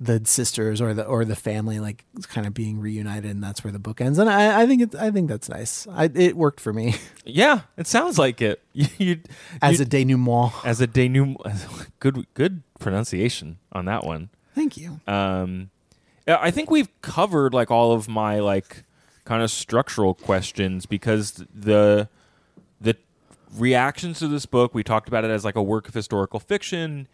the 0.00 0.20
sisters 0.24 0.80
or 0.80 0.94
the 0.94 1.04
or 1.04 1.24
the 1.24 1.36
family 1.36 1.78
like 1.78 2.04
kind 2.24 2.44
of 2.46 2.52
being 2.52 2.80
reunited, 2.80 3.30
and 3.30 3.42
that's 3.42 3.62
where 3.62 3.72
the 3.72 3.78
book 3.78 4.00
ends. 4.00 4.18
And 4.18 4.28
I, 4.28 4.62
I 4.62 4.66
think 4.66 4.82
it's 4.82 4.94
I 4.96 5.10
think 5.12 5.28
that's 5.28 5.48
nice. 5.48 5.86
I, 5.88 6.10
it 6.12 6.36
worked 6.36 6.58
for 6.58 6.72
me 6.72 6.94
Yeah, 7.24 7.60
it 7.76 7.86
sounds 7.86 8.18
like 8.18 8.42
it. 8.42 8.60
You, 8.72 8.86
you 8.98 9.20
as 9.60 9.78
you- 9.78 9.84
a 9.84 9.88
denouement. 9.88 10.52
as 10.64 10.80
a 10.80 10.86
denouement. 10.88 11.38
Good 12.00 12.26
good 12.34 12.62
pronunciation 12.80 13.58
on 13.72 13.84
that 13.84 14.02
one. 14.04 14.30
Thank 14.56 14.76
you. 14.76 15.00
Um, 15.06 15.70
yeah, 16.26 16.38
I 16.40 16.50
think 16.50 16.68
we've 16.70 16.88
covered 17.00 17.54
like 17.54 17.70
all 17.70 17.92
of 17.92 18.08
my 18.08 18.40
like 18.40 18.82
kind 19.24 19.42
of 19.42 19.50
structural 19.50 20.14
questions 20.14 20.86
because 20.86 21.44
the 21.54 22.08
the 22.80 22.96
reactions 23.56 24.18
to 24.18 24.28
this 24.28 24.46
book 24.46 24.74
we 24.74 24.82
talked 24.82 25.08
about 25.08 25.24
it 25.24 25.30
as 25.30 25.44
like 25.44 25.56
a 25.56 25.62
work 25.62 25.88
of 25.88 25.94
historical 25.94 26.40
fiction. 26.40 27.06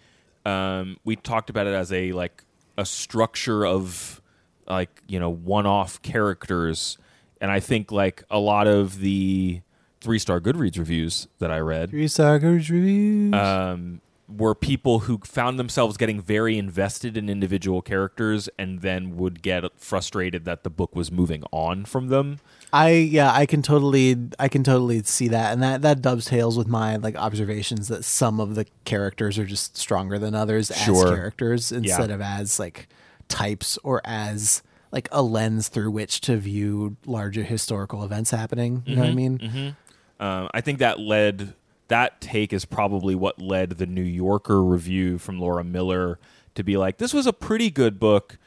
Um, 0.46 0.98
we 1.04 1.16
talked 1.16 1.50
about 1.50 1.66
it 1.66 1.74
as 1.74 1.92
a 1.92 2.12
like 2.12 2.44
a 2.76 2.86
structure 2.86 3.66
of 3.66 4.22
like 4.68 5.02
you 5.08 5.18
know 5.18 5.30
one-off 5.30 6.00
characters, 6.02 6.96
and 7.40 7.50
I 7.50 7.60
think 7.60 7.90
like 7.92 8.24
a 8.30 8.38
lot 8.38 8.66
of 8.66 9.00
the 9.00 9.60
three-star 10.00 10.40
Goodreads 10.40 10.78
reviews 10.78 11.26
that 11.40 11.50
I 11.50 11.58
read 11.58 11.90
Three 11.90 12.08
Saggers 12.08 12.70
reviews. 12.70 13.34
um, 13.34 14.00
were 14.28 14.54
people 14.54 15.00
who 15.00 15.18
found 15.24 15.58
themselves 15.58 15.96
getting 15.96 16.20
very 16.20 16.58
invested 16.58 17.16
in 17.16 17.30
individual 17.30 17.80
characters 17.80 18.48
and 18.58 18.82
then 18.82 19.16
would 19.16 19.40
get 19.42 19.64
frustrated 19.78 20.44
that 20.44 20.64
the 20.64 20.70
book 20.70 20.94
was 20.94 21.10
moving 21.10 21.42
on 21.50 21.86
from 21.86 22.08
them. 22.08 22.38
I 22.70 22.90
yeah, 22.90 23.32
I 23.32 23.46
can 23.46 23.62
totally 23.62 24.16
I 24.38 24.48
can 24.48 24.62
totally 24.62 25.02
see 25.04 25.28
that 25.28 25.54
and 25.54 25.62
that 25.62 25.80
that 25.80 26.02
dovetails 26.02 26.58
with 26.58 26.66
my 26.68 26.96
like 26.96 27.16
observations 27.16 27.88
that 27.88 28.04
some 28.04 28.38
of 28.38 28.54
the 28.54 28.66
characters 28.84 29.38
are 29.38 29.46
just 29.46 29.78
stronger 29.78 30.18
than 30.18 30.34
others 30.34 30.70
Sure. 30.76 31.06
as 31.08 31.14
characters 31.14 31.72
instead 31.72 32.10
of 32.10 32.20
as 32.20 32.58
like 32.58 32.88
types 33.28 33.78
or 33.82 34.02
as 34.04 34.62
like 34.92 35.08
a 35.10 35.22
lens 35.22 35.68
through 35.68 35.90
which 35.90 36.20
to 36.22 36.36
view 36.36 36.96
larger 37.06 37.44
historical 37.44 38.04
events 38.04 38.30
happening. 38.30 38.82
You 38.84 38.96
know 38.96 39.02
what 39.02 39.10
I 39.10 39.14
mean? 39.14 39.76
Um, 40.20 40.48
I 40.52 40.60
think 40.60 40.80
that 40.80 40.98
led 40.98 41.54
that 41.88 42.20
take 42.20 42.52
is 42.52 42.64
probably 42.64 43.14
what 43.14 43.40
led 43.40 43.70
the 43.72 43.86
New 43.86 44.02
Yorker 44.02 44.62
review 44.62 45.18
from 45.18 45.38
Laura 45.40 45.64
Miller 45.64 46.18
to 46.54 46.62
be 46.62 46.76
like, 46.76 46.98
this 46.98 47.12
was 47.14 47.26
a 47.26 47.32
pretty 47.32 47.70
good 47.70 47.98
book, 47.98 48.38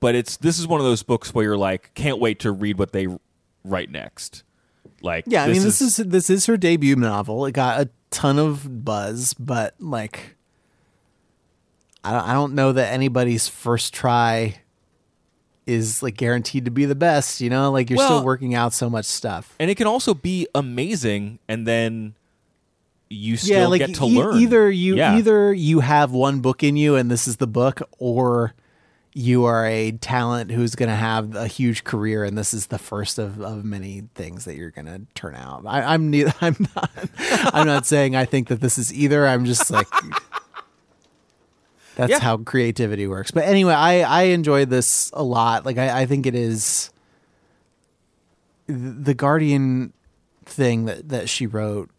but 0.00 0.14
it's 0.14 0.36
this 0.36 0.58
is 0.58 0.66
one 0.66 0.80
of 0.80 0.84
those 0.86 1.02
books 1.02 1.34
where 1.34 1.44
you're 1.44 1.56
like, 1.56 1.92
can't 1.94 2.18
wait 2.18 2.38
to 2.40 2.52
read 2.52 2.78
what 2.78 2.92
they 2.92 3.06
write 3.64 3.90
next. 3.90 4.42
Like, 5.02 5.24
Yeah, 5.26 5.44
I 5.44 5.48
mean 5.52 5.62
this 5.62 5.80
is 5.80 5.96
this 5.96 6.28
is 6.30 6.46
her 6.46 6.56
debut 6.56 6.96
novel. 6.96 7.46
It 7.46 7.52
got 7.52 7.80
a 7.80 7.88
ton 8.10 8.38
of 8.38 8.84
buzz, 8.84 9.34
but 9.34 9.74
like 9.78 10.36
I 12.02 12.12
don't, 12.12 12.28
I 12.28 12.32
don't 12.32 12.54
know 12.54 12.72
that 12.72 12.92
anybody's 12.92 13.46
first 13.48 13.92
try 13.92 14.56
is 15.66 16.02
like 16.02 16.16
guaranteed 16.16 16.64
to 16.64 16.70
be 16.70 16.84
the 16.86 16.94
best, 16.94 17.40
you 17.40 17.50
know? 17.50 17.70
Like 17.70 17.90
you're 17.90 17.98
Well- 17.98 18.08
still 18.08 18.24
working 18.24 18.54
out 18.54 18.72
so 18.72 18.88
much 18.90 19.04
stuff. 19.06 19.54
and 19.60 19.70
it 19.70 19.76
can 19.76 19.86
also 19.86 20.14
be 20.14 20.46
amazing, 20.54 21.38
and 21.48 21.66
then 21.66 22.14
you 23.10 23.36
still 23.36 23.76
get 23.76 23.94
to 23.96 24.04
e- 24.04 24.16
learn. 24.18 24.38
either 24.38 24.70
you 24.70 24.96
Yeah. 24.96 25.16
either 25.18 25.52
you 25.52 25.80
have 25.80 26.12
one 26.12 26.40
book 26.40 26.62
in 26.62 26.76
you 26.76 26.94
and 26.96 27.10
this 27.10 27.26
is 27.26 27.36
the 27.38 27.46
book 27.48 27.82
or 27.98 28.54
you 29.12 29.44
are 29.44 29.66
a 29.66 29.90
talent 29.90 30.52
who's 30.52 30.76
going 30.76 30.88
to 30.88 30.94
have 30.94 31.34
a 31.34 31.48
huge 31.48 31.82
career 31.82 32.22
and 32.22 32.38
this 32.38 32.54
is 32.54 32.66
the 32.66 32.78
first 32.78 33.18
of, 33.18 33.40
of 33.40 33.64
many 33.64 34.04
things 34.14 34.44
that 34.44 34.54
you're 34.54 34.70
going 34.70 34.86
to 34.86 35.00
turn 35.16 35.34
out. 35.34 35.64
I, 35.66 35.82
I'm 35.82 36.08
neither, 36.10 36.32
I'm 36.40 36.56
not 36.76 36.90
I'm 37.52 37.66
not 37.66 37.84
saying 37.86 38.14
I 38.14 38.24
think 38.24 38.46
that 38.48 38.60
this 38.60 38.78
is 38.78 38.94
either. 38.94 39.26
I'm 39.26 39.44
just 39.44 39.68
like 39.72 39.88
that's 41.96 42.10
Yeah. 42.12 42.20
how 42.20 42.36
creativity 42.36 43.08
works. 43.08 43.32
But 43.32 43.44
anyway, 43.44 43.74
I 43.74 44.02
I 44.02 44.22
enjoy 44.26 44.64
this 44.66 45.10
a 45.12 45.24
lot. 45.24 45.66
Like 45.66 45.76
I, 45.78 46.02
I 46.02 46.06
think 46.06 46.26
it 46.26 46.36
is 46.36 46.90
the 48.68 49.14
Guardian 49.14 49.92
thing 50.44 50.84
that 50.84 51.08
that 51.08 51.28
she 51.28 51.46
wrote, 51.46 51.90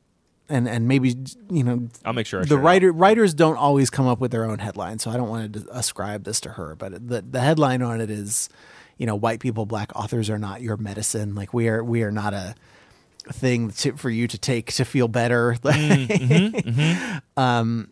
and 0.52 0.68
and 0.68 0.88
maybe 0.88 1.16
you 1.50 1.64
know 1.64 1.88
I'll 2.06 2.14
make 2.14 2.28
sure 2.28 2.42
I 2.42 2.46
the 2.46 2.56
it 2.56 2.60
out. 2.60 2.64
writer 2.64 2.92
writers 2.92 3.34
don't 3.34 3.58
always 3.58 3.90
come 3.90 4.08
up 4.08 4.20
with 4.20 4.32
their 4.32 4.46
own 4.46 4.60
headline, 4.60 5.00
so 5.00 5.10
I 5.10 5.18
don't 5.18 5.30
want 5.30 5.54
to 5.54 5.66
ascribe 5.72 6.24
this 6.26 6.40
to 6.42 6.50
her. 6.50 6.76
But 6.76 7.08
the 7.08 7.22
the 7.22 7.40
headline 7.40 7.82
on 7.82 8.02
it 8.02 8.12
is, 8.12 8.50
you 8.98 9.06
know, 9.06 9.16
white 9.16 9.40
people, 9.40 9.66
black 9.66 9.96
authors 9.96 10.30
are 10.30 10.38
not 10.38 10.62
your 10.62 10.78
medicine. 10.78 11.34
Like 11.34 11.54
we 11.54 11.68
are 11.70 11.84
we 11.84 12.04
are 12.04 12.12
not 12.12 12.34
a 12.34 12.56
thing 13.32 13.70
to, 13.72 13.94
for 13.98 14.10
you 14.10 14.28
to 14.28 14.38
take 14.38 14.74
to 14.74 14.86
feel 14.86 15.08
better. 15.08 15.58
Mm, 15.64 16.08
mm-hmm, 16.08 16.70
mm-hmm. 16.70 17.40
Um, 17.40 17.92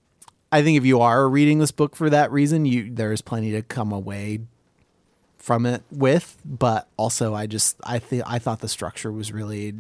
I 0.52 0.64
think 0.64 0.78
if 0.78 0.86
you 0.86 1.02
are 1.02 1.30
reading 1.30 1.60
this 1.60 1.72
book 1.72 1.96
for 1.96 2.10
that 2.10 2.32
reason, 2.32 2.66
you 2.66 2.94
there's 2.94 3.22
plenty 3.22 3.52
to 3.52 3.62
come 3.62 3.92
away 3.92 4.42
from 5.38 5.66
it 5.66 5.84
with. 5.92 6.38
But 6.44 6.88
also, 6.98 7.34
I 7.34 7.48
just 7.48 7.78
I 7.84 8.00
think 8.00 8.24
I 8.26 8.40
thought 8.40 8.60
the 8.60 8.68
structure 8.68 9.12
was 9.12 9.32
really 9.32 9.76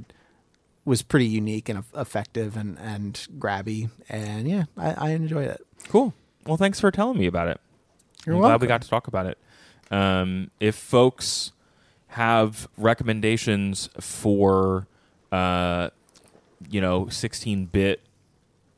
was 0.89 1.03
pretty 1.03 1.27
unique 1.27 1.69
and 1.69 1.83
effective 1.95 2.57
and 2.57 2.77
and 2.79 3.27
grabby, 3.37 3.89
and 4.09 4.49
yeah, 4.49 4.65
I, 4.75 4.91
I 4.93 5.09
enjoyed 5.11 5.47
it. 5.47 5.65
Cool. 5.87 6.13
Well, 6.45 6.57
thanks 6.57 6.79
for 6.79 6.89
telling 6.91 7.17
me 7.17 7.27
about 7.27 7.47
it. 7.47 7.61
You're 8.25 8.35
I'm 8.35 8.41
glad 8.41 8.61
we 8.61 8.67
got 8.67 8.81
to 8.81 8.89
talk 8.89 9.07
about 9.07 9.27
it. 9.27 9.37
Um, 9.91 10.51
if 10.59 10.75
folks 10.75 11.51
have 12.09 12.67
recommendations 12.75 13.89
for, 13.99 14.87
uh, 15.31 15.89
you 16.69 16.81
know, 16.81 17.05
16-bit 17.05 18.01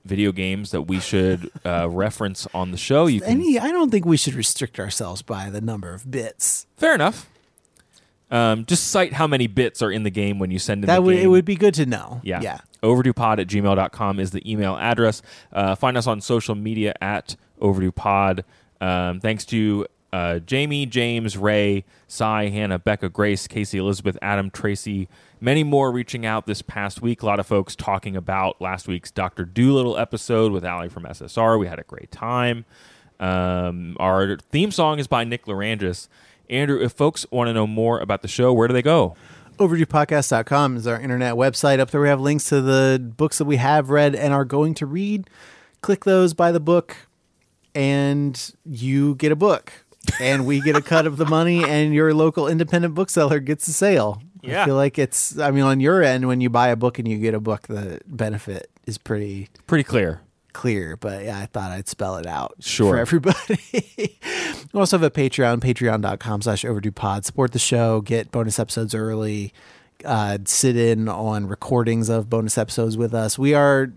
video 0.03 0.31
games 0.31 0.71
that 0.71 0.83
we 0.83 0.99
should 0.99 1.49
uh, 1.65 1.87
reference 1.89 2.45
on 2.53 2.71
the 2.71 2.77
show, 2.77 3.07
you 3.07 3.21
can. 3.21 3.29
Any, 3.29 3.57
I 3.57 3.71
don't 3.71 3.89
think 3.89 4.05
we 4.05 4.17
should 4.17 4.33
restrict 4.33 4.79
ourselves 4.79 5.21
by 5.21 5.49
the 5.49 5.61
number 5.61 5.93
of 5.93 6.11
bits. 6.11 6.67
Fair 6.75 6.93
enough. 6.93 7.29
Um, 8.31 8.65
just 8.65 8.87
cite 8.87 9.13
how 9.13 9.27
many 9.27 9.47
bits 9.47 9.81
are 9.81 9.91
in 9.91 10.03
the 10.03 10.09
game 10.09 10.39
when 10.39 10.51
you 10.51 10.57
send 10.59 10.83
in 10.83 10.87
That 10.87 10.95
the 10.95 11.01
would 11.01 11.15
game. 11.15 11.25
it 11.25 11.27
would 11.27 11.45
be 11.45 11.55
good 11.55 11.73
to 11.75 11.85
know. 11.85 12.21
Yeah. 12.23 12.39
yeah. 12.41 12.59
Overduepod 12.81 13.39
at 13.39 13.47
gmail.com 13.47 14.19
is 14.19 14.31
the 14.31 14.49
email 14.51 14.77
address. 14.77 15.21
Uh, 15.51 15.75
find 15.75 15.97
us 15.97 16.07
on 16.07 16.21
social 16.21 16.55
media 16.55 16.93
at 17.01 17.35
overduepod. 17.61 18.43
Um, 18.79 19.19
thanks 19.19 19.45
to 19.47 19.85
uh, 20.13 20.39
Jamie, 20.39 20.85
James, 20.85 21.37
Ray, 21.37 21.85
Cy, 22.07 22.47
Hannah, 22.49 22.79
Becca, 22.79 23.09
Grace, 23.09 23.47
Casey, 23.47 23.77
Elizabeth, 23.77 24.17
Adam, 24.21 24.49
Tracy, 24.49 25.07
many 25.39 25.63
more 25.63 25.91
reaching 25.91 26.25
out 26.25 26.45
this 26.47 26.61
past 26.61 27.01
week. 27.01 27.21
A 27.21 27.25
lot 27.25 27.39
of 27.39 27.47
folks 27.47 27.75
talking 27.75 28.15
about 28.15 28.59
last 28.61 28.87
week's 28.87 29.11
Dr. 29.11 29.45
Dolittle 29.45 29.97
episode 29.97 30.51
with 30.51 30.65
Allie 30.65 30.89
from 30.89 31.03
SSR. 31.03 31.59
We 31.59 31.67
had 31.67 31.79
a 31.79 31.83
great 31.83 32.11
time. 32.11 32.65
Um, 33.19 33.95
our 33.99 34.37
theme 34.37 34.71
song 34.71 34.99
is 34.99 35.07
by 35.07 35.23
Nick 35.23 35.45
Lerangis. 35.45 36.07
Andrew, 36.51 36.81
if 36.81 36.91
folks 36.91 37.25
want 37.31 37.47
to 37.47 37.53
know 37.53 37.65
more 37.65 37.99
about 37.99 38.21
the 38.21 38.27
show, 38.27 38.53
where 38.53 38.67
do 38.67 38.73
they 38.73 38.81
go? 38.81 39.15
overduepodcast.com 39.61 40.75
is 40.75 40.87
our 40.87 40.99
internet 40.99 41.35
website. 41.35 41.79
Up 41.79 41.91
there, 41.91 42.01
we 42.01 42.07
have 42.07 42.19
links 42.19 42.45
to 42.45 42.61
the 42.61 42.99
books 43.15 43.37
that 43.37 43.45
we 43.45 43.57
have 43.57 43.89
read 43.91 44.15
and 44.15 44.33
are 44.33 44.45
going 44.45 44.73
to 44.75 44.85
read. 44.87 45.29
Click 45.81 46.03
those, 46.03 46.33
buy 46.33 46.51
the 46.51 46.59
book, 46.59 46.95
and 47.75 48.53
you 48.65 49.15
get 49.15 49.31
a 49.31 49.35
book. 49.35 49.71
And 50.19 50.47
we 50.47 50.61
get 50.61 50.75
a 50.75 50.81
cut 50.81 51.05
of 51.05 51.17
the 51.17 51.25
money, 51.25 51.63
and 51.67 51.93
your 51.93 52.13
local 52.13 52.47
independent 52.47 52.95
bookseller 52.95 53.39
gets 53.39 53.67
a 53.67 53.73
sale. 53.73 54.21
Yeah. 54.41 54.63
I 54.63 54.65
feel 54.65 54.75
like 54.75 54.97
it's, 54.97 55.37
I 55.37 55.51
mean, 55.51 55.63
on 55.63 55.79
your 55.79 56.01
end, 56.01 56.27
when 56.27 56.41
you 56.41 56.49
buy 56.49 56.69
a 56.69 56.75
book 56.75 56.97
and 56.97 57.07
you 57.07 57.19
get 57.19 57.35
a 57.35 57.39
book, 57.39 57.67
the 57.67 58.01
benefit 58.07 58.71
is 58.87 58.97
pretty 58.97 59.49
Pretty 59.67 59.83
clear. 59.83 60.21
Clear, 60.53 60.95
but 60.97 61.23
yeah, 61.25 61.37
I 61.39 61.45
thought 61.45 61.71
I'd 61.71 61.87
spell 61.87 62.17
it 62.17 62.25
out 62.27 62.55
Sure. 62.59 62.93
for 62.93 62.97
everybody. 62.99 63.59
we 64.73 64.79
also 64.79 64.97
have 64.97 65.03
a 65.03 65.09
Patreon, 65.11 65.59
patreon.com 65.59 66.41
slash 66.41 66.63
overdue 66.65 66.91
pod. 66.91 67.25
Support 67.25 67.51
the 67.51 67.59
show, 67.59 68.01
get 68.01 68.31
bonus 68.31 68.59
episodes 68.59 68.93
early, 68.95 69.53
uh, 70.05 70.37
sit 70.45 70.75
in 70.75 71.07
on 71.09 71.47
recordings 71.47 72.09
of 72.09 72.29
bonus 72.29 72.57
episodes 72.57 72.97
with 72.97 73.13
us. 73.13 73.37
We 73.39 73.53
are 73.53 73.91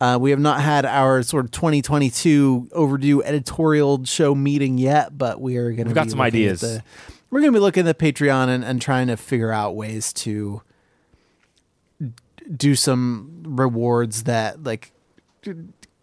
uh, 0.00 0.18
we 0.20 0.30
have 0.30 0.40
not 0.40 0.60
had 0.60 0.84
our 0.84 1.22
sort 1.22 1.46
of 1.46 1.50
2022 1.52 2.68
overdue 2.72 3.22
editorial 3.22 4.04
show 4.04 4.34
meeting 4.34 4.76
yet, 4.76 5.16
but 5.16 5.40
we 5.40 5.56
are 5.56 5.70
going 5.70 5.84
to 5.84 5.84
We've 5.86 5.94
got 5.94 6.10
some 6.10 6.20
ideas. 6.20 6.60
The, 6.60 6.82
we're 7.30 7.40
going 7.40 7.52
to 7.52 7.56
be 7.56 7.62
looking 7.62 7.88
at 7.88 7.98
Patreon 7.98 8.48
and, 8.48 8.62
and 8.62 8.80
trying 8.80 9.06
to 9.06 9.16
figure 9.16 9.50
out 9.52 9.74
ways 9.74 10.12
to 10.12 10.60
do 12.54 12.74
some 12.74 13.42
rewards 13.44 14.24
that 14.24 14.62
like 14.62 14.92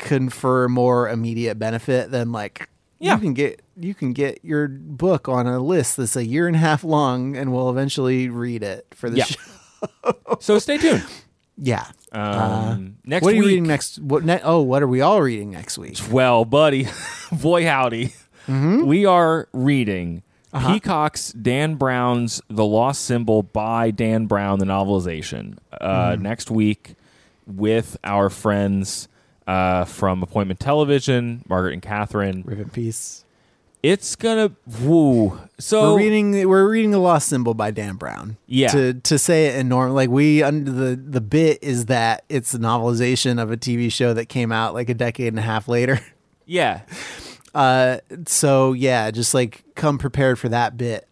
confer 0.03 0.67
more 0.67 1.07
immediate 1.09 1.57
benefit 1.57 2.11
than 2.11 2.31
like 2.33 2.69
Yeah. 2.99 3.15
you 3.15 3.21
can 3.21 3.33
get 3.33 3.61
you 3.77 3.93
can 3.95 4.11
get 4.13 4.39
your 4.43 4.67
book 4.67 5.27
on 5.29 5.47
a 5.47 5.59
list 5.59 5.97
that's 5.97 6.15
a 6.15 6.25
year 6.25 6.45
and 6.47 6.55
a 6.55 6.59
half 6.59 6.83
long 6.83 7.35
and 7.37 7.51
we'll 7.53 7.69
eventually 7.69 8.27
read 8.29 8.61
it 8.63 8.85
for 8.93 9.09
the 9.09 9.17
Yeah. 9.17 9.23
show. 9.25 10.13
So 10.39 10.59
stay 10.59 10.77
tuned. 10.77 11.03
Yeah. 11.55 11.85
Um, 12.11 12.95
next 13.05 13.23
Uh, 13.23 13.25
what 13.27 13.33
are 13.33 13.35
you 13.35 13.41
week, 13.43 13.47
reading 13.49 13.67
next? 13.67 13.99
What 13.99 14.25
ne- 14.25 14.41
Oh, 14.43 14.61
what 14.63 14.81
are 14.81 14.87
we 14.87 15.01
all 15.01 15.21
reading 15.21 15.51
next 15.51 15.77
week? 15.77 15.99
Well, 16.11 16.45
buddy, 16.45 16.87
boy 17.31 17.63
howdy, 17.67 18.07
Mm-hmm. 18.47 18.85
we 18.87 19.05
are 19.05 19.47
reading 19.53 20.23
Uh-huh. 20.51 20.73
Peacock's 20.73 21.31
Dan 21.33 21.75
Brown's 21.75 22.41
The 22.49 22.65
Lost 22.65 23.03
Symbol 23.05 23.43
by 23.43 23.91
Dan 23.91 24.25
Brown, 24.25 24.57
the 24.59 24.65
novelization, 24.65 25.57
uh, 25.79 26.13
Mm. 26.13 26.21
next 26.21 26.49
week 26.49 26.95
with 27.45 27.97
our 28.03 28.31
friends 28.31 29.07
uh, 29.47 29.85
from 29.85 30.23
Appointment 30.23 30.59
Television, 30.59 31.43
Margaret 31.47 31.73
and 31.73 31.81
Catherine. 31.81 32.43
Rip 32.45 32.59
in 32.59 32.69
peace. 32.69 33.25
It's 33.81 34.15
gonna 34.15 34.51
woo. 34.81 35.37
So 35.59 35.91
we're 35.93 35.97
reading. 35.97 36.47
We're 36.47 36.69
reading 36.69 36.91
the 36.91 36.99
Lost 36.99 37.27
Symbol 37.27 37.53
by 37.53 37.71
Dan 37.71 37.95
Brown. 37.95 38.37
Yeah. 38.47 38.69
To 38.69 38.93
to 38.93 39.19
say 39.19 39.47
it 39.47 39.55
in 39.59 39.67
normal, 39.67 39.93
like 39.93 40.09
we 40.09 40.41
under 40.41 40.71
the 40.71 40.95
the 40.95 41.19
bit 41.19 41.59
is 41.61 41.87
that 41.87 42.23
it's 42.29 42.53
a 42.53 42.59
novelization 42.59 43.41
of 43.41 43.51
a 43.51 43.57
TV 43.57 43.91
show 43.91 44.13
that 44.13 44.27
came 44.29 44.53
out 44.53 44.73
like 44.73 44.87
a 44.87 44.93
decade 44.93 45.27
and 45.27 45.39
a 45.39 45.41
half 45.41 45.67
later. 45.67 45.99
yeah, 46.45 46.81
Uh, 47.53 47.97
so 48.25 48.71
yeah, 48.71 49.11
just 49.11 49.33
like 49.33 49.65
come 49.75 49.97
prepared 49.97 50.39
for 50.39 50.47
that 50.47 50.77
bit. 50.77 51.05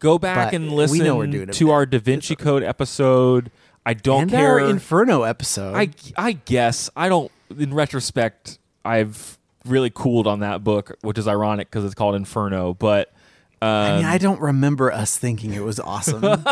go 0.00 0.18
back 0.18 0.48
But 0.50 0.54
and 0.54 0.70
we 0.70 0.76
listen 0.76 0.98
know 1.04 1.16
we're 1.16 1.26
doing 1.28 1.46
to 1.52 1.64
bit. 1.66 1.72
our 1.72 1.86
Da 1.86 2.00
Vinci 2.00 2.34
Code 2.34 2.64
episode. 2.64 3.52
I 3.86 3.94
don't 3.94 4.22
and 4.22 4.30
care. 4.32 4.50
our 4.50 4.60
Inferno 4.60 5.22
episode. 5.22 5.76
I 5.76 5.90
I 6.16 6.32
guess 6.32 6.90
I 6.96 7.08
don't. 7.08 7.30
In 7.58 7.74
retrospect, 7.74 8.58
I've 8.84 9.38
really 9.64 9.90
cooled 9.90 10.26
on 10.26 10.40
that 10.40 10.64
book, 10.64 10.96
which 11.02 11.18
is 11.18 11.28
ironic 11.28 11.70
because 11.70 11.84
it's 11.84 11.94
called 11.94 12.14
Inferno. 12.14 12.74
But 12.74 13.12
um, 13.60 13.68
I 13.68 13.96
mean, 13.96 14.04
I 14.04 14.18
don't 14.18 14.40
remember 14.40 14.90
us 14.92 15.16
thinking 15.16 15.52
it 15.52 15.62
was 15.62 15.78
awesome. 15.78 16.22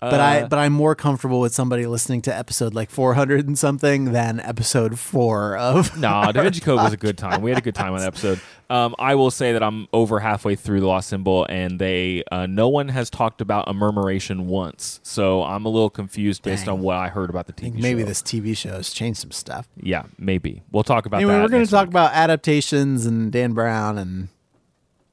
but 0.00 0.14
Uh, 0.14 0.22
I 0.22 0.46
but 0.48 0.58
I'm 0.58 0.72
more 0.72 0.94
comfortable 0.94 1.40
with 1.40 1.54
somebody 1.54 1.86
listening 1.86 2.22
to 2.22 2.36
episode 2.36 2.74
like 2.74 2.90
400 2.90 3.46
and 3.46 3.58
something 3.58 4.12
than 4.12 4.40
episode 4.40 4.98
four 4.98 5.56
of. 5.56 5.98
nah, 6.00 6.32
Da 6.32 6.42
Vinci 6.42 6.60
Code 6.60 6.76
was 6.78 6.92
a 6.92 6.96
good 6.96 7.16
time. 7.18 7.42
We 7.42 7.50
had 7.50 7.58
a 7.58 7.62
good 7.62 7.74
time 7.74 7.92
on 7.92 8.00
that 8.00 8.06
episode. 8.08 8.40
Um, 8.68 8.94
I 9.00 9.16
will 9.16 9.32
say 9.32 9.52
that 9.52 9.62
I'm 9.64 9.88
over 9.92 10.20
halfway 10.20 10.54
through 10.54 10.78
the 10.80 10.86
Lost 10.86 11.08
Symbol, 11.08 11.44
and 11.48 11.78
they 11.80 12.22
uh, 12.30 12.46
no 12.46 12.68
one 12.68 12.88
has 12.88 13.10
talked 13.10 13.40
about 13.40 13.68
a 13.68 13.74
murmuration 13.74 14.46
once. 14.46 15.00
So 15.02 15.42
I'm 15.42 15.64
a 15.64 15.68
little 15.68 15.90
confused 15.90 16.42
based 16.44 16.66
Dang. 16.66 16.74
on 16.74 16.80
what 16.80 16.96
I 16.96 17.08
heard 17.08 17.30
about 17.30 17.46
the 17.48 17.52
TV 17.52 17.58
I 17.58 17.62
think 17.70 17.74
maybe 17.82 18.02
show. 18.02 18.06
this 18.06 18.22
TV 18.22 18.56
show 18.56 18.70
has 18.70 18.90
changed 18.90 19.20
some 19.20 19.32
stuff. 19.32 19.66
Yeah, 19.82 20.04
maybe 20.18 20.62
we'll 20.70 20.84
talk 20.84 21.04
about 21.06 21.16
Anyway, 21.18 21.32
that. 21.34 21.42
we're 21.42 21.48
going 21.48 21.64
to 21.64 21.70
talk 21.70 21.86
week. 21.86 21.92
about 21.94 22.12
adaptations 22.12 23.06
and 23.06 23.32
Dan 23.32 23.54
Brown 23.54 23.98
and 23.98 24.28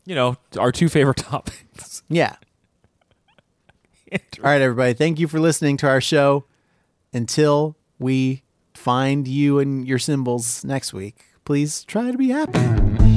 you 0.05 0.13
know 0.13 0.37
our 0.59 0.71
two 0.71 0.87
favorite 0.87 1.17
topics. 1.31 2.03
yeah. 2.09 2.35
All 4.11 4.19
right, 4.43 4.61
everybody. 4.61 4.93
Thank 4.93 5.19
you 5.19 5.27
for 5.27 5.39
listening 5.39 5.77
to 5.77 5.87
our 5.87 6.01
show. 6.01 6.45
Until 7.13 7.77
we 7.99 8.43
find 8.73 9.27
you 9.27 9.59
and 9.59 9.87
your 9.87 9.99
symbols 9.99 10.63
next 10.63 10.93
week, 10.93 11.25
please 11.45 11.83
try 11.83 12.11
to 12.11 12.17
be 12.17 12.29
happy. 12.29 13.16